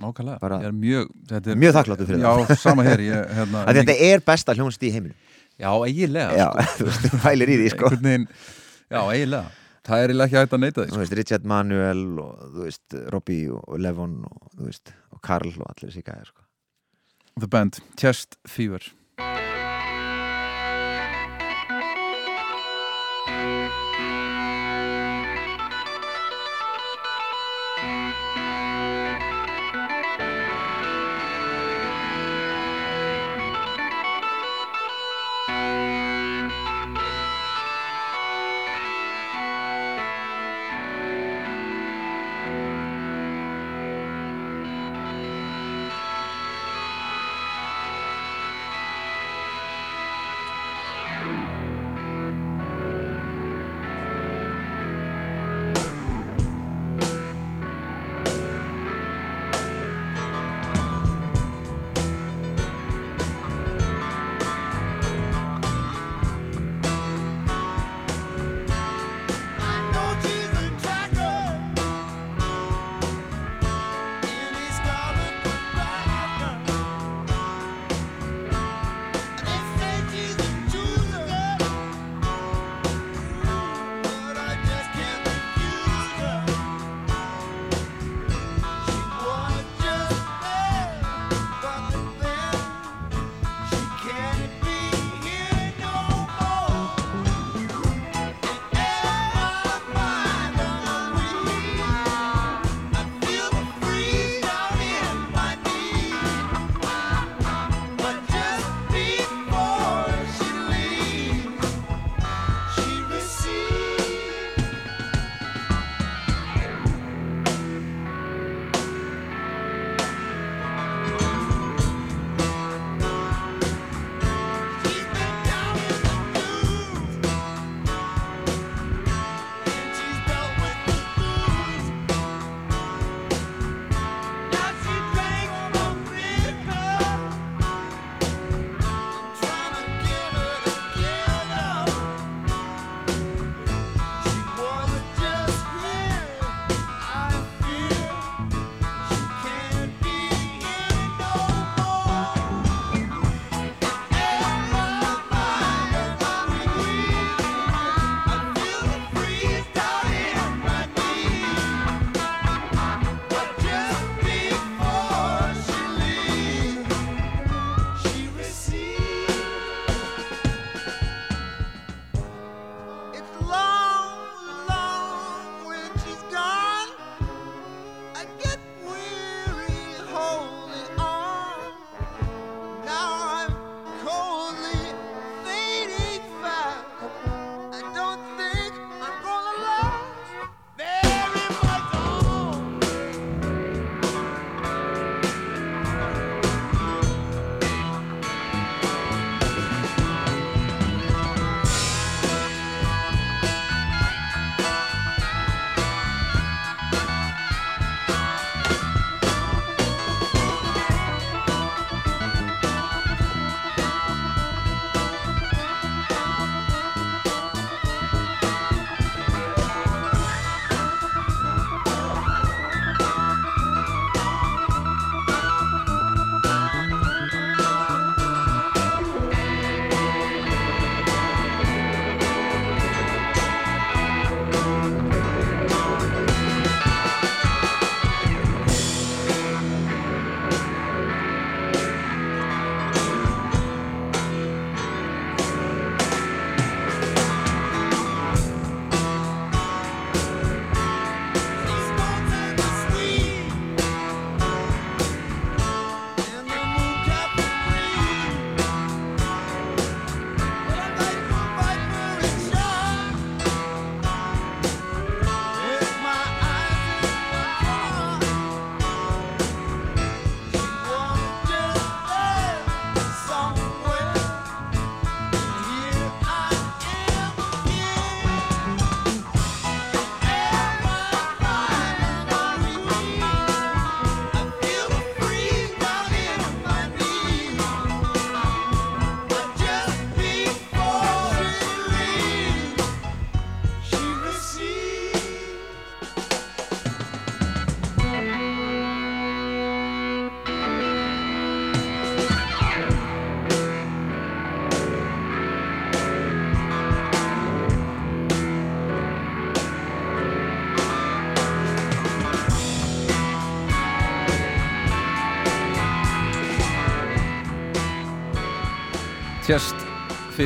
[0.00, 3.80] Já, nákvæmlega Ég er mjög er, Mjög þakkláttur fyrir Já, sama hér ég, hérna, Að
[3.80, 5.16] þetta er besta hljónst í heiminum
[5.60, 6.84] Já, eiginlega já, sko.
[6.90, 8.28] þú þú fælir í því sko veginn,
[8.90, 9.50] Já, eiginlega
[9.84, 11.00] Það er eiginlega ekki hægt að neyta því þú sko.
[11.02, 15.52] veist, Richard Manuel og þú veist, Robbie og, og Levon og þú veist, og Karl
[15.56, 16.44] og allir þessi gæðir sko.
[17.40, 18.84] The Band, Chest Fever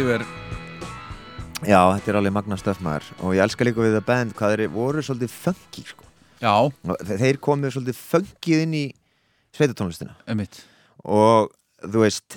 [0.02, 0.24] fyrir
[1.64, 4.72] Já, þetta er alveg magna stöfmaður og ég elska líka við það band hvað þeir
[4.74, 6.04] voru svolítið funky sko.
[7.08, 8.84] Þeir komið svolítið funkið inn í
[9.56, 10.16] sveitatónlistina.
[10.28, 10.58] Emitt
[11.04, 11.54] og
[11.84, 12.36] þú veist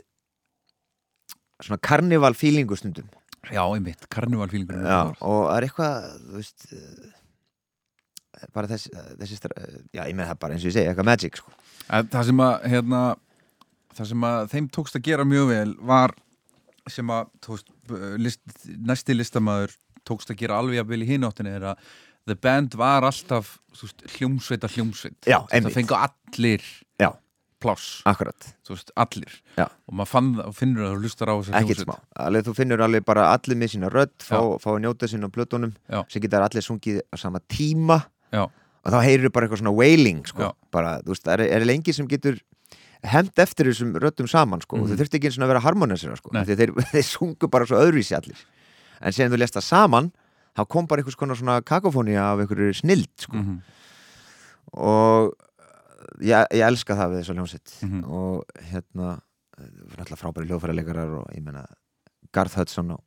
[1.66, 3.10] svona karnival feelingu stundum.
[3.52, 9.58] Já, emitt, karnivalfílingur Já, og það er eitthvað þú veist eh, bara þessi, þessi stra-
[9.96, 11.52] já, ég með það bara eins og ég segi, eitthvað magic sko.
[11.88, 13.02] Það sem að hérna,
[13.98, 16.16] það sem að þeim tókst að gera mjög vel var
[16.94, 17.72] sem að tókst,
[18.22, 19.76] list, næsti listamaður
[20.08, 21.88] tókst að gera alveg að í hináttinni er að
[22.28, 25.22] The Band var alltaf þú veist, hljómsveita hljómsveit.
[25.30, 26.66] Já, það fengu allir
[27.00, 27.10] Já.
[27.64, 29.38] pláss, þú veist, allir.
[29.56, 29.66] Já.
[29.88, 31.96] og maður fann finnur það og hlustar á þessa ekkert smá.
[32.26, 35.30] Alveg, Þú finnur alveg bara allir með sína rödd fá, fá að njóta sín á
[35.32, 36.04] plötunum Já.
[36.12, 38.02] sem geta allir sungið á sama tíma.
[38.88, 40.52] Og þá heyrir bara eitthvað svona wailing sko.
[40.72, 42.38] Bara, þú veist, er, er lengi sem getur
[43.04, 44.78] hemmt eftir þessum röddum saman sko.
[44.82, 46.32] og þau þurfti ekki eins og að vera harmonisera sko.
[46.34, 48.40] Þeir, þeir sungu bara svo öðruvísi allir
[49.02, 50.12] en sem þú lest það saman
[50.58, 53.38] þá kom bara einhvers konar svona kakofóni af einhverju snild sko.
[53.38, 53.60] mhm,
[54.74, 55.34] og
[56.22, 58.04] ég, ég elska það við þessu hljómsveit Mhm.
[58.10, 59.20] og hérna
[60.18, 61.66] frábæri hljóðfæralegarar og ég meina
[62.34, 62.98] Garth Hudson á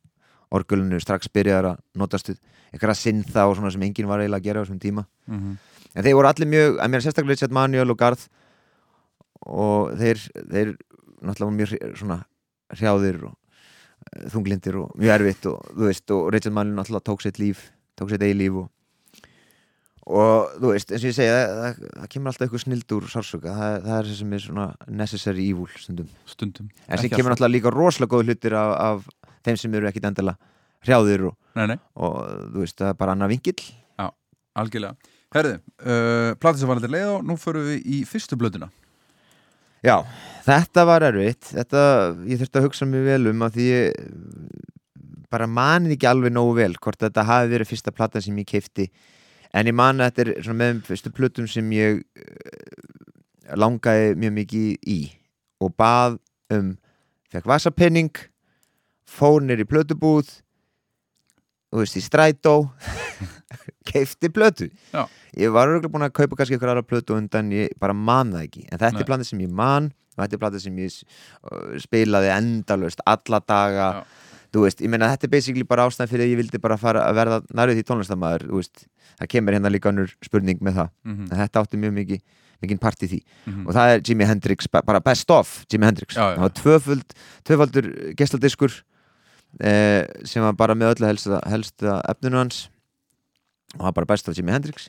[0.50, 2.38] orgulinu strax byrjaðar að notast við
[2.72, 5.58] eitthvað og svona sem enginn var eiginlega að gera á þessum tíma mhm,
[5.94, 8.28] en þeir voru allir mjög, að mér sérstaklega Richard Manuel og Garth
[9.46, 10.74] og þeir, þeir
[11.20, 12.18] náttúrulega mjög svona
[12.76, 17.24] hrjáðir og eh, þunglindir og mjög erfitt og þú veist og Richard Manuel náttúrulega tók
[17.24, 18.68] sitt líf tók sitt eigi líf og
[20.10, 23.10] og þú veist, eins og ég segja það, það, það kemur alltaf eitthvað snild úr
[23.12, 24.64] sársöka það, það er það sem er svona
[25.00, 26.08] necessary evil stundum.
[26.26, 26.70] Stundum.
[26.88, 27.52] En sem kemur alltaf.
[27.52, 30.40] líka rosalega góð hlutir af, af þeim sem eru ekkit endilega
[30.88, 32.16] hrjáðir og, Nei, nei, og
[32.56, 33.60] þú veist, það er bara annar vingill
[34.58, 35.12] algjörlega.
[35.30, 38.70] Herði, uh, platið sem var þetta leið á nú förum við í fyrstu blöðuna
[39.86, 39.97] Já,
[40.44, 41.52] þetta var erfitt.
[41.55, 41.82] Þetta,
[42.28, 44.11] ég þurfti að hugsa mig vel um að því ég
[45.31, 48.89] bara manið ekki alveg nógu vel hvort þetta hafi verið fyrsta platan sem ég keifti
[49.55, 54.16] en ég man að þetta er svona með þeim fyrstu plötum sem ég eh, langaði
[54.19, 54.98] mjög mikið í
[55.62, 56.19] og bað
[56.55, 56.74] um
[57.31, 58.23] fekk vasapenning
[59.11, 60.31] fór nýr í plötubúð
[61.70, 62.55] þú veist í strætó
[63.90, 65.06] keifti plötu Já.
[65.38, 68.47] ég var örgulega búin að kaupa kannski ykkur aðra plötu undan ég bara man það
[68.48, 69.02] ekki en þetta Nei.
[69.05, 73.40] er platan sem ég man og þetta er platan sem ég uh, spilaði endalaust alla
[73.47, 74.02] daga Já.
[74.55, 77.05] þú veist, ég meina þetta er basically bara ástæðan fyrir að ég vildi bara fara
[77.06, 78.84] að verða nærið því tónlistamæður þú veist,
[79.20, 81.26] það kemur hérna líka önnur spurning með það, Mhm.
[81.30, 82.20] en þetta átti mjög mikið
[82.60, 83.66] mikið part í því Mhm.
[83.66, 87.05] og það er Jimi Hendrix, ba- bara best of Jimi Hendrix, Já, það var
[87.47, 87.86] tvöfaldur
[88.18, 88.82] gestaldiskur
[89.59, 92.68] eh, sem var bara með öllu helsta, helsta efninu hans.
[93.78, 94.89] Og var bara best of Jimi Hendrix.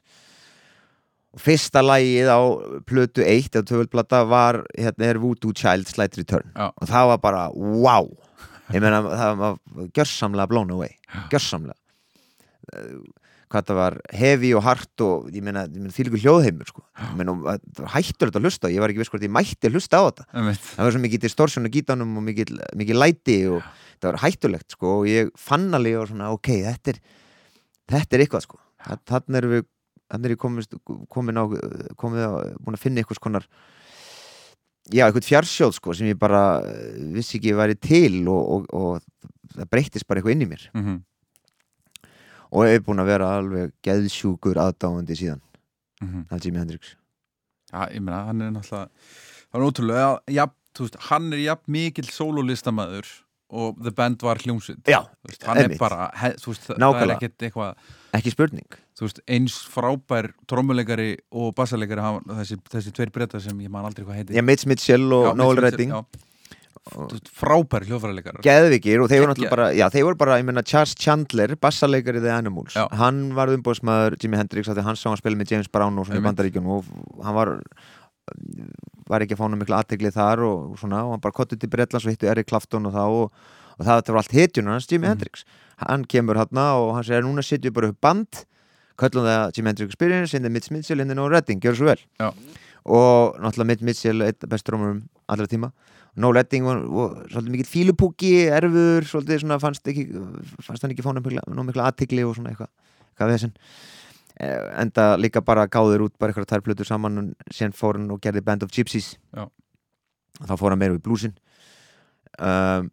[1.32, 2.40] Og fyrsta lagið á
[2.88, 6.52] plötu 1 á tvöfaldplata var hérna er Voodoo Child Slight Return.
[6.56, 6.72] Já.
[6.76, 8.10] og það var bara wow.
[8.72, 9.58] Ég meina það var
[9.96, 10.94] gjörsamlega blown away.
[11.32, 11.78] Gjörsamlega.
[12.72, 13.00] Eh,
[13.52, 16.84] hvað það var heavy og hart og ég meina, meina því líka hljóðheimur sko.
[17.44, 17.60] var
[17.96, 20.28] hættur þetta að hlusta ég var ekki viss hvort ég mætti að hlusta á þetta.
[20.72, 23.66] Það var svo mikið distortion á gítanum og mikið, mikið læti og
[24.02, 27.02] það var hættulegt sko og ég fann alveg og svona ok, þetta er
[27.92, 28.60] þetta er eitthvað sko.
[28.82, 29.68] Þa- þannig erum við
[30.12, 30.74] þannig er ég komist,
[31.12, 31.44] komin á
[32.00, 33.48] komið á, búin að finna eitthvað skonar
[34.92, 39.56] já, eitthvað fjarsjóð sko sem ég bara eh, vissi ekki væri til og, og, og
[39.56, 40.68] það breyttist bara eitthvað inn í mér.
[40.76, 41.00] Mhm,
[42.52, 45.44] og ég er búin að vera alveg geðsjúkur aðdáandi síðan
[46.04, 46.26] mhm.
[46.30, 46.96] það er Jimi Hendrix.
[47.72, 48.90] Já, ég meina, hann er náttúrulega
[49.52, 50.46] hann er ótrúlega, já,
[50.76, 53.08] þú veist, hann er jafn mikill sólólistamæður
[53.52, 54.82] og The Band var hljómsveit.
[54.88, 57.76] Já, veist, hann er bara, he, veist, það- er ekkert eitthvað
[58.16, 58.68] ekki spurning.
[59.02, 64.20] veist, eins frábær trommuleikari og bassalegari þessi, þessi tveir breyta sem ég man aldrei hvað
[64.22, 65.92] heiti já, Mitch Mitchell og Já, Noel Redding.
[67.38, 71.54] frábæri hljóðfæraleikar geðvikir og þeir voru bara já, þeir voru bara, ég meina Charles Chandler
[71.62, 72.88] bassaleikari The Animals, Já.
[72.98, 76.08] hann var umbóðsmaður Jimi Hendrix af því hann sá hann spila með James Brown og
[76.10, 77.54] svona í bandaríkjunum og hann var
[79.12, 81.72] var ekki að fá hann mikla aðteglið þar og svona, og hann bara kottið til
[81.74, 83.44] Bretlands og hittu Eric Clapton og það og,
[83.78, 84.88] og það var allt hitjun hans.
[84.90, 85.46] Jimi Hendrix
[85.82, 88.44] hann kemur hann og hann segir núna setjum við bara upp band
[89.02, 92.30] köllum það Jimi Hendrix Experience inn Mitch Mitchell, inn og Redding, gjör svo vel Já.
[92.86, 95.72] og náttúrulega Mitch Mitchell bestur um allra tíma
[96.16, 100.10] No Redding var, var svolítið mikill fílupúki erfur, svolítið svona fannst, ekki,
[100.60, 102.68] fannst hann ekki fá ná mikla aðtigli og svona eitthvað
[103.12, 103.54] eitthvað þessum
[104.42, 108.22] enda líka bara gáður út bara eitthvað tær plötur saman og síðan fór hann og
[108.24, 109.16] gerði Band of Gypsies.
[109.36, 109.46] Já.
[110.40, 111.38] og þá fór hann meira við blúsin
[112.40, 112.90] um,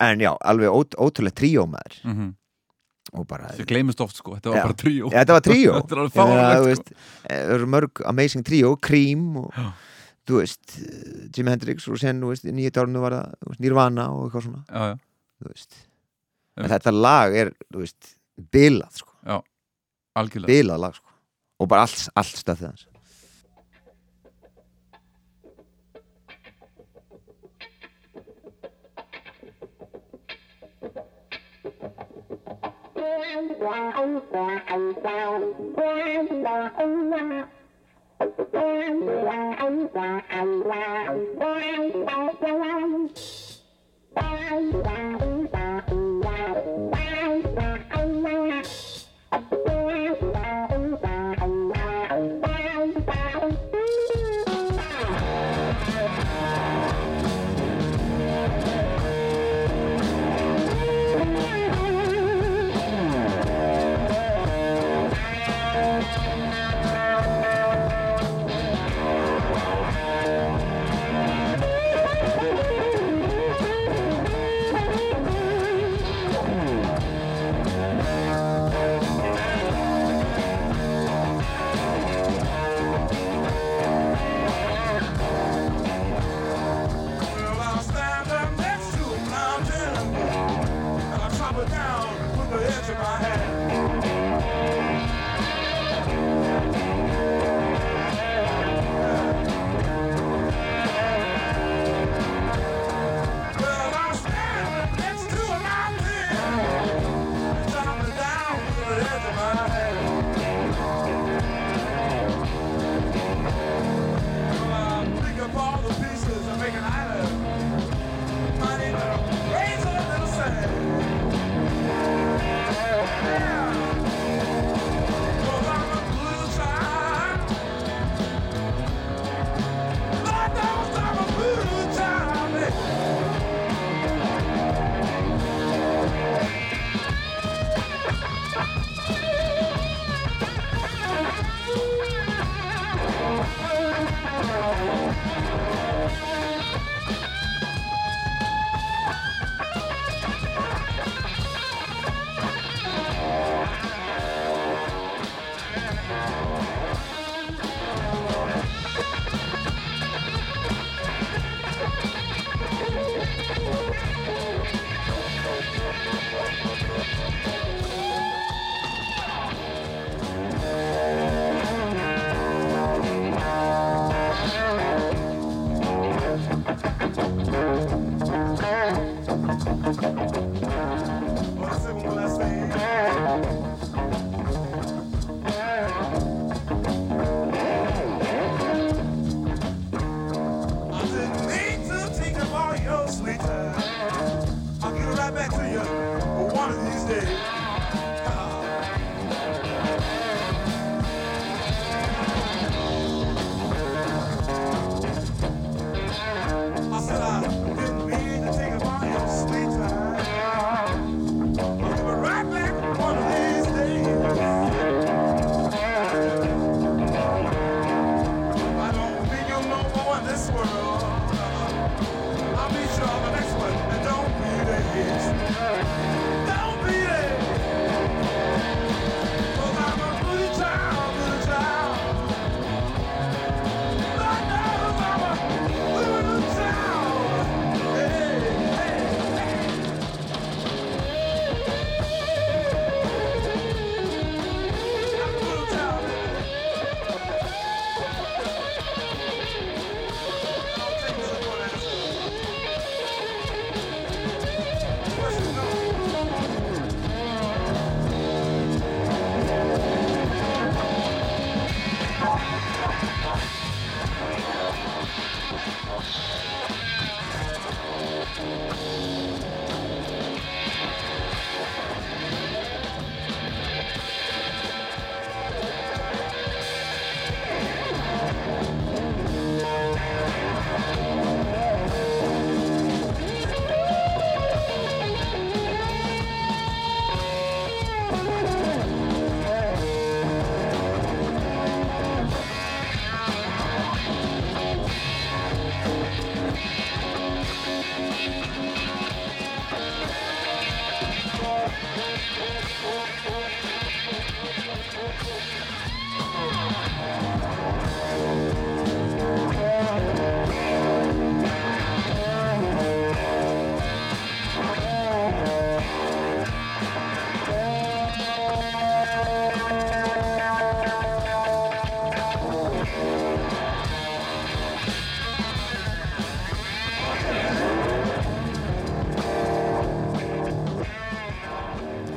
[0.00, 2.00] en já, alveg ót, ótrúlega tríó maður.
[2.04, 2.34] Mm
[3.14, 4.64] og bara það gleymist oft sko, þetta var Já.
[4.66, 5.10] bara tríó.
[5.12, 5.74] Ja, þetta var tríó.
[6.56, 6.92] Er veist,
[7.28, 9.66] eh, það eru mörg amazing tríó, Cream og Já.
[10.26, 14.64] þú veist, eh, Jimi Hendrix og sen, nýju tárnu var það Nirvana og eitthvað svona.
[14.66, 14.96] Já, já.
[15.40, 15.80] þú veist.
[16.56, 18.12] En þetta lag er, þú veist
[18.52, 19.15] bilað, sko,
[20.20, 20.52] algjörlega.
[20.52, 21.16] Bilað lag, sko.
[21.62, 22.86] Og bara allt, allt stöfið hans
[46.56, 46.85] Thank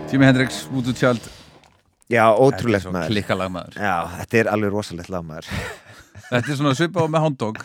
[0.10, 1.22] Jimi Hendrix, Voodoo Child.
[2.10, 3.12] Já, ótrúlegt maður.
[3.12, 5.50] klikkalag maður Já, þetta er alveg rosalegt lag maður
[6.32, 7.60] Þetta er svona svipað á með Dog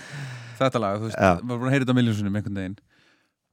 [0.59, 2.77] Þetta lag, þú veist, er búin að heyra þetta miljónsunum einhvern veginn.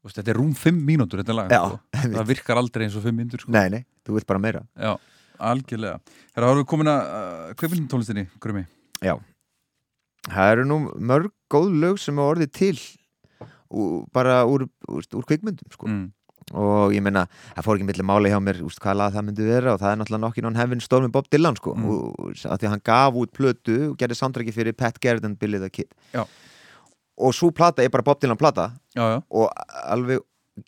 [0.03, 1.80] Veist, Þetta er rúm 5 mínútur þetta lag Já, sko.
[2.18, 3.53] Það virkar aldrei eins og 5 mínútur sko.
[3.55, 4.61] Nei, nei, þú vilt bara meira.
[4.76, 4.91] Já,
[5.51, 6.18] algjörlega.
[6.35, 8.65] Herra, þá erum við komin að uh, kveipindtónlistinni, Grumi
[9.01, 9.15] Já.
[10.27, 12.76] Það eru nú mörg góð lög sem er orðið til
[13.72, 15.88] úr, bara úr, úr, úr kvikmyndum sko.
[15.88, 16.09] mm.
[16.57, 17.26] Og ég meina,
[17.56, 19.94] það fór ekki milli máli hjá mér úst, hvað lag það myndi vera og það
[19.94, 21.76] er náttúrulega Knockin' on Heaven Storm með Bob Dylan sko.
[21.78, 21.88] Mm.
[21.88, 25.28] og, og að því að hann gaf út plötu og gerði soundtracki fyrir Pat Garrett
[25.28, 26.26] and Billy the Kid Já.
[27.18, 29.49] og svo plata er bara Bob Dylan plata Já, já og
[29.86, 30.26] alveg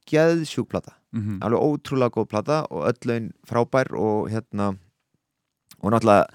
[0.10, 4.74] geðsjúk plata mm alveg ótrúlega góð plata og öll laun frábær og hérna
[5.84, 6.30] og náttúrulega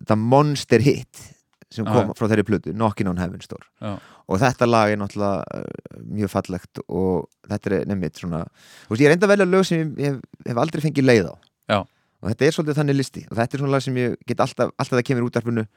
[0.00, 1.26] þetta monster hit
[1.70, 3.98] sem kom frá þeirri plötu, Knockin' on Heaven Store Já.
[4.28, 8.42] Og þetta lag er náttúrulega uh, mjög fallegt og þetta er nefnitt svona,
[8.86, 10.18] þú veist ég er enda velja lög sem ég hef,
[10.50, 11.34] hef aldrei fengið leið á.
[11.68, 11.78] Já.
[12.18, 14.68] og þetta er svolítið þannig listi og þetta er svona lag sem ég get alltaf,
[14.76, 15.70] alltaf það kemur útarpinu uh,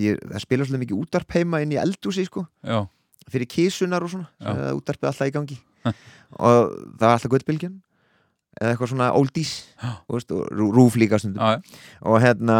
[0.00, 2.44] ég, það spila svolítið mikið útarp heima inn í eldúsi sko.
[2.64, 2.78] Já,
[3.32, 5.58] fyrir kísunar og svona það er útarpið alltaf í gangi.
[6.40, 6.60] Og
[6.98, 7.76] það var alltaf guttbylgjan
[8.54, 9.52] eða eitthvað svona oldies
[10.06, 10.22] og
[10.54, 11.18] rú- rúf líka
[12.06, 12.58] og hérna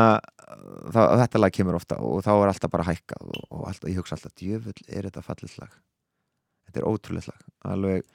[0.95, 4.01] það, þetta lag kemur ofta og þá er alltaf bara hækkað og, og alltaf, ég
[4.01, 5.81] hugsa alltaf, djöfull er þetta fallið lag?
[6.69, 7.49] Þetta er ótrúlega lag.
[7.75, 8.07] Alveg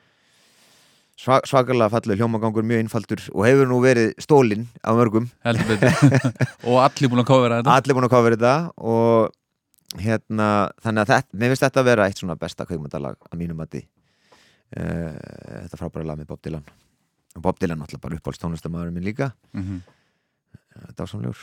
[1.19, 5.29] sva, svakalega fallið hljómagangur mjög einfaldur og hefur nú verið stólinn af mörgum.
[6.69, 7.75] Og allir búin að kofera þetta.
[7.75, 10.49] Allir búin að kofra þetta og hérna
[10.83, 13.85] þannig að þetta, mér finnst þetta að vera eitt svona besta kveikmyndalag að mínum mati.
[14.69, 15.15] Uh,
[15.65, 16.67] þetta frábæra lag með Bob Dylan.
[17.37, 19.31] Og Bob Dylan náttúrulega bara uppáhalds tónlistamæður minn líka.
[19.53, 20.93] Mm -hmm.
[20.97, 21.39] dásamlegur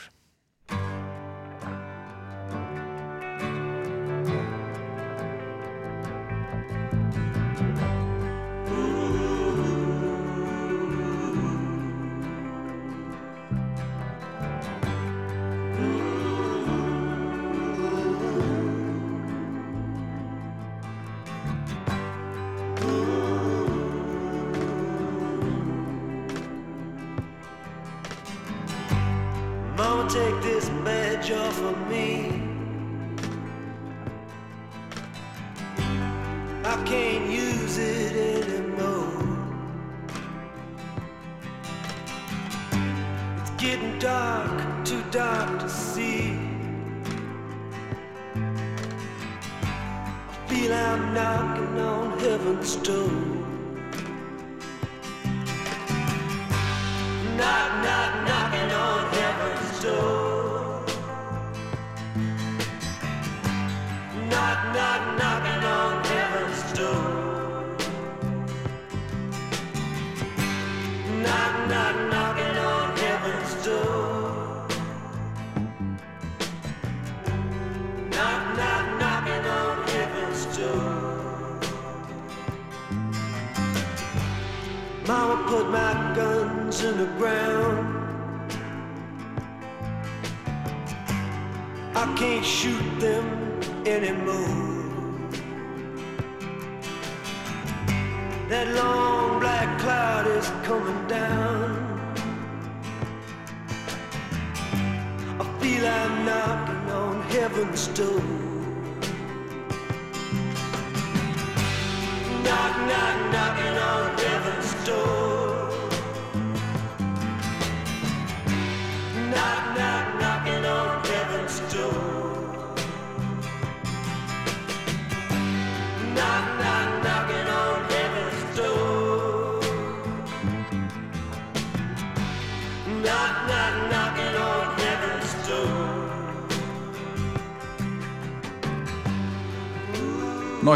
[31.67, 32.36] badge off of me.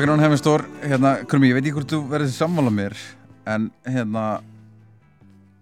[0.02, 2.96] Knockin' on Heaven's Door hérna, Krumi, ég veit ekki hvort þú verður sammála mér
[3.46, 4.24] en hérna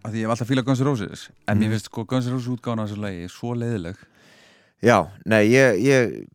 [0.07, 1.59] að því ég hef alltaf fílað Guns N' Roses en Mhm.
[1.65, 3.97] mér finnst sko Guns N' Roses útgáðan af þessu lagi svo leiðileg
[4.81, 6.27] Já, nei, ég ég,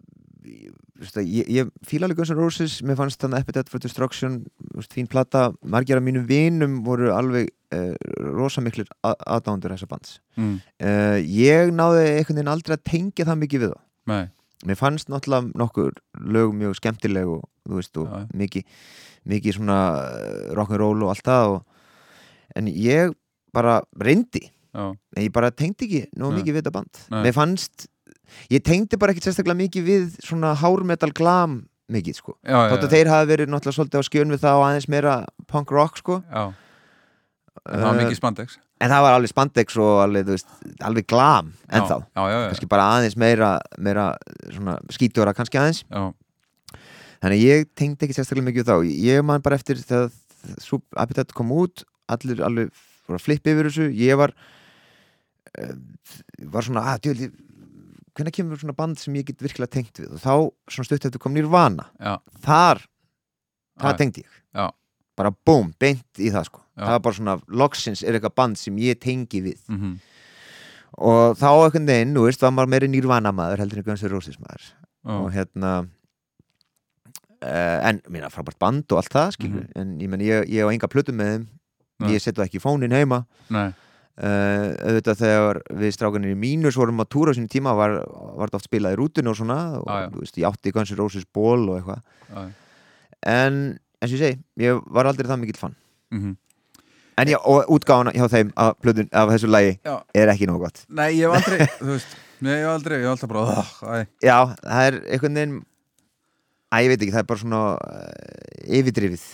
[0.44, 0.74] ég,
[1.16, 4.44] ég, ég fíla alveg Guns N' Roses, mér fannst þannig Epitaph for Destruction,
[4.93, 7.94] fín plata margir af mínum vinum voru alveg uh,
[8.36, 10.20] rosamiklir aðdándur þessa bands.
[10.36, 10.60] mm.
[10.78, 13.81] Uh, ég náði einhvern veginn aldrei að tengja það mikið við það.
[14.12, 14.28] Nei,
[14.64, 18.24] Mér fannst náttúrulega nokkur lög mjög skemmtileg og þú veist, og Já.
[18.43, 18.65] mikið
[19.35, 21.62] mikið svona uh, rock'n'roll og allt það og,
[22.61, 23.15] en ég
[23.55, 24.49] bara reyndi.
[24.74, 26.31] Já, en ég bara tengdi ekki Nei.
[26.41, 27.05] mikið við þetta band.
[27.15, 27.20] Nei.
[27.28, 27.86] mér fannst,
[28.51, 31.62] ég tengdi bara ekkit sérstaklega mikið við svona hármetal glam
[31.93, 34.59] mikið sko, já, já, þótt að þeir hafa verið náttúrulega svolítið á skjön við það
[34.59, 35.15] og aðeins meira
[35.53, 36.20] punk rock sko.
[36.32, 36.45] Já,
[37.65, 38.57] En það var uh, mikið spandex.
[38.82, 40.49] en það var alveg spandex og alveg, veist,
[40.85, 44.07] alveg glam Já, já, já, já, kannski bara aðeins meira, meira
[44.93, 45.85] skítjóra kannski aðeins.
[45.86, 46.11] Já.
[47.25, 48.75] Þannig að ég tengdi ekki sérstaklega mikið þá.
[49.05, 49.81] Ég man bara eftir
[50.61, 52.71] svo Appetite kom út allir alveg
[53.07, 53.89] voru að flippa yfir þessu.
[53.97, 55.75] Ég var uh,
[56.53, 57.31] var svona að djöli
[58.15, 60.13] hvernig kemur svona band sem ég get virkilega tengt við?
[60.15, 60.35] Og þá
[60.71, 61.89] svona stutt eftir kom Nirvana.
[61.99, 62.19] Já.
[62.45, 62.85] þar,
[63.83, 64.41] það tengdi ég.
[64.55, 64.69] Já.
[65.19, 66.61] bara búm, beint í það sko.
[66.75, 66.85] Já.
[66.85, 69.63] það var bara svona, loksins er eitthvað band sem ég tengi við.
[69.71, 69.97] Mm
[70.95, 74.13] og þá einhvern veginn, þú veist, var maður meiri Nirvana maður heldur en Guns N'
[74.13, 74.67] Roses maður.
[75.11, 75.73] Og hérna
[77.45, 80.91] en, mína, frábært band og allt það skilur, en ég menn, ég, ég á enga
[80.91, 81.49] plötu með þeim.
[82.03, 82.11] Nei.
[82.16, 83.21] ég setja ekki fónin heima.
[83.55, 83.69] Nei,
[84.19, 88.01] uh, auðvitað þegar við strákanir í mínus vorum að túra á sínum tíma var,
[88.43, 91.69] þetta oft spilað í rútinu og svona og þú veist, ég átti N' Roses ból
[91.69, 92.03] og eitthvað.
[92.31, 92.41] Já,
[93.35, 93.61] en
[94.03, 95.79] eins og ég segi, ég var aldrei það mikill fann
[96.15, 96.41] mm
[97.16, 99.95] en já, og útgáfana hjá þeim af, plötun, af þessu lagi já.
[100.19, 100.81] er ekki nóg gott.
[100.89, 104.39] Nei, ég hef aldrei, þú veist Nei, ég hef aldrei, ég hef alltaf bara já,
[104.59, 105.55] það er einhvern veginn
[106.75, 109.25] að ég veit ekki, það er bara svona uh, yfirdrifið.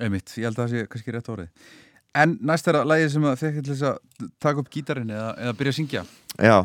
[0.00, 1.72] Einmitt, ég held að það sé kannski rétt orðið.
[2.20, 5.28] En næst er að lagið sem að fekk til þess að taka upp gítarinn eða,
[5.44, 6.04] eða byrja að syngja.
[6.42, 6.56] Já,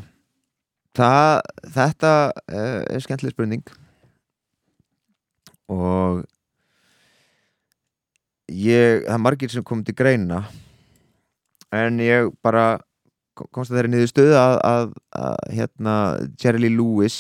[0.98, 1.34] það,
[1.76, 3.66] þetta uh, er skemmtileg spurning.
[5.74, 6.24] Og
[8.54, 10.44] ég, það er margir sem kom til greina
[11.76, 12.78] en ég bara
[13.36, 14.92] kom- komst að þeirri niður stöðu að, að,
[15.22, 15.96] að hérna,
[16.42, 17.18] Jerry Lewis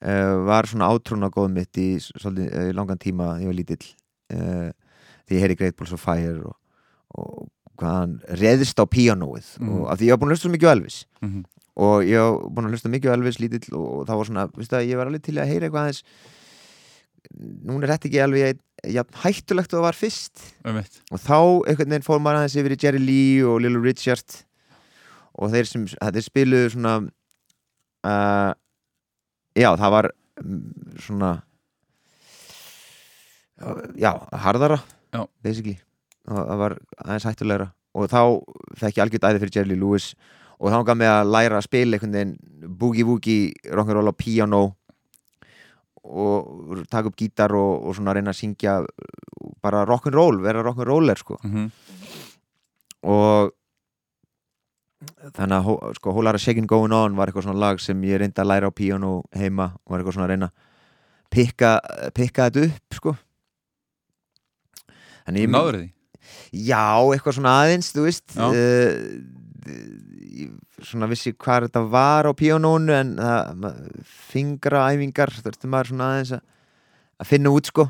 [0.00, 3.86] var svona átrúna góð mitt í svolítið uh, langan tíma ég var lítill.
[4.32, 4.70] Uh,
[5.26, 6.56] því ég heyri Great Balls of Fire og,
[7.16, 9.48] og hvað hann reðist á píanóið.
[9.60, 9.72] Mhm.
[9.72, 10.98] og af því ég var búin að hlusta mikið á Elvis.
[11.22, 11.44] Mm -hmm.
[11.76, 14.76] og ég var búin að hlusta mikið á Elvis lítill og það var svona, veistu
[14.76, 16.02] að ég var alveg til að heyra eitthvað aðeins
[17.34, 18.60] núna er þetta ekki alveg
[18.92, 20.42] ja, hættulegt og það var fyrst.
[21.10, 24.38] Og þá einhvern veginn fór maður aðeins yfir í Jerry Lee og Little Richard.
[25.36, 26.94] Og þeir sem þeir spiluðu svona
[28.06, 28.52] uh,
[29.56, 30.08] já, það var
[30.42, 30.62] mm,
[31.06, 31.32] svona
[33.96, 34.12] já,
[34.44, 34.80] harðara
[35.14, 35.22] Já.
[35.42, 35.78] basically.
[36.28, 36.74] Og það var
[37.04, 37.68] aðeins hættulegra.
[37.96, 38.20] Og þá
[38.76, 40.10] fekk ég algjörð æði fyrir Jerry Lewis.
[40.60, 42.34] Og þá gaf mig að læra að spila einhvern veginn
[42.80, 44.62] boogie-woogie rock'n'roll á piano.
[46.06, 48.76] Og taka upp gítar og, og svona reyna að syngja
[49.64, 51.40] bara rock'n'roll, vera rock'n'roller sko.
[51.46, 51.70] Mm
[53.06, 53.52] og
[55.36, 58.42] þannig að sko, Whole Lotta Shakin' Going On var eitthvað svona lag sem ég reyndi
[58.42, 60.50] að læra á piano heima og var eitthvað svona að reyna
[61.32, 61.72] pikka,
[62.16, 63.16] pikka þetta upp sko.
[65.26, 65.88] Þannig Náður því?
[66.66, 68.26] Já, eitthvað svona aðeins, þú veist.
[68.36, 68.94] Uh,
[70.86, 73.70] svona vissi hvað þetta var á píanónu en uh,
[74.30, 76.42] fingraæfingar þurfti maður svona aðeins að,
[77.22, 77.88] að finna út sko.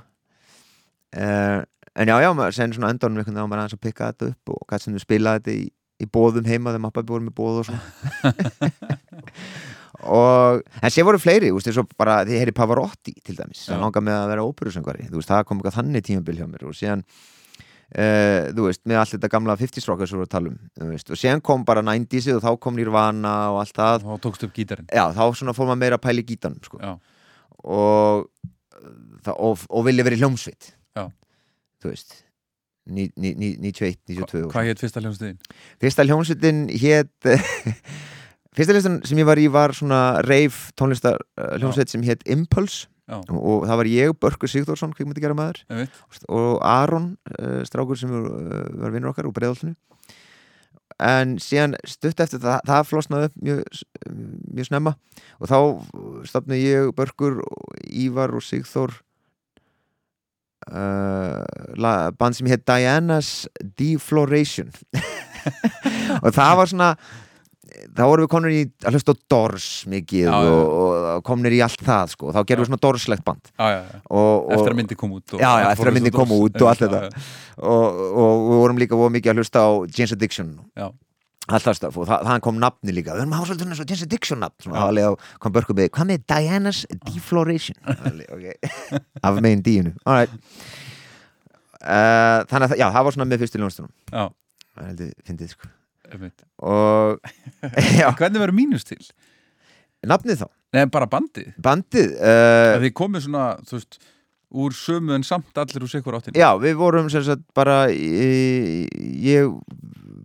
[1.16, 1.62] Uh,
[1.96, 4.54] en já, já, maður sen svona einhvern veginn á maður aðeins að pikka þetta upp
[4.54, 5.66] og hvað sem þú spilaði þetta í,
[6.02, 7.84] í bóðum heima þegar mappa voru með bóð og svona.
[10.06, 13.64] Og en sé voru fleiri, þú veist, eins og bara ég heyri Pavarotti til dæmis,
[13.66, 16.68] það langar með að vera óperusöngvari, þú veist, það kom eitthvað þannig tímabil hjá mér
[16.68, 17.06] og síðan
[17.86, 20.56] Uh, þú veist, með allt þetta gamla 50s rockar sem við vorum að tala um,
[20.74, 24.02] þú veist, og síðan kom bara 90s og þá kom Nirvana og allt það.
[24.02, 24.88] Þá tókstu upp gítarinn.
[24.90, 26.80] Já, þá svona fór maður meira að pæla í gítanum sko.
[27.62, 28.26] Og,
[29.36, 30.72] og, og vilja verið hljómsveit.
[30.98, 31.06] Já.
[31.78, 32.18] þú veist
[32.86, 35.38] 91, 92 og hvað hétt fyrsta hljómsdegin?
[35.82, 37.30] fyrsta hljómsveitin hétt
[38.56, 42.86] fyrsta hljómsveitin sem ég var í var svona reif tónlistar uh, hljómsveit sem hétt Impulse.
[43.06, 43.20] Já.
[43.30, 45.60] og, og það var ég, Börkur Sigþórsson kvikmyndi gera maður
[46.26, 49.76] og Aron uh, strákur sem var, uh, var vinnur okkar úr breiðoltinu
[51.02, 53.80] en síðan stutt eftir það, það flosnaði upp mjög,
[54.56, 54.92] mjög snemma.
[55.40, 55.58] Og þá
[56.28, 57.42] stafni ég, Börkur,
[57.84, 58.96] Ívar og Sigþór
[60.72, 63.30] uh, band sem hétt Diana's
[63.78, 64.72] Defloration
[66.24, 66.90] og það var svona
[67.96, 70.52] þá vorum við komin í að hlusta á Dors mikið Já, já.
[70.52, 70.74] og,
[71.16, 74.00] og komnir í allt það sko, þá gerum við svona Dorslegt band já, já, já
[74.06, 76.36] og, og, Eftir að myndi kom út og- Já, já, og eftir að svo kom
[76.36, 77.02] út og allt þetta.
[77.02, 77.26] já, já.
[77.72, 80.88] og, og við vorum líka mikið að hlusta á James Addiction Já.
[81.46, 83.14] Allt það stöf og það, kom nafni líka.
[83.14, 85.10] Við hafa svolítið eins og James Addiction nafn á
[85.42, 87.78] kom börkum með, hvað með Diana's Defloration?
[88.08, 90.34] Alveg, ok, af megin díinu alright
[91.86, 94.24] uh, þannig að já, það var svona með fyrstu ljónstunum Já,
[94.74, 95.72] það heldur fyndið sko.
[96.06, 96.44] Einmitt.
[96.62, 97.32] Og
[98.18, 99.00] Hvernig verður mínus til?
[100.06, 101.54] nafnið þá, Nei, bara bandið.
[101.62, 103.98] Bandið uh, Þið komið svona, þú veist
[104.56, 109.52] úr sömu en samt allir úr sikur áttin Já, við vorum sem sagt bara ég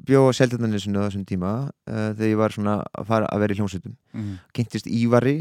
[0.07, 3.55] bjó á Seldarnanesinu á þessum tíma uh, þegar ég var svona að fara að vera
[3.55, 3.97] í hljómsveitum.
[4.17, 4.37] Mm.
[4.55, 5.35] kynntist Ívari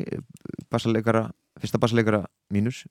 [0.72, 1.28] bassaleikara,
[1.60, 2.84] fyrsta bassaleikara mínus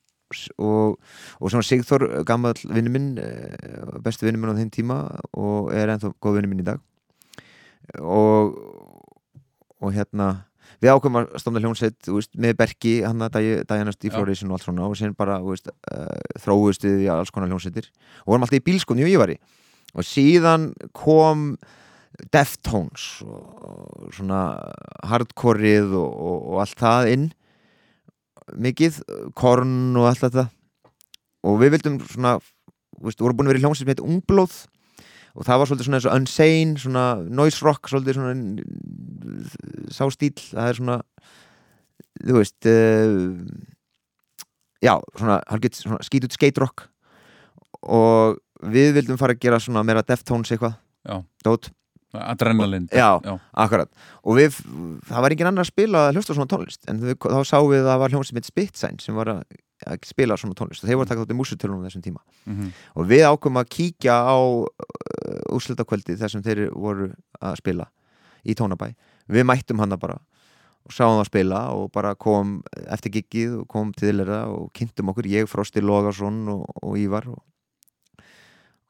[0.58, 1.00] og,
[1.40, 4.98] og svona Sigþór gammal vinnu minn eh, bestu vinnu minn á þeim tíma
[5.34, 6.84] og er ennþá góð vinnu minn í dag.
[7.98, 8.54] Og
[9.80, 10.49] og hérna
[10.80, 14.95] við ákveðum að stofna hljónsett með Berki, hann að Diana Stifloration og allt svona og
[14.99, 15.57] sen bara uh,
[16.39, 17.89] þróust við í alls konar hljónsettir
[18.23, 19.39] og vorum alltaf í bílskotni og ég var í
[19.95, 21.51] og síðan kom
[22.34, 24.41] Deftones og, svona
[25.07, 27.27] hardcoreið og, og, og allt það inn
[28.57, 29.01] mikið,
[29.38, 30.47] korn og allt þetta.
[31.47, 32.38] Og við vildum svona
[32.99, 34.57] veist, vorum búin að vera í hljónsett með ungblóð
[35.40, 37.03] og það var svolítið svona eins og Unsane svona
[37.40, 38.36] noise rock, svolítið svona
[39.95, 40.98] sá stíl, það er svona
[42.20, 43.26] þú veist uh,
[44.84, 45.40] já, svona,
[45.80, 46.88] svona skítut skate rock
[47.80, 48.40] og
[48.70, 50.74] við vildum fara að gera svona meira Deftones eitthvað.
[51.45, 51.70] Dót,
[52.11, 53.22] Adrenalin Já.
[53.24, 53.36] já.
[53.64, 53.90] akkurat
[54.26, 54.57] og við,
[55.07, 57.84] það var engin annar að spila að hlusta svona tónlist en við, þá sáum við
[57.86, 59.44] að það var hljómsið mitt Spitsign sem var að
[60.07, 60.84] spila svona tónlist.
[60.84, 62.23] Og þeir voru að taka þátt í músutölunum þessum tíma.
[62.45, 62.72] Mhm.
[62.95, 67.89] og við ákveðum að kíkja á uh, úrslutakvöldi þar sem þeir voru að spila
[68.43, 68.93] í tónabæ.
[69.30, 70.19] Við mættum hana bara
[70.89, 72.56] og sáum það að spila og bara kom
[72.89, 77.27] eftir giggið og kom til þeirra og kynntum okkur, ég, Frosti Logarsson og, og Ívar
[77.30, 77.43] og,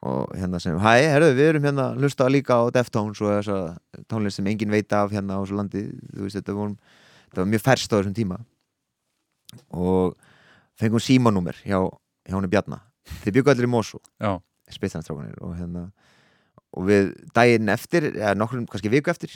[0.08, 4.06] og hérna sem, hæ, herðu, við erum hérna að hlusta líka á Deftones og þessa
[4.12, 5.84] tónlist sem enginn veit af hérna á þessu landi.
[6.14, 6.78] Þú veist, þetta, vorum,
[7.28, 8.40] þetta var mjög ferst á þessum tíma.
[9.76, 10.16] Og
[10.80, 11.80] fengum símanúmer hjá,
[12.28, 12.82] hjá henni Bjarna.
[13.24, 14.38] Þeir byggu allir í Mosó Já.
[14.72, 15.90] spitsanstrákanir og hérna
[16.78, 19.32] og við daginn eftir, eða nokkur kannski viku eftir,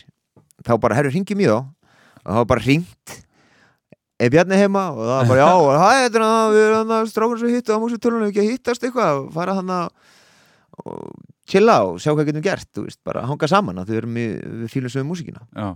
[0.61, 3.15] þá bara herru ringjum í þá og þá var bara ringt
[4.21, 4.85] er Bjarni heima?
[4.93, 7.73] Og það var bara já, og þetta er hann, við erum hann strákan sem hittu
[7.75, 9.89] á músutölunum, ekki að hittast eitthvað fara hann að
[10.83, 11.09] og
[11.49, 14.27] chilla og sjá hvað getum gert, þú veist, bara hanga saman að þau erum í,
[14.63, 15.43] við fílum sögum músíkina.
[15.53, 15.67] Já.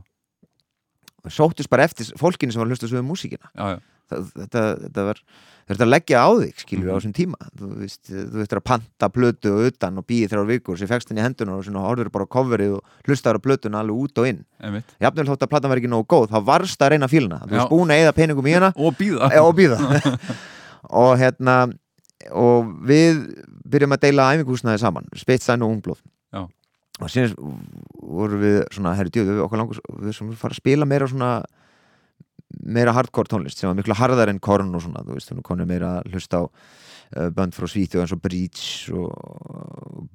[1.27, 3.51] Og sóttust bara eftir fólkinu sem var að hlusta sögum músíkina.
[3.53, 3.79] Já, já.
[4.07, 5.17] það, þetta, þetta var
[5.67, 6.99] þetta að leggja á þig, skilur við á Mhm.
[7.01, 7.37] þessum tíma.
[7.59, 11.09] Þú veist, þú veist að panta plötu og utan og býði þrjár vikur, sem fegst
[11.11, 14.21] henni í hendunar og svona horfður bara á coverið og hlustaður á plötuna alveg út
[14.23, 14.39] og inn,
[15.03, 17.69] jafnvel þótt að platan var ekki nógu góð, þá varst að reyna fíluna þú veist
[17.75, 18.71] búin að eða peningum í hana.
[18.79, 19.77] Og býða Já, og býða
[21.03, 21.57] og hérna
[22.31, 23.19] og við
[23.67, 25.99] byrjum að deila æfingúsnaði saman, Spitstein og Ungblóð.
[26.97, 27.35] Og síðan
[28.01, 31.31] vorum við svona, herri djöðu, við okkur langur við svona fara að spila meira svona
[32.63, 35.67] meira hardcore tónlist sem var miklu harðar en korn og svona, þú veist, hún konur
[35.69, 38.63] meira að hlusta á uh, bönd frá Svíþjóð eins og Breach
[38.95, 39.11] og,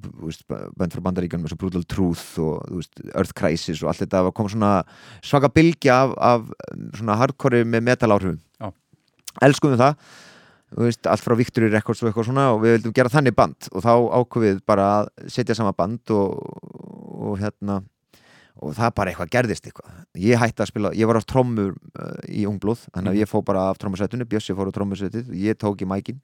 [0.08, 3.92] þú veist, bönd frá Bandaríkanum eins og Brutal Truth og þú veist, Earth Crisis og
[3.92, 4.74] allt þetta kom svona
[5.22, 8.40] svaka bylgja af, af svona hardcore með metal áhrifum.
[9.42, 9.96] Elskum við það.
[9.96, 10.31] þú
[10.76, 13.70] veist, allt frá Victory Records og eitthvað svona og við vildum gera þannig band.
[13.72, 16.38] Og þá ákveðið bara að setja sama band og,
[17.22, 17.82] og hérna
[18.62, 19.94] og það bara eitthvað gerðist eitthvað.
[20.22, 23.42] Ég hætti að spila, ég var á trommur uh, í Ungblóð, þannig að ég fór
[23.48, 26.20] bara af trommusettinu Bjössi fór á trommusettið, ég tók í mækin.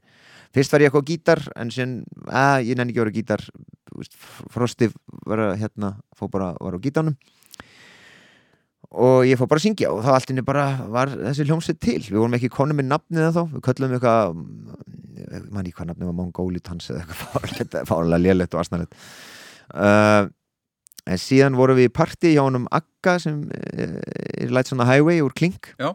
[0.55, 1.97] Fyrst var ég eitthvað gítar en síðan,
[2.29, 3.45] að ég nenni ekki að vera gítar
[4.53, 4.91] Frosti
[5.27, 7.17] var að hérna, fór bara, var á gítanum
[8.89, 12.01] og ég fór bara að syngja og þá allt inni bara var þessi hljómsveit til.
[12.07, 14.41] Við vorum ekki konum með nafnið þá við köllum eitthvað
[15.19, 18.97] ég man ekki hvað nafnið var Mongóli Tans eða eitthvað fárlega lélegt og asnalegt.
[19.75, 20.31] Uh,
[21.09, 23.99] en síðan vorum við í partí hjá honum Akka sem uh,
[24.41, 25.75] er lætt svona highway úr Klink.
[25.77, 25.93] Já.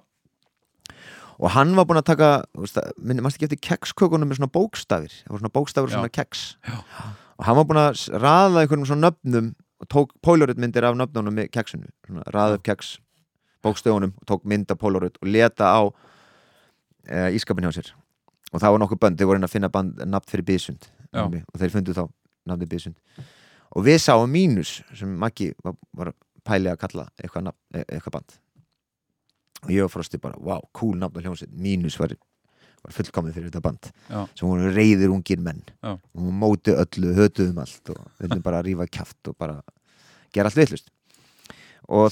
[1.39, 2.27] og hann var búinn að taka
[3.01, 5.17] minni, mannst ekki eftir kekskökunum með svona bókstafir?
[5.23, 6.43] Það voru svona bókstafir og svona keks.
[6.61, 6.77] Já.
[7.39, 9.49] og hann var búinn að raða einhvernum svona nöfnum
[9.83, 12.95] og tók polaroidmyndir af nöfnunum með keksinu svona, raða upp keks
[13.63, 15.81] bókstöfunum og tók mynd af polaroid og leta á
[17.07, 17.93] e, ískapin hjá sér.
[18.53, 21.59] Og það var nokkuð bönd, þeir voru inn að finna band, nafn fyrir Bísund og
[21.59, 22.03] þeir fundu þá
[22.49, 22.97] nafni Bísund
[23.73, 27.87] og við sáum mínus sem Maggi var, var að pæli að kalla eitthvað, nafn, e-
[27.87, 28.35] eitthvað band.
[29.63, 31.53] Og ég og Frosti bara, wow, cool nafn og hljómsveit.
[31.55, 32.13] Mínus var,
[32.83, 34.25] var fullkomið fyrir þetta band Já.
[34.35, 35.63] sem voru reyðir ungir menn.
[35.79, 35.95] Já.
[35.95, 39.61] og móti öllu, hötuðum allt og vildum bara rífa kjaft og bara
[40.33, 40.59] gera allt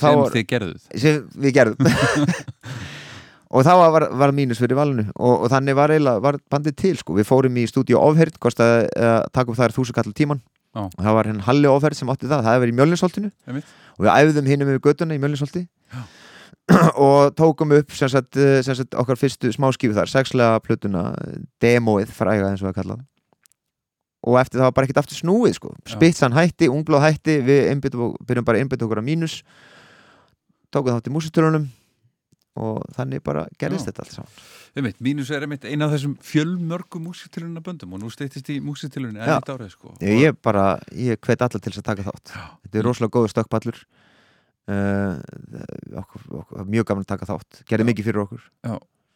[0.01, 0.87] þá Sem þið gerðuð.
[0.99, 1.91] Sem við gerðum.
[3.51, 5.09] Og þá var, var mínus fyrir valinu.
[5.17, 5.91] Og, og þannig var,
[6.23, 7.17] var bandið til sko.
[7.17, 10.39] við fórum í stúdíu ofherð kostaði að taka upp þar þúsund kallar tíman
[10.71, 10.85] Já.
[10.85, 12.45] og það var henn Halli ofherð sem átti það.
[12.45, 15.65] Það hefði verið í Mjölninsholtinu og við æfðum hinum yfir göttuna í Mjölninsholti
[17.09, 20.07] og tókum upp sem sagt, eh, sem sagt, okkar fyrstu smáskífu þar.
[20.07, 21.09] Sexlega plötuna,
[21.59, 23.03] demóið fræga eins og það kallað
[24.21, 25.73] og eftir það var bara ekkert aftur snúið sko.
[25.89, 29.41] spitsan hætti, ungblóð hætti við einbyttum, byrjum bara að einbytta okkur að mínus
[30.71, 31.69] tókum þátt í músitörunum
[32.61, 33.91] og þannig bara gerðist Já.
[33.91, 38.11] þetta allt saman Einmitt, Mínus er einmitt eina af þessum fjölmörgu músitilunna böndum og nú
[38.11, 39.25] steytist í músitilunni Já.
[39.25, 42.33] enn eitt árið sko ég, ég bara, ég hvet allar til þess að taka þátt
[42.35, 42.45] Já.
[42.65, 43.81] þetta er rosalega góður stökkpallur
[44.71, 45.15] uh,
[46.03, 47.89] okkur, okkur, mjög gaman að taka þátt gerði Já.
[47.91, 48.47] mikið fyrir okkur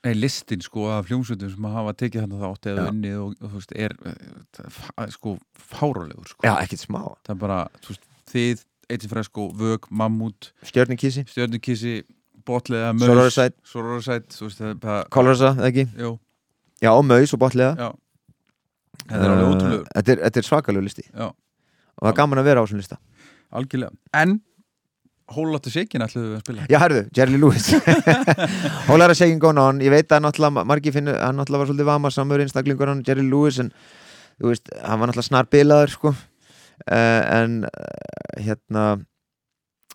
[0.06, 3.60] Nei, listin sko af hljómsveitum sem hafa tekið hann þátt eða unnið og, og þú
[3.62, 5.36] veist, er eh, fa- sko
[5.72, 6.46] fárálegur sko.
[6.46, 7.02] Já, ekkert smá.
[7.26, 11.96] Það er bara, þú veist, þið Eittir Fresko, Vög, Mammút Stjörnikísi, Stjörnukissi,
[12.46, 13.56] Botlega, Sororicide.
[13.66, 15.88] Sororicide, þú veist, það er bara Kolrasa, eða ekki?
[16.04, 16.12] Jú,
[16.86, 17.88] Já, Maus og Botlega já.
[19.06, 21.04] Þetta er alveg Eh, ótrúlegur Þetta er, er svakalegu listi.
[21.10, 23.00] Já, og það er gaman að vera á þessum lista.
[23.58, 23.98] Algjörlega.
[24.22, 24.38] En,
[25.34, 26.66] Hóláttu Sikin ætluðu við að spila?
[26.70, 27.72] Já, herðu, Jerry Lewis.
[28.90, 32.12] Hólara seging gone on Ég veit að náttúrulega margir finnu Hann náttúrulega var svolítið vama
[32.14, 33.72] samur einstaklingur hann Jerry Lewis en
[34.38, 36.12] þú veist, hann var náttúrulega snar bilaður sko.
[36.92, 38.86] Uh, en uh, hérna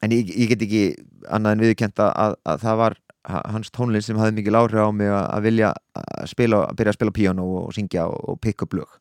[0.02, 0.82] en ég, ég get ekki
[1.28, 2.96] annað en viðkjent að, að það var
[3.28, 6.94] ha- hans tónlist sem hafði mikil áhrif á mig að, vilja að spila, að byrja
[6.94, 8.96] að spila píano og, syngja og, og pikka upp lög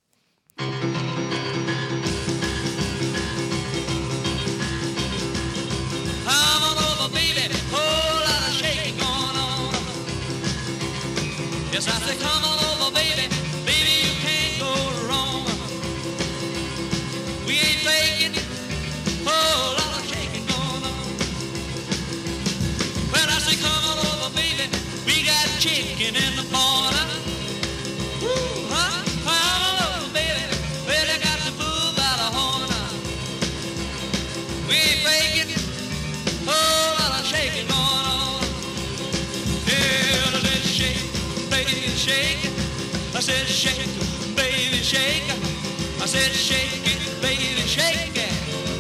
[46.10, 48.34] said shake it, baby, shake it.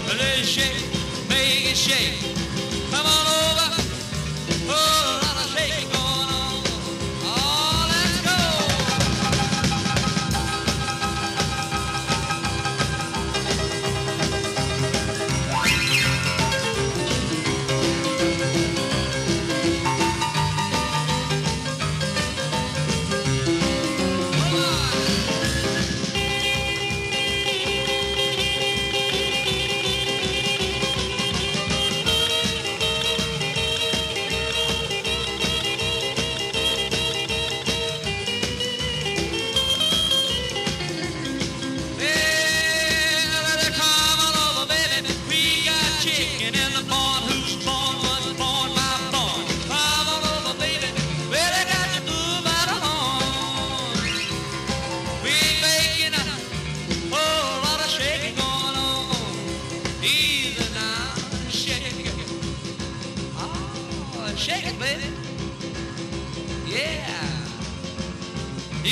[0.10, 2.39] I said shake, baby, shake.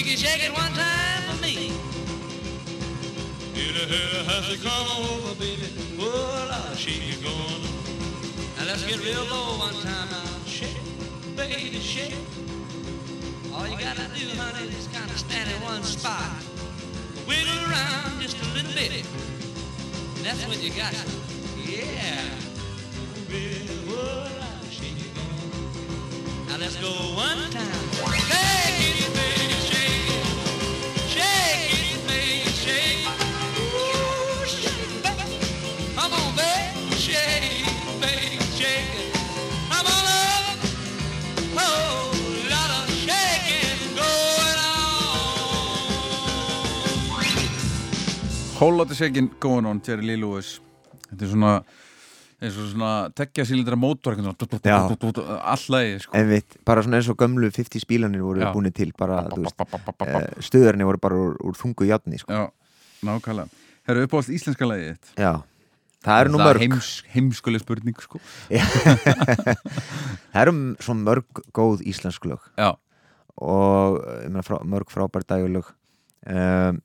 [0.07, 1.67] You shake it one time for me.
[3.53, 3.73] You
[4.23, 5.67] has to come over, baby.
[5.99, 7.61] Well, I'll shake it going.
[8.55, 10.23] Now let's get real low one time now.
[10.45, 10.79] Shake,
[11.35, 12.15] baby, shake.
[13.53, 16.31] All you gotta do, honey, is kind of stand in one spot.
[17.27, 19.03] Wiggle around just a little bit.
[20.15, 21.05] And that's when you got it.
[21.67, 22.23] Yeah.
[23.27, 26.47] Baby, well, I'll shake it going.
[26.47, 27.67] Now let's go one time.
[28.15, 29.36] It, baby,
[48.57, 48.61] on.
[48.61, 50.57] Hóláttu Sikin, Going On, Jerry Lee Lewis
[51.07, 51.51] Þetta er svona
[52.37, 54.13] eins og svona tekja sílindra mótor
[54.61, 54.75] Já.
[55.41, 56.19] allægi sko.
[56.67, 58.51] Bara svona eins og gömlu 50 spílanir voru Já.
[58.53, 59.47] búinir til bara, Já,
[60.05, 62.51] eh, stöðarnir voru bara úr, úr þungu játni sko.
[63.03, 63.49] nákvæmlega
[63.87, 65.33] Herru uppáhalds íslenska lagið þitt Já,
[66.03, 68.19] það eru nú Það er mörg heims, heimskuleg spurning sko.
[70.33, 72.75] Það eru m- svo mörg góð íslensk lög Já,
[73.41, 75.71] og eh, frá, mörg frábær dægulög
[76.27, 76.81] um,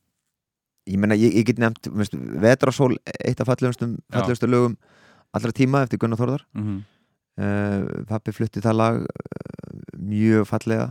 [0.86, 4.76] ég meina, ég, ég get nefnt veist, Vetrasól, eitt af fallegustu lögum
[5.32, 6.46] allra tíma eftir Gunnar Þórðar.
[6.56, 6.82] Mm
[7.40, 10.88] uh, pappi flutti það lag uh, mjög fallega.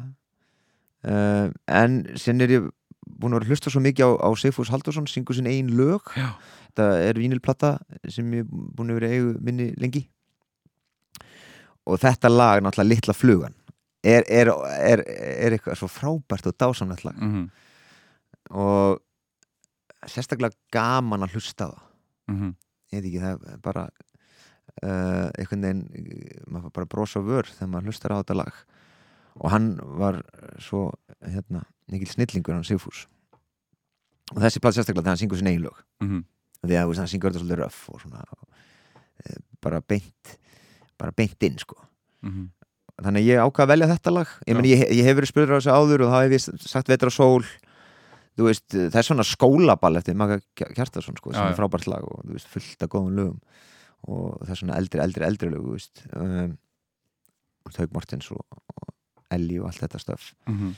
[1.02, 2.70] Uh, en sinn er ég
[3.02, 6.12] búin að vera að hlusta svo mikið á, á Sigfús Haldursson syngur sinn einn lög.
[6.18, 6.34] Já.
[6.72, 7.72] þetta er vínilplata
[8.08, 10.06] sem ég búin að vera eigu minni lengi.
[11.90, 13.56] Og þetta lag náttúrulega litla flugan.
[14.02, 14.50] Er, er,
[14.82, 17.18] er, er eitthvað svo frábært og dásamlegt lag.
[17.18, 17.50] -hmm.
[18.50, 19.02] og
[20.10, 21.88] sérstaklega gaman að hlusta það.
[22.32, 22.54] Mm
[22.92, 25.84] ég veit ekki, það er bara uh, einhvern veginn
[26.52, 28.58] maður bara brosa vör þegar maður hlustar á þetta lag.
[29.40, 30.20] Og hann var
[30.60, 30.90] svo
[31.24, 33.06] hérna, mikil snillingur hann Sigfús.
[34.36, 35.80] Og þessi plats sérstaklega þegar hann syngur sin eigin lög.
[36.04, 36.24] -hmm.
[36.62, 40.38] og því að hann syngur þetta svolítið röff og svona uh, bara beint
[40.98, 41.80] bara beint inn sko.
[42.22, 42.50] Mm
[43.02, 44.32] þannig að ég ákvað að velja þetta lag.
[44.46, 46.92] Ég, meni, ég, ég hef verið spurður á þessu áður og þá hef ég sagt
[46.92, 47.46] vetra sól
[48.38, 51.60] þú veist, það er svona skólaball eftir Maka Kjartarsson sko, sem Já, er já.
[51.60, 53.40] frábært lag og þú veist, fullt af góðum lögum
[54.08, 56.56] og það er svona eldri, eldri, eldri lög þú veist um,
[57.76, 58.90] Tauk Mortens og, og
[59.32, 60.72] Ellie og allt þetta stöf Mhm.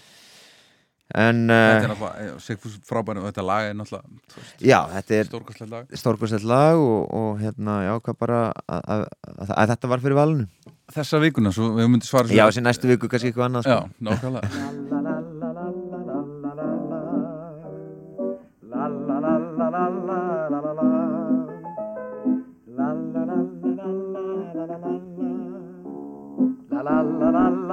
[1.14, 4.80] en Þetta er uh, náttúrulega, Sigfús frábæri og þetta lag er náttúrulega þú veist, já,
[4.96, 9.04] þetta er stórkostlegt lag stórkostett lag og, og hérna, já, hvað bara að, að,
[9.38, 10.48] að, að þetta var fyrir valinu
[10.94, 14.08] Þessa vikuna, svo við myndum svara Já, þessi næstu viku kannski eitthvað annað Já, sko.
[14.10, 15.03] nákvæmlega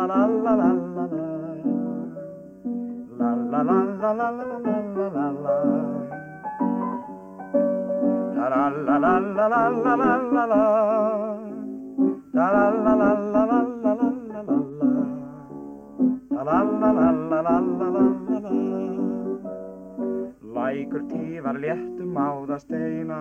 [0.01, 0.09] Lækur
[21.11, 23.19] tífar léttum áða steina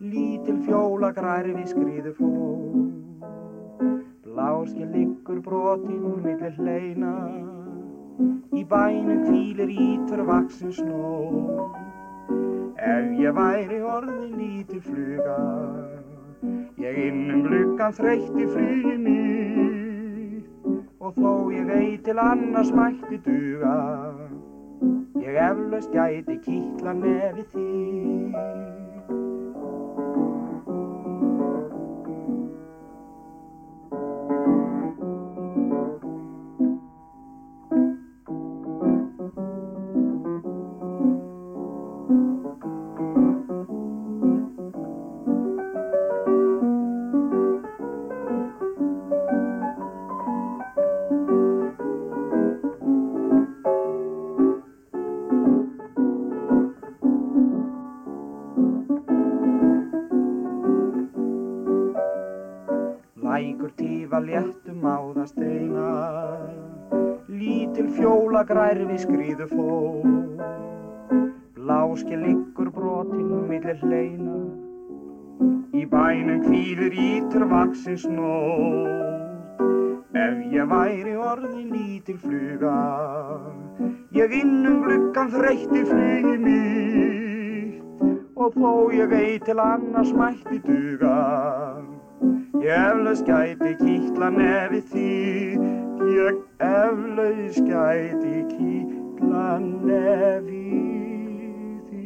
[0.00, 2.52] Lítil fjóla grærfi skrýðu fló
[4.32, 7.12] Bláski liggur brotin millir hleina.
[8.56, 11.10] Í bænum hvílir ítur vaksin snó.
[12.92, 15.36] Ef ég væri orðin lítil fluga
[16.80, 20.48] Ég innum gluggan þreytti flugi mitt.
[20.98, 23.76] Og þó ég veit til annars mætti duga
[25.22, 28.81] Ég eflaust gæti kýtla nefi þig
[63.78, 65.88] tífa léttum áða steina
[67.28, 69.76] Lítil fjóla grærfi skrýðu fló
[71.56, 74.38] Bláski liggur brotin millir hleina.
[75.72, 79.62] Í bænum hvílir ítur vaksin snót
[80.12, 82.76] Ef ég væri orðin lítil fluga
[84.12, 88.02] Ég innum gluggan þreytti flugi mitt.
[88.36, 91.91] Og þó ég veit til annars mætti duga
[92.22, 95.08] eflaust gæti kýtla nefi því.
[96.12, 100.62] Ég eflaust gæti kýtla nefi
[101.88, 102.04] því.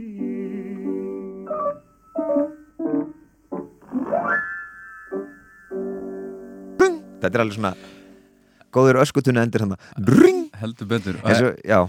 [6.81, 6.97] Bung!
[7.21, 7.75] Þetta er alveg svona
[8.77, 9.77] góður öskutunni endur hann
[10.09, 10.43] Ring!
[10.57, 11.21] Heldur betur.
[11.25, 11.81] Og, já,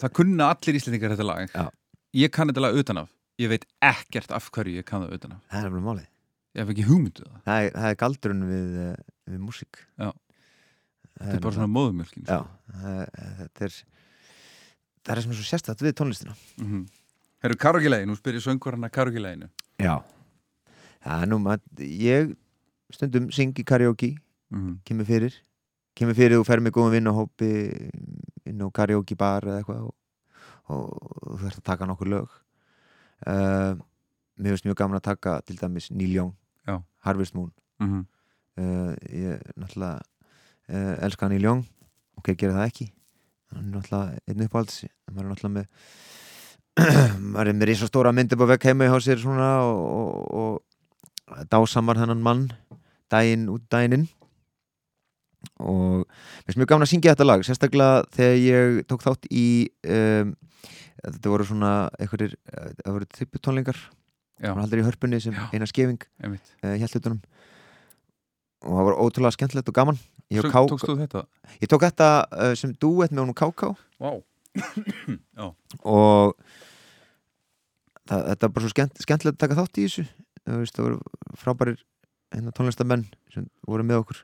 [0.00, 1.50] Það kunna allir íslendingar þetta lag.
[1.52, 1.66] Já.
[2.16, 3.10] Ég kann þetta lag utan af.
[3.40, 5.42] Ég veit ekkert af hverju ég kann það utan af.
[5.48, 6.08] Það er nefnilega málið
[6.50, 7.40] Ég hef ekki hugmyndu það.
[7.46, 9.82] Það er, það er galdurinn við, eh, við músík.
[11.20, 12.38] Þetta er bara svona móðumjölkin Já,
[12.80, 13.00] það,
[13.40, 13.74] þetta er
[15.04, 16.34] það er sem er svo sérstætt við tónlistina.
[16.58, 16.86] Mm -hmm.
[17.44, 20.02] Herru, karaoke-legin, nú spyr ég söngvarana karaoke-leginu Já.
[21.04, 22.36] Það er nú maður, ég
[22.92, 24.16] stundum syngi karaoke,
[24.50, 24.78] mm -hmm.
[24.84, 25.34] kemur fyrir.
[25.94, 27.90] Kemur fyrir og fer með góðum vinnahópi
[28.46, 29.94] inn á karaoke bar eða eitthvað og,
[30.68, 32.28] og þú þarfst að taka nokkur lög.
[33.26, 33.76] Uh,
[34.40, 36.32] Mér finnst mjög gaman að taka til dæmis Neil Young,
[36.66, 36.80] Já.
[37.04, 37.52] Harvest Moon.
[37.80, 38.06] Mm
[38.60, 40.00] uh, ég náttúrulega
[40.68, 41.66] uh, elska Neil Young.
[42.20, 42.86] Hver gerir það ekki.
[43.54, 44.80] Hann er náttúrulega einn uppáhalds.
[45.10, 45.68] Maður er náttúrulega með
[47.34, 49.80] maður er með risa stóra myndi på vekk heima hjá sér svona og,
[50.40, 50.60] og,
[51.34, 52.48] og dásamar þennan mann
[53.10, 54.08] daginn út daginn inn.
[55.60, 59.46] Og mér finnst mjög gaman að syngja þetta lag sérstaklega þegar ég tók þátt í
[59.88, 60.34] um,
[61.00, 63.78] þetta voru svona eh, það voru tripputónlingar
[64.40, 67.20] Það var aldrei í hörpunni sem eina skefing uh, hjæltutunum
[68.60, 69.98] og það var ótrúlega skemmtilegt og gaman.
[70.30, 71.22] Ég, og Söng- Ká- Tókst þú þetta?
[71.64, 73.70] ég tók þetta uh, sem duett með honum Káká.
[74.00, 74.10] Vá.
[75.86, 76.34] Og
[78.08, 80.04] það, þetta var bara svo skemmt, skemmtilegt að taka þátt í þessu.
[80.50, 80.98] Veist, það voru
[81.40, 81.78] frábærir
[82.34, 84.20] hérna, tónlistamenn sem voru með okkur.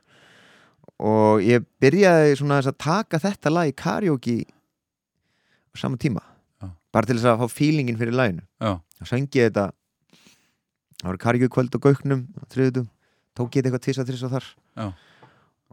[1.07, 6.23] Og ég byrjaði svona að taka þetta lag í karaoke á sama tíma.
[6.61, 6.71] Já.
[6.91, 8.43] bara til þess að fá feelingin fyrir laginu.
[8.65, 9.67] Og söngi ég þetta
[11.01, 12.87] það voru karjúkvöld og gauknum þriðutum,
[13.37, 14.47] tók ég eitthvað tís að þrís og þar.
[14.77, 14.87] Já.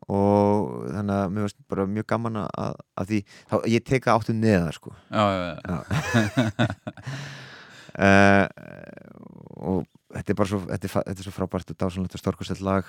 [0.04, 4.40] og þannig að mér varst bara mjög gaman að, að því, þá, ég teka áttum
[4.42, 4.92] neða sko.
[5.08, 5.24] Já,
[7.94, 8.46] uh,
[9.70, 12.62] og þetta er bara svo, þetta er, þetta er svo frábært og dásanlegt og storkustell
[12.66, 12.84] lag.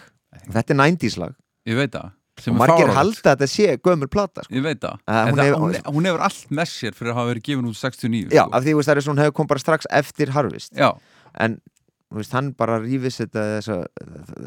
[0.50, 1.38] Þetta er 90's lag.
[1.70, 2.14] Ég veit það.
[2.36, 4.52] Og margir halda að þetta sé gömur plata sko.
[4.58, 7.30] ég veit það, uh, hún, hef, hún, hún hefur allt með sér fyrir að hafa
[7.30, 8.50] verið gefin út 69 já, sko.
[8.58, 10.74] af því að hún hefur kom bara strax eftir Harvest.
[10.76, 10.90] Já.
[11.40, 11.56] en
[12.14, 13.78] Veist, hann bara rífis þetta þessa,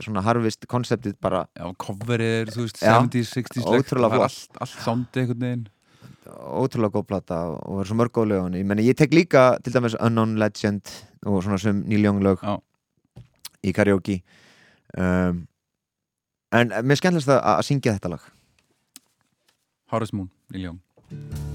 [0.05, 1.43] svona harfist konseptið bara.
[1.59, 5.67] Já, coverir, þú veist, 70's, 60's ótrúlega flott allt, allt sándi einhvern veginn.
[6.29, 9.75] Ótrúlega góð plata og er svo mörg góð lögun ég, meni, ég tek líka til
[9.75, 10.93] dæmis Unknown Legend
[11.27, 12.47] og svona svum nýljónglög
[13.67, 14.21] í karaoke.
[14.95, 15.47] Um,
[16.55, 18.33] en mér skemmtilegst að, að syngja þetta lag.
[19.91, 21.48] Horace Moon, nýljóng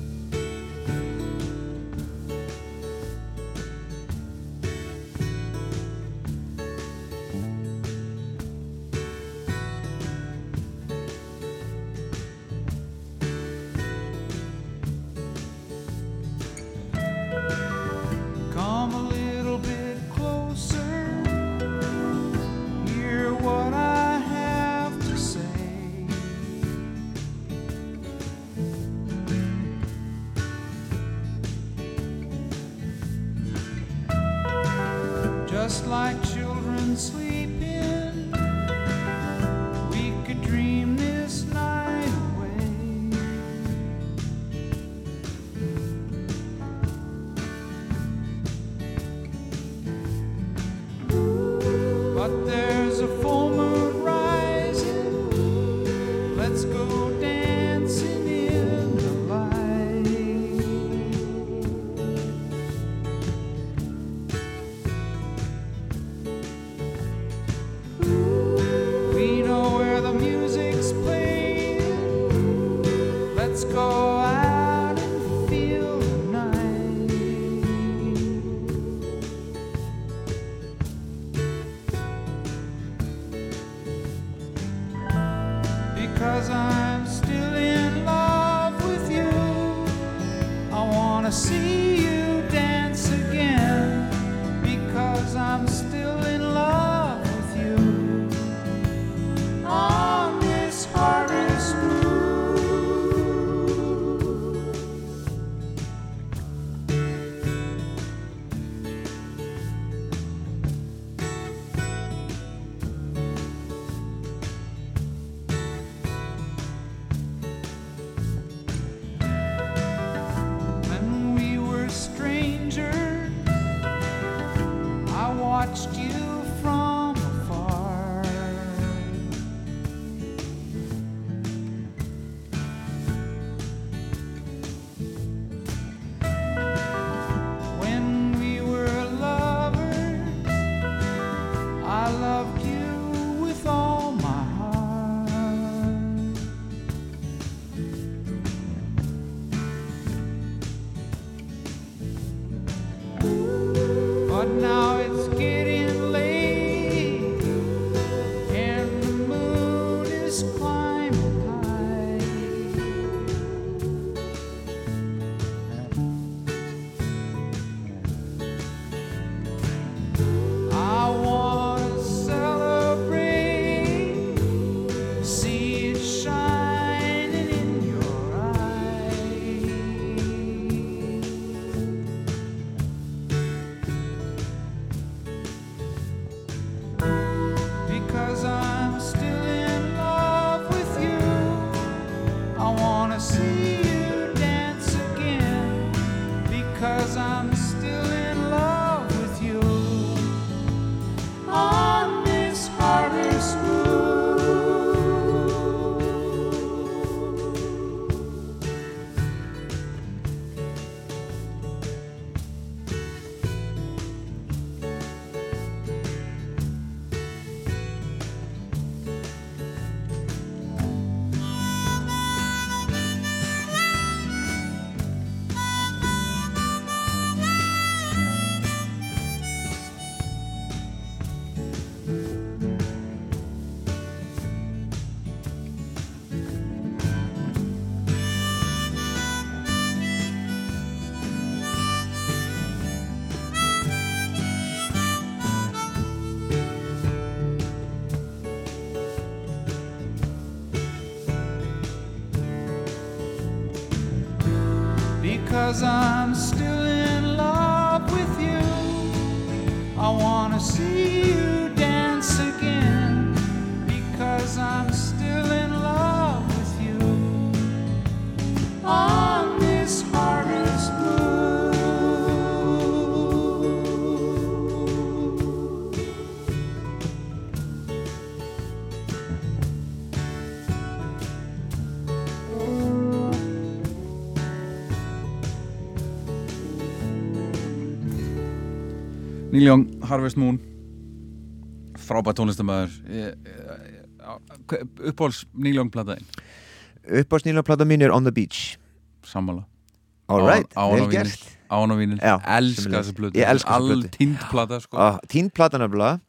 [302.58, 302.98] elska sömuleiðis.
[302.98, 303.38] þessa plötu.
[303.38, 304.12] Ég elska þessa All plötu.
[304.18, 304.98] tínd plata sko.
[304.98, 306.20] ah, tínt plata nefnilega.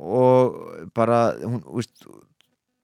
[0.00, 0.56] Og
[0.96, 2.06] bara hún, þú veist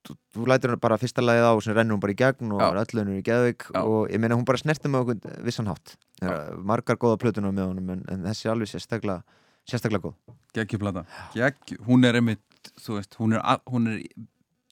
[0.08, 2.52] þú, þú lætur hann bara fyrsta lagið á og sem rennur hún bara í gegn
[2.52, 2.68] og Já.
[2.84, 3.80] öllu hendur í geðvik Já.
[3.82, 5.96] og ég meina hún bara snerti með okkur vissan hátt.
[6.20, 9.22] Eru margar góða plötunar með honum en, en þessi er alveg sérstaklega
[9.68, 10.14] sérstaklega góð.
[10.56, 11.04] Geggjuplata
[11.34, 14.02] Geggju, hún er einmitt, þú veist hún er, hún er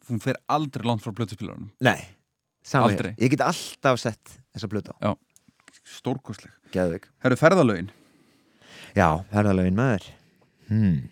[0.09, 1.99] hún fer aldrei langt frá plötuspilarunum Nei,
[2.63, 3.13] sama Aldrei.
[3.15, 3.25] hér.
[3.27, 5.13] Ég get alltaf sett þessa plötu á.
[5.87, 6.53] Stórkostleg.
[6.75, 7.91] Geðvik Herru ferðalögin.
[8.97, 10.07] Já, herðalögin maður.
[10.71, 11.11] Hmm.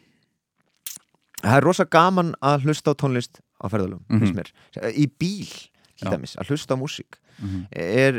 [1.45, 4.49] Það er rosa gaman að hlusta á tónlist á ferðalögum, finnst mér.
[4.97, 5.51] Í bíl,
[6.01, 7.67] til dæmis, að hlusta á músík Mhm.
[7.75, 8.15] er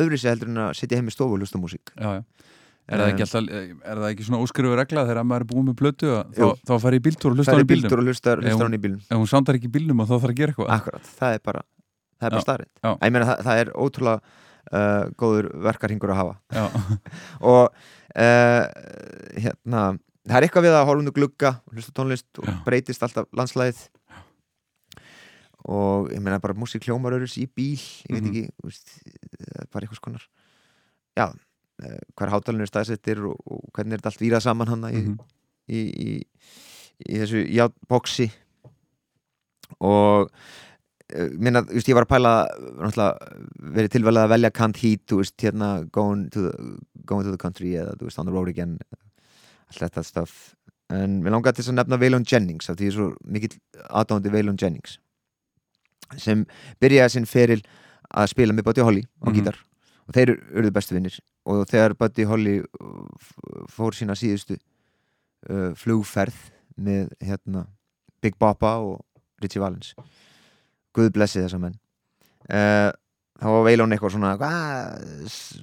[0.00, 1.90] öðru sér heldur en að sitja heim í stofu og hlusta á músík.
[2.00, 2.24] Já, já
[2.84, 3.44] Er það, ekki Um, alltaf,
[3.88, 5.76] er það ekki svona óskrifu regla þegar maður er búin með
[6.36, 6.48] Jú.
[6.52, 8.34] þá, þá fari í bíltúr og hlusta Það hann í bílnum og hlusta,
[8.68, 10.72] hann í bílnum ef hún samtar ekki í bílnum og þá þarf að gera eitthvað
[10.76, 12.90] Akkurat, það er bara það er bara starrið já.
[13.08, 14.20] Ég meina það, það er ótrúlega
[14.74, 16.34] uh, góður verkarhingur að hafa
[17.54, 18.64] og uh,
[19.40, 19.82] hérna
[20.24, 22.54] það er eitthvað við að um glugga hlusta tónlist og Já.
[22.68, 23.80] breytist alltaf landslæðið
[25.64, 26.56] og ég meina bara
[27.16, 28.30] öðru í bíl, ég veit Mhm.
[28.30, 30.24] ekki þú veist, það er bara eitthvað skonar
[31.16, 31.26] já,
[31.82, 35.16] hver hátalinn er staðsettir og, og hvernig er þetta allt výrað saman hann í, mhm.
[35.68, 36.12] í, í,
[37.08, 38.28] í þessu játboksi
[39.82, 42.34] og uh, minna, þú veist, ég var að pæla
[43.74, 46.76] verið tilvælega að velja Can't Heat, þú veist, hérna going to, the,
[47.08, 48.78] going to the country eða, þú veist, on the road again
[49.70, 50.54] allt þetta stuff
[50.92, 53.54] en mér langaði til að nefna Waylon Jennings af því ég er svo mikill
[53.88, 54.98] aðdándi Waylon Jennings
[56.20, 56.44] sem
[56.82, 57.62] byrjaði sinn feril
[58.14, 59.34] að spila með Buddy Holly á Mhm.
[59.38, 59.56] gítar
[60.08, 61.16] og þeir eruðu bestu vinnir
[61.48, 66.36] og þegar Buddy Holly uh, fór sína síðustu uh, flugferð
[66.80, 67.66] með hérna
[68.24, 69.02] Big Boppa og
[69.42, 69.92] Richie Valens.
[70.96, 71.74] Guð blessi þessa menn.
[72.48, 72.88] Uh,
[73.40, 75.58] þá var Veilón eitthvað svona hvað s-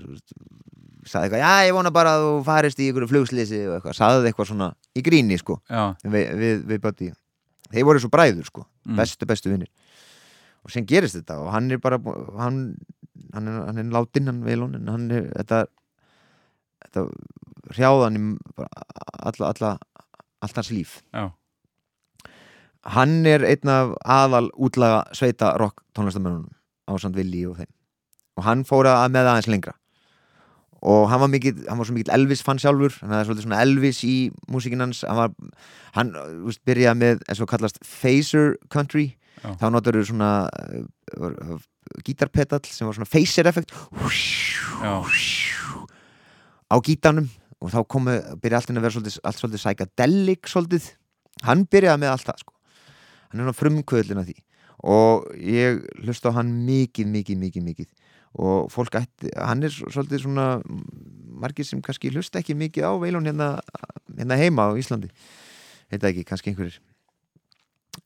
[1.09, 4.30] sagði eitthvað, já ég vona bara að þú farist í ykkur flugslýsi og eitthvað, sagði
[4.30, 5.57] eitthvað svona í gríni sko,
[6.05, 7.09] við, við, við Buddy.
[7.72, 8.95] Þeir voru svo bræður sko, Mm.
[8.97, 9.68] bestu bestu vinnir
[10.65, 11.99] og sen gerist þetta og hann er bara
[12.41, 12.76] hann,
[13.33, 15.65] hann, er, hann er látin hann Veilón en hann er þetta,
[16.85, 17.05] þetta
[17.75, 18.23] hrjáðan í
[19.21, 19.75] alla, alla,
[20.41, 20.99] allt hans líf.
[21.13, 21.31] Já,
[22.89, 26.49] hann er einn af aðal útlaga sveita rock tónlistamennunum
[26.89, 27.69] á Sand Willi og þeim.
[28.39, 29.75] Og hann fór að með aðeins lengra.
[30.81, 33.61] Og hann var, mikið, hann var svo mikill Elvis fann sjálfur hann er svolítið svona
[33.61, 34.15] Elvis í
[34.49, 35.03] músíkin hans.
[35.05, 35.35] Hann, var,
[35.93, 36.13] hann
[36.47, 39.11] veist, byrjaði með eins og kallast phaser country
[39.41, 39.53] Já.
[39.58, 40.32] þá notar svona
[41.18, 41.60] uh,
[42.06, 43.74] gítarpedal sem var svona phaser effekt.
[46.72, 47.30] Á gítanum.
[47.62, 50.88] Og þá komu, byrjaði allt inn að vera svolítið, allt svolítið psychedelic svolítið.
[51.45, 52.56] Hann byrjaði með allt það sko.
[53.30, 54.38] Hann er svona frumkvöldin af því.
[54.91, 57.91] Og ég hlusta á hann mikið, mikið, mikið, mikið.
[58.41, 60.48] Og fólk ætti, hann er svolítið svona
[61.41, 63.52] margir sem kannski hlusta ekki mikið á veilun hérna,
[64.18, 65.12] hérna heima á Íslandi.
[65.94, 66.82] Heita ekki, kannski einhverjir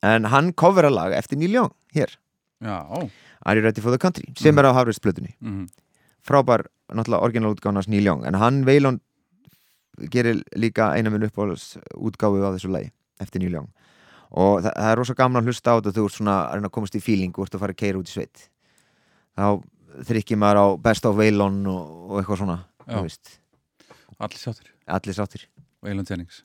[0.02, 2.18] en hann covera lag eftir Neil Young hér,
[2.62, 3.10] já, ó
[3.46, 4.32] Are You Ready for the Country?
[4.38, 5.68] Sem er á Harvest-plötunni mhm.
[6.26, 9.02] frábær, náttúrulega orginalútgána Neil Young, en hann Veilon
[10.12, 12.92] gerir líka eina minn uppáhalds útgáfu á þessu lagi
[13.22, 13.70] eftir Neil Young.
[14.36, 16.70] Og það, það er rosa gaman að hlusta á þetta þú ert svona að reyna
[16.70, 18.48] að komast í feeling og ert að fara að keira út í sveit.
[19.36, 19.48] Þá
[20.10, 22.98] þrykkir maður á Best of Veilon og, og eitthvað svona Já.
[22.98, 23.38] þú veist,
[24.20, 24.74] allir sáttir.
[24.98, 25.48] Allir sáttir.
[25.86, 26.44] Waylon Jennings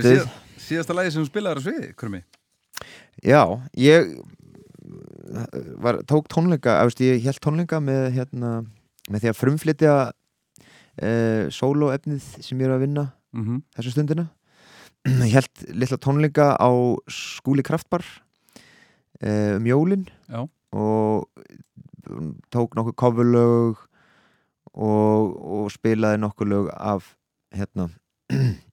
[0.00, 0.12] Stuð.
[0.12, 2.22] síðast, Síðasta lagi sem þú spilaðar á sviði, Krumi
[3.22, 3.42] Já,
[3.78, 4.14] ég
[5.82, 8.52] var, tók tónleika ást, ég held tónleika með hérna,
[9.10, 13.62] með því að frumflytja uh, sólóefnið sem ég er að vinna mm -hmm.
[13.76, 14.26] þessu stundina
[15.28, 16.70] ég held litla tónleika á
[17.08, 18.04] skúli kraftbar
[19.22, 20.48] uh, um jólin Já.
[20.72, 21.28] og
[22.50, 23.76] tók nokkuð coverlög
[24.72, 27.16] og, og spilaði nokkuð lög af
[27.54, 27.88] hérna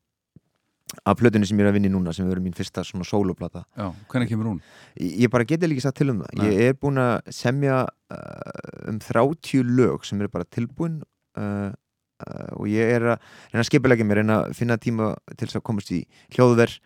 [1.09, 3.63] af plötunni sem ég er að vinna í núna sem verður mín fyrsta svona sólóplata
[3.77, 4.61] Já, hvernig kemur hún?
[4.99, 6.47] ég ég bara geti ekki sagt til um það Nei.
[6.49, 11.01] ég er búin að semja uh, um 30 lög sem eru bara tilbúin
[11.37, 11.69] uh,
[12.23, 13.19] uh, og ég er að
[13.51, 16.03] reyna að skipilegja mér, reyna að finna tíma til þess að komast í
[16.35, 16.79] hljóðver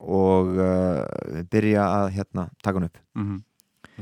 [0.00, 3.40] og uh, byrja að hérna taka hann upp Mm -hmm.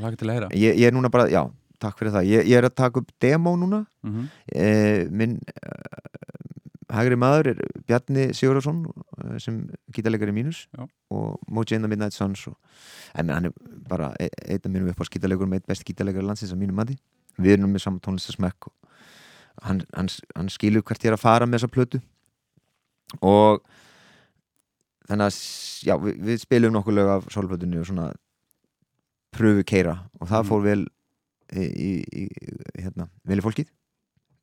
[0.02, 2.58] Laka til að heyra ég, ég er núna bara, já, takk fyrir það ég, ég
[2.58, 4.26] er að taka upp demo núna mm -hmm.
[4.54, 6.57] eh, minn uh,
[6.92, 7.58] hægri maður er
[7.88, 9.58] Bjarni Sigurðarsson uh, sem
[9.92, 10.86] gítarleikari mínus Já.
[11.12, 12.56] og Moji and the Midnight Suns og,
[13.18, 13.56] en hann er
[13.88, 16.96] bara e- einn af mínum upp á skítarleikurum eitt besti gítarleikari landsins á mínum mati
[17.38, 18.74] við erum með saman tónlistasmekk og
[19.66, 22.00] hann, hann, hann skilur hvert ég er að fara með þessa plötu
[23.24, 23.60] og
[25.08, 25.38] þannig að
[25.88, 28.08] já, við, við spilum nokkuð lög af sólplötunni og svona
[29.36, 30.48] pröfu keira og það Mm.
[30.50, 30.82] fór vel
[31.52, 31.90] í, í,
[32.24, 32.24] í
[32.82, 33.68] hérna, vel í fólkið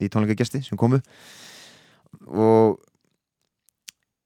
[0.02, 1.00] í tónleikagesti sem komu
[2.28, 2.80] og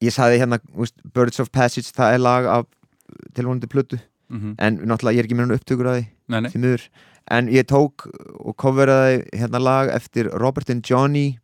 [0.03, 2.69] ég saði hérna veist, Birds of Passage, það er lag af
[3.35, 3.99] tilvonandi plötu
[4.29, 6.05] Mm en náttúrulega ég er ekki með hann upptökur að því
[7.33, 8.05] en ég tók
[8.45, 11.39] og coveraði hérna lag eftir Robert and Johnny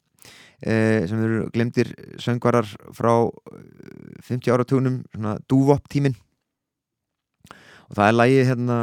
[0.62, 6.16] eh, sem eru glemdir söngvarar frá eh, 50 áratugunum svona dúvop tímin
[7.90, 8.78] og það er lagið hérna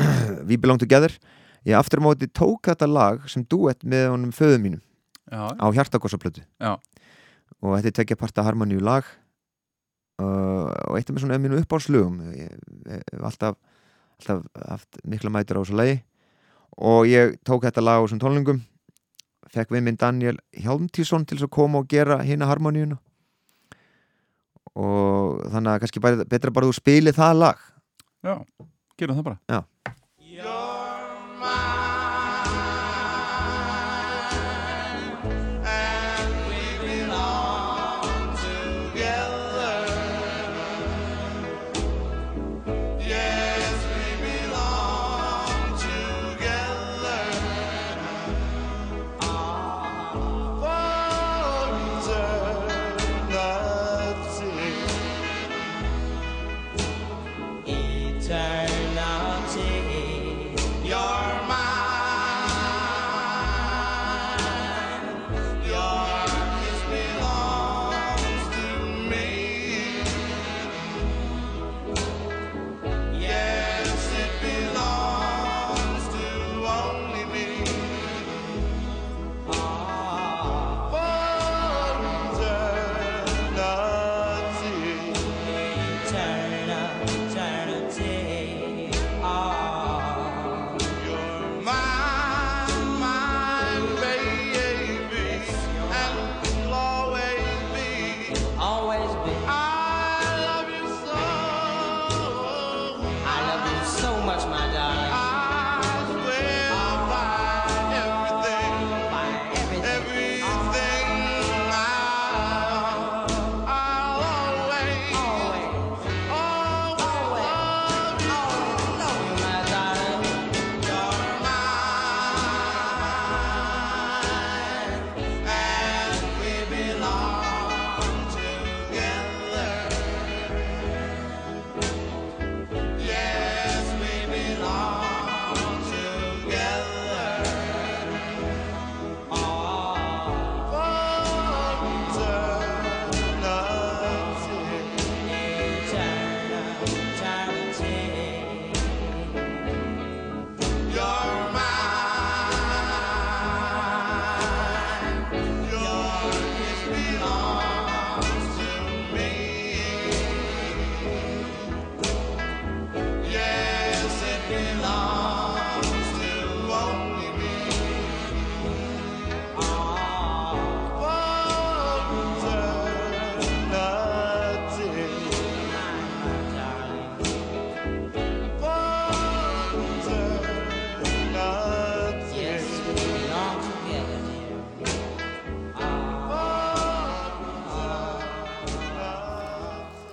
[0.48, 1.12] We Belong Together.
[1.64, 4.82] Ég aftur á móti tók þetta lag sem duett með honum föðum mínum
[5.30, 6.76] á hjartakossaplötu Já.
[7.60, 9.06] og þetta er tvekja parta harmoníu lag
[10.20, 12.20] uh, og eitt af mér svona er mínu uppáhaldslögum.
[12.34, 12.56] Ég
[12.90, 13.58] ég hef alltaf,
[14.20, 16.00] alltaf haft mikla mætur á þessu lagi.
[16.80, 18.62] Og ég tók þetta lag á þessum tónlingum
[19.50, 23.00] fekk við minn Daniel Hjálmtísson til að koma og gera hina harmoníuna.
[24.78, 27.64] Og þannig að kannski bara, betra bara þú spili það lag.
[28.22, 28.36] Já,
[29.00, 29.40] gerum það bara.
[29.50, 29.64] Já.
[30.30, 31.89] You're my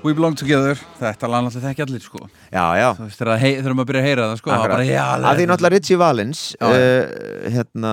[0.08, 2.20] We Belong Together, þetta lag náttúrulega þekki allir sko.
[2.48, 2.86] Já, já.
[2.96, 5.98] Þú veist, þegar maður byrja að heyra það sko það já, að því náttúrulega Richie
[6.00, 6.78] Valens Já, já.
[6.78, 7.92] uh, hérna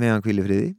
[0.00, 0.70] meðan hvíli friði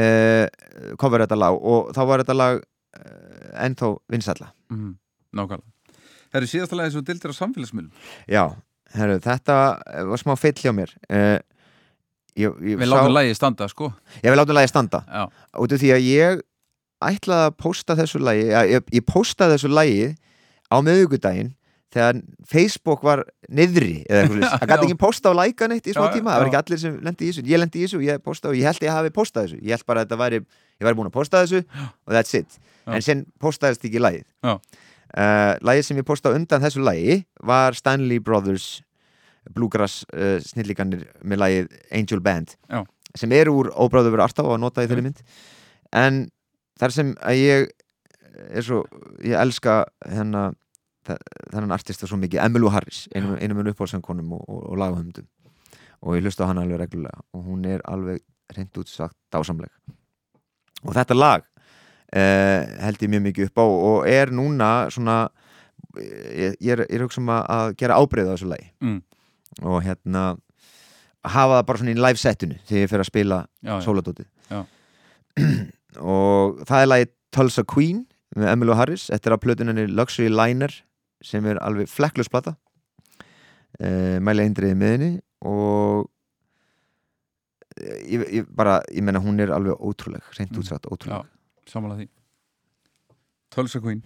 [0.00, 4.94] uh, cover þetta lag og þá var þetta lag uh, ennþá vinsætla mm,
[5.36, 6.00] Nákvæmlega.
[6.32, 8.08] Það er síðasta lagi sem dildir á samfélagsmiðlum.
[8.32, 8.42] Já,
[8.96, 9.60] herru, þetta
[10.08, 10.96] var smá feill hjá mér.
[12.38, 13.90] Ég, ég, Við látum lagi standa sko.
[14.22, 15.00] Ég vil láta lagi standa.
[15.08, 15.24] Já,
[15.64, 16.42] út af því að ég
[17.04, 20.10] ætlaði að posta þessu lagi ja, ég, ég postaði þessu lagi
[20.68, 21.54] á miðugudaginn
[21.94, 22.18] þegar
[22.48, 26.50] Facebook var niðri það gæti ekki posta og læka neitt í smá tíma það var
[26.50, 27.44] ekki allir sem lendi í þessu.
[27.48, 29.60] Ég lendi í þessu, ég posta og ég held ég hafi postað þessu.
[29.64, 30.42] Ég held bara að þetta væri,
[30.78, 34.26] ég væri búin að posta þessu og that's it, en sen postaðist ekki lagið.
[34.44, 34.52] Já.
[34.52, 38.68] uh, lagið sem ég postaði undan þessu lagi var Stanley Brothers
[39.54, 42.82] Bluegrass uh, snillíkanir með lagið Angel Band Já.
[43.16, 45.22] sem eru úr óbráðu verið artaf og að nota í þeirri mynd.
[45.96, 46.26] En
[46.80, 47.68] þar sem að ég
[48.54, 48.84] er svo,
[49.24, 50.54] ég elska hennar
[51.08, 55.26] þennan artista svo mikið, Emmylou Harris einum en uppáhaldsöngunum og, og, og lagahöndum
[56.04, 58.20] og ég hlusta á hana alveg reglulega og hún er alveg
[58.54, 59.70] reynd út sagt dásamleg.
[60.86, 61.42] Og þetta lag
[62.12, 65.16] eh, held ég mjög mikið upp á og er núna svona
[65.98, 68.70] ég, ég er, er hugsa um að- gera ábreyða á þessu lagi.
[68.84, 69.00] Mm.
[69.64, 70.36] og hérna
[71.24, 73.38] hafa það bara svona í live setinu þegar ég fer að spila
[73.82, 74.28] sóladótið.
[75.96, 78.04] og það er lagið Tulsa Queen
[78.36, 79.06] með Emmylou Harris.
[79.12, 80.74] Þetta er á plötunni Luxury Liner
[81.24, 82.56] sem er alveg flekklust plata.
[83.80, 85.10] Uh, mæli eindriði með henni.
[85.48, 86.08] Og
[87.78, 90.62] eh, ég, ég bara, ég menna hún er alveg ótrúleg, reynd Mm.
[90.62, 91.26] útsagt ótrúleg.
[91.68, 92.08] Samanlega því.
[93.54, 94.02] Tulsa Queen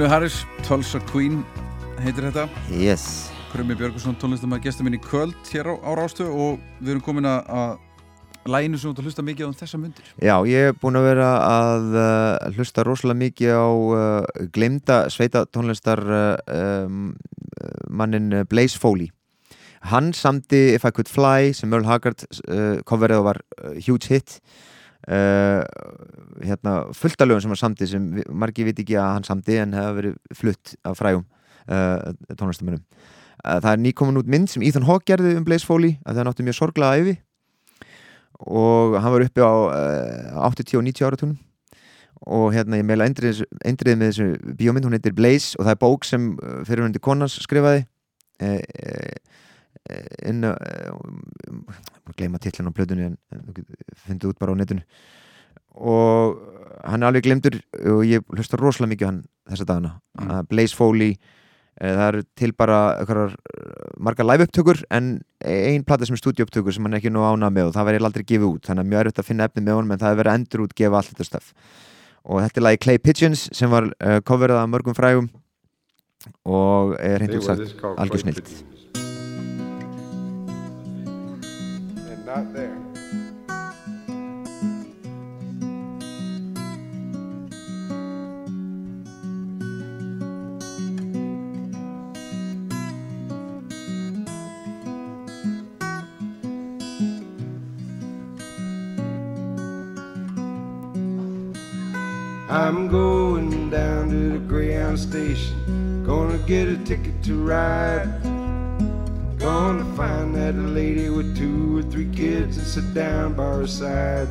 [0.00, 1.42] Emilio Harris, Tulsa Queen
[2.00, 2.46] heitir þetta.
[2.72, 3.02] Yes.
[3.52, 7.28] Krummi Björgursson, tónlistamæður gestur minn í kvöld hér á, á Rástu og við erum komin
[7.28, 10.08] að- að læginu sem þú ert að hlusta mikið á þessa mundir.
[10.24, 15.44] Já, ég hef búin að vera að uh, hlusta rosalega mikið á uh, glemda sveita
[15.52, 17.12] tónlistar uh, um,
[17.90, 19.10] mannin uh, Blaze Foley.
[19.92, 24.08] Hann samdi If I Could Fly sem Merle Haggard uh, coverið og var uh, huge
[24.08, 24.40] hit
[25.08, 25.62] uh,
[26.44, 29.74] hérna fullt af lögum sem hann samdi sem margir viti ekki að hann samdi en
[29.76, 34.88] hefða verið flutt af frægum uh, tónlistamönnum uh, Það er nýkomin út mynd sem Ethan
[34.88, 37.16] Hawke gerði um Blaze Foley að það nátti mjög sorglega æfi
[38.40, 41.38] og hann var uppi á uh, 80 og 90 áratunum
[42.20, 45.80] og hérna ég meila endrið, endrið með þessu bíómynd, hún heitir Blaze og það er
[45.80, 46.26] bók sem
[46.68, 47.86] fyrirhundi konans skrifaði.
[48.40, 48.58] Uh,
[50.28, 50.56] inn að
[50.92, 51.80] uh,
[52.16, 54.84] gleyma tillin á plötunni en, en þú út bara á netinu.
[55.80, 56.38] Og
[56.84, 57.58] hann er alveg glemdur
[57.92, 59.20] og ég hlusta rosalega mikið á hann
[59.50, 59.92] þessa dagana.
[60.18, 60.32] Mm.
[60.50, 63.22] Blaze Foley eh, það eru til bara eh,
[64.02, 65.12] margar live upptökur en
[65.46, 68.26] ein plata sem er stúdíupptökur sem hann ekki nú ánað með og það verður aldrei
[68.26, 68.64] gefið út.
[68.66, 70.76] Þannig að mjög erfitt að finna efni með honum en það er að endur út
[70.82, 71.54] gefa allt þetta stöf
[72.20, 73.86] og þetta er lagi Clay Pigeons sem var
[74.28, 75.30] coverað af mörgum frægum
[76.44, 78.52] og er út sagt algjör snilt
[82.36, 82.78] not there.
[102.48, 106.04] I'm going down to the Greyhound station.
[106.06, 108.19] Gonna get a ticket to ride.
[109.40, 114.28] Gonna find that lady with two or three kids and sit down by her side.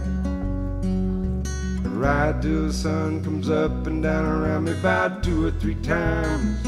[1.84, 6.61] Ride till the sun comes up and down around me about two or three times.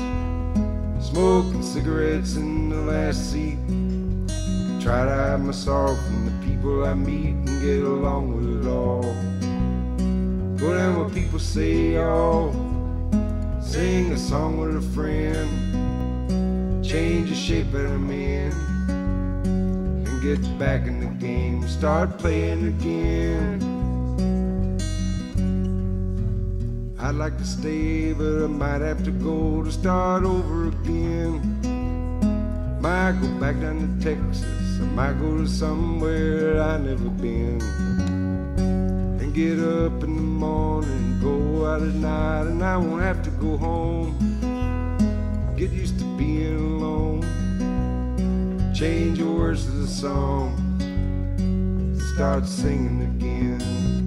[1.07, 3.59] Smoking cigarettes in the last seat.
[4.81, 8.67] Try to hide my sorrow from the people I meet and get along with it
[8.67, 9.03] all.
[10.57, 12.51] Go down what people say, oh.
[13.61, 15.70] Sing a song with a friend.
[16.91, 18.51] Change the shape of the man.
[18.89, 21.65] And get back in the game.
[21.65, 23.61] Start playing again.
[26.99, 31.39] I'd like to stay, but I might have to go to start over again.
[32.81, 34.43] Might go back down to Texas.
[34.81, 37.61] I might go to somewhere I never been
[39.21, 43.29] and get up in the morning, go out at night, and I won't have to
[43.29, 44.40] go home.
[45.61, 47.21] Get used to being alone.
[48.73, 50.57] Change the words to the song.
[52.15, 54.00] Start singing again.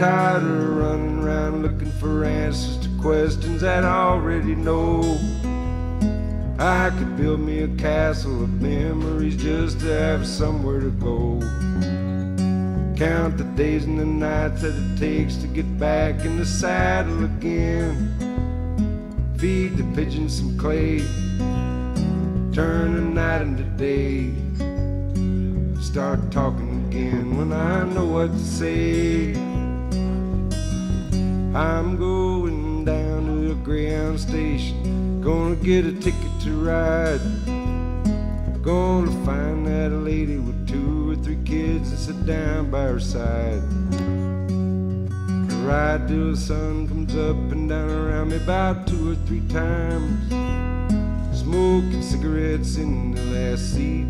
[0.00, 5.02] Tired of running around looking for answers to questions that I already know.
[6.58, 11.38] I could build me a castle of memories just to have somewhere to go.
[12.96, 17.24] Count the days and the nights that it takes to get back in the saddle
[17.24, 17.94] again.
[19.36, 21.00] Feed the pigeons some clay.
[22.54, 24.32] Turn the night into day.
[25.82, 29.49] Start talking again when I know what to say.
[31.60, 35.20] I'm going down to the Greyhound station.
[35.20, 37.20] Gonna get a ticket to ride.
[38.62, 43.60] Gonna find that lady with two or three kids and sit down by her side.
[45.62, 50.30] Ride till the sun comes up and down around me about two or three times.
[51.38, 54.06] Smoking cigarettes in the last seat.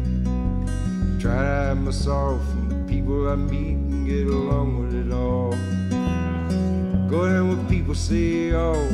[1.21, 5.13] Try to hide my sorrow from the people I meet and get along with it
[5.13, 5.53] all.
[7.11, 8.89] Go down what people say, oh.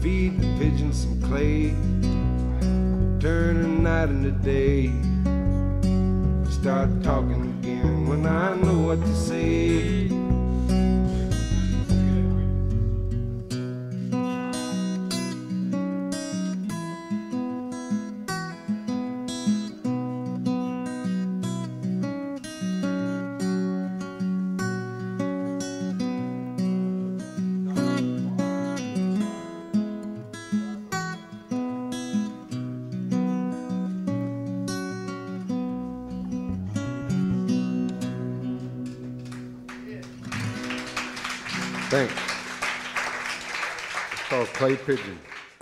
[0.00, 1.70] Feed the pigeons some clay.
[3.20, 4.90] Turn the night into day.
[6.50, 10.01] Start talking again when I know what to say.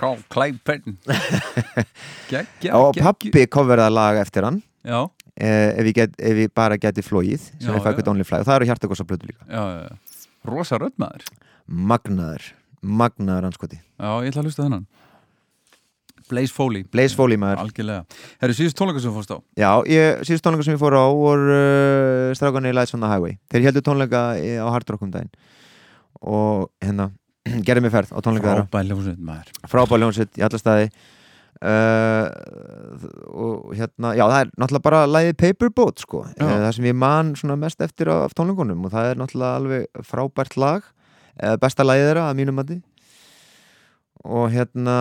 [0.01, 0.97] Called Clay Pigeon.
[1.05, 1.75] Call Clay Pigeon
[2.31, 4.63] Gekkja, og pappi coverða lag eftir hann.
[4.87, 5.03] Já,
[5.37, 8.09] eh, ef, ég get, ef ég bara geti flóið sem Já, er já.
[8.09, 9.45] Only Fly og það eru hjartakossa plötu líka.
[9.51, 10.25] Já, já, já.
[10.49, 11.27] Rosa röddmaður
[11.71, 12.47] magnaður,
[12.83, 14.87] magnaður anskoti Já, ég ætla að hlusta þennan.
[16.31, 16.85] Blaze Foley.
[16.87, 17.59] Blaze Foley maður.
[17.67, 18.05] Algjörlega.
[18.41, 19.39] Herru, síðust tónleika sem þú fórst á?
[19.59, 23.35] Já, ég, síðust tónleika sem ég fór á voru uh, strákanir Lights on the Highway.
[23.51, 25.33] Þeir heldur tónleika í- á Hard Rock um daginn.
[26.23, 27.09] Og hérna
[27.67, 28.67] gerði mig ferð á tónleika þeirra.
[28.69, 29.57] Frábæð hljómsveit maður.
[29.73, 30.91] Frábæð ljónsett í alla staði.
[31.61, 32.25] Uh,
[33.37, 36.45] og hérna já það er náttúrulega bara lægið Paperboat sko, Já.
[36.47, 40.07] uh, það sem ég man svona mest eftir af, tónleikunum og það er náttúrulega alveg
[40.09, 40.87] frábært lag
[41.61, 42.79] besta lagið þeirra að mínum mati.
[44.25, 44.97] Og hérna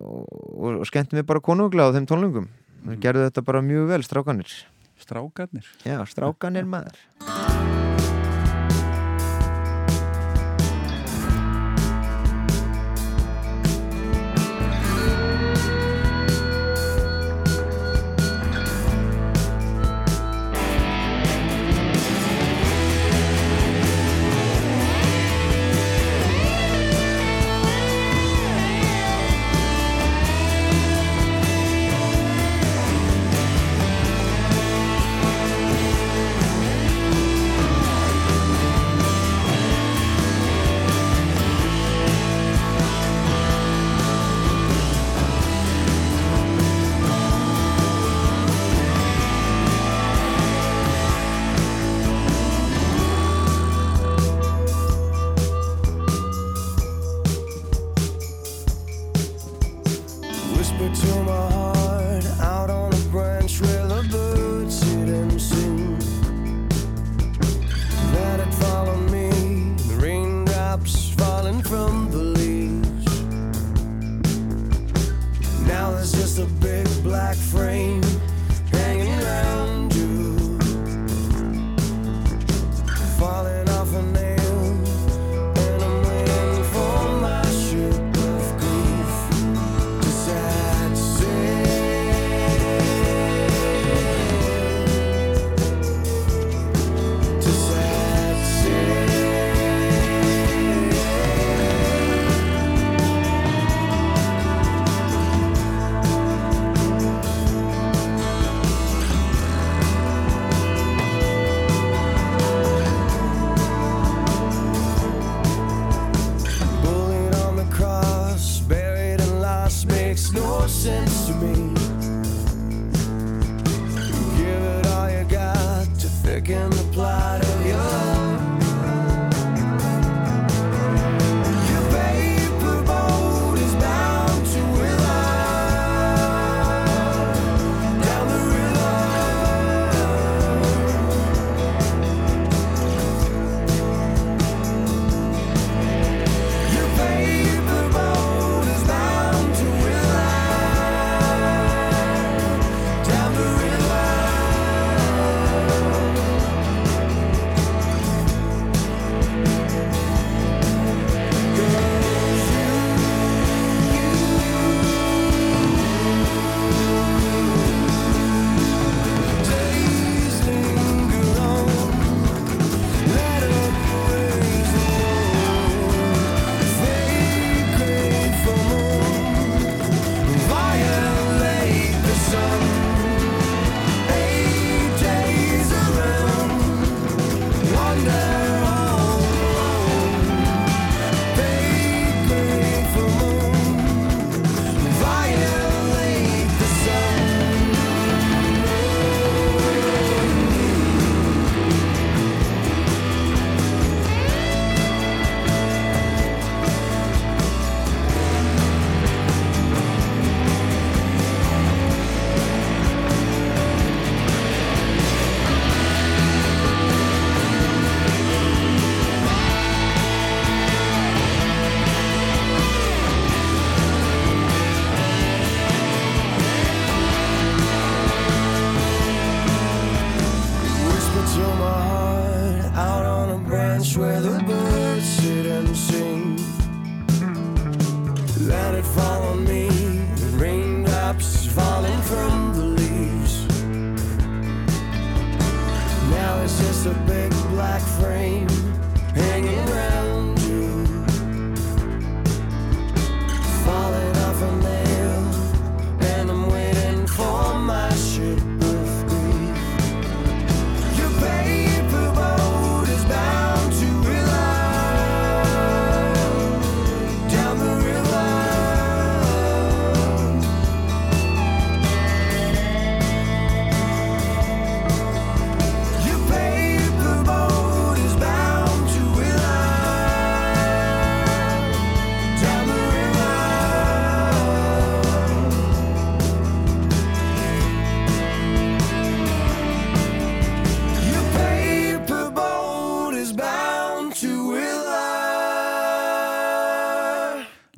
[0.00, 2.46] og, og skemmti mér bara konunglega á þeim tónleikum.
[2.84, 4.54] Þeir gerðu þetta bara mjög vel, strákanir
[5.00, 5.66] Strákarnir?
[5.84, 7.93] Já, strákanir maður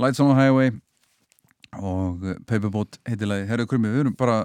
[0.06, 0.70] Lights on the Highway
[1.76, 4.36] og Paperboat heitilagi Herru Krummi, við erum bara,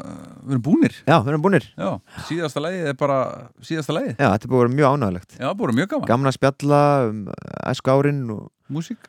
[0.41, 0.95] við erum búnir.
[1.06, 1.67] Já, við erum búnir.
[1.80, 1.91] Já,
[2.27, 3.17] síðasta lagið er bara
[3.64, 4.15] síðasta lagið.
[4.17, 6.31] Já, þetta er búin að vera mjög ánægilegt Já, búin mjög gaman.
[6.31, 6.81] Að spjalla
[7.11, 7.22] um
[7.72, 8.41] æsku árin og
[8.72, 9.07] Músík,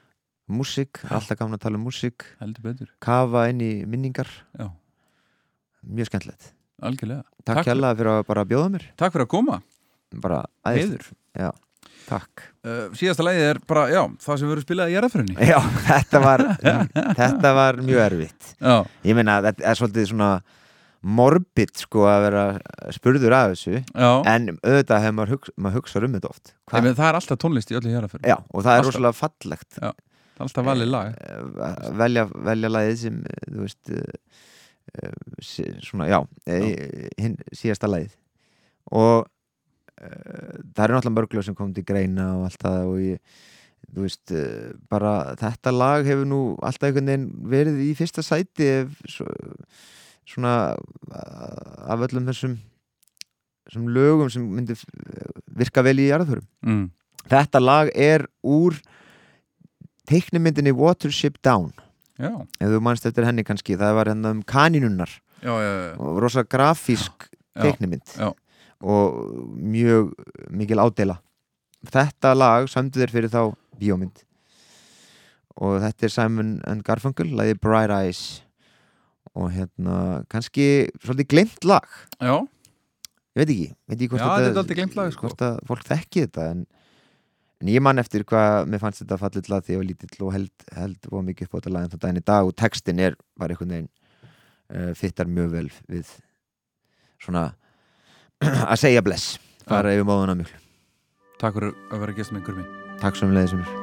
[0.50, 2.28] músík, alltaf gaman að tala um músík.
[2.42, 2.88] Heldur betur.
[3.02, 4.30] Kafa inn í minningar.
[4.58, 4.68] Já.
[5.86, 6.52] Mjög skemmtilegt.
[6.82, 7.22] Algjörlega.
[7.42, 8.12] Takk, Takk hérlega fyrir.
[8.12, 8.88] að bara bjóða mér.
[8.98, 9.60] Takk fyrir að koma.
[10.22, 10.42] Bara
[11.32, 11.50] Já,
[12.10, 15.58] takk uh, Síðasta lagið er bara, já, það sem við erum spilað í jarðafrunni Já,
[15.90, 16.44] þetta var
[17.22, 18.50] þetta var mjög erfitt.
[18.60, 18.74] Já,
[19.10, 20.32] Ég meina, þetta er svolítið svona
[21.02, 22.42] morbid sko að vera
[22.94, 24.10] spurður af þessu já.
[24.30, 26.52] en auðvitað hefur maður, hugsa, maður hugsað um þetta oft.
[26.72, 28.86] Meina, það er alltaf tónlist í öllu jarðafrunni Já, og það er Alltaf.
[28.92, 29.70] rosalega fallegt.
[29.80, 31.16] Það er alltaf valið lag.
[31.26, 36.20] Eh, velja, velja lagið sem eh, þú veist uh, svona, já
[37.58, 38.14] síðasta lagið.
[38.94, 39.26] Og
[40.02, 43.40] það eru náttúrulega mörglega sem kom til greina og allt það og ég
[43.92, 48.68] þú veist, uh, bara þetta lag hefur nú alltaf einhvern veginn verið í fyrsta sæti
[48.80, 49.26] ef, svo,
[50.28, 50.54] svona
[51.12, 52.56] af öllum þessum
[53.66, 54.76] þessum lögum sem myndi
[55.58, 56.86] virka vel í jarðförum mm.
[57.30, 58.78] þetta lag er úr
[60.10, 61.70] teiknumyndinni Watership Down
[62.20, 65.10] Já, ef þú manst eftir henni kannski, það var hérna um kaninunnar
[65.42, 65.94] já, já, já.
[65.98, 67.26] og rosa grafísk
[67.58, 68.04] teiknumynd.
[68.82, 69.18] Og
[69.56, 70.12] mjög
[70.50, 71.18] mikil ádela.
[71.88, 73.42] Þetta lag samdu þér fyrir þá
[73.80, 74.22] bíómynd.
[75.62, 78.42] Og þetta er Simon and Garfunkel lagið Bright Eyes.
[79.32, 81.86] Og hérna kannski svolítið glemt lag.
[82.20, 82.42] Já,
[83.32, 85.26] ég veit ekki, veit ekki hvort Já, þetta gleymt lag, sko.
[85.26, 86.60] hvort að fólk þekki þetta en,
[87.62, 90.34] en ég man eftir hvað mér fannst þetta fallið lag því ég var lítill og
[90.34, 93.00] held, held og mikið upp á þetta lag en þetta daginn í dag og textin
[93.00, 96.12] er bara einhvern veginn uh, fittar mjög vel við
[97.22, 97.46] svona
[98.72, 99.38] að segja bless.
[99.68, 100.58] Fara yfir móðuna mjög
[101.42, 102.68] takk fyrir að vera gestum með Krummi
[103.02, 103.81] takk sem leiðis mér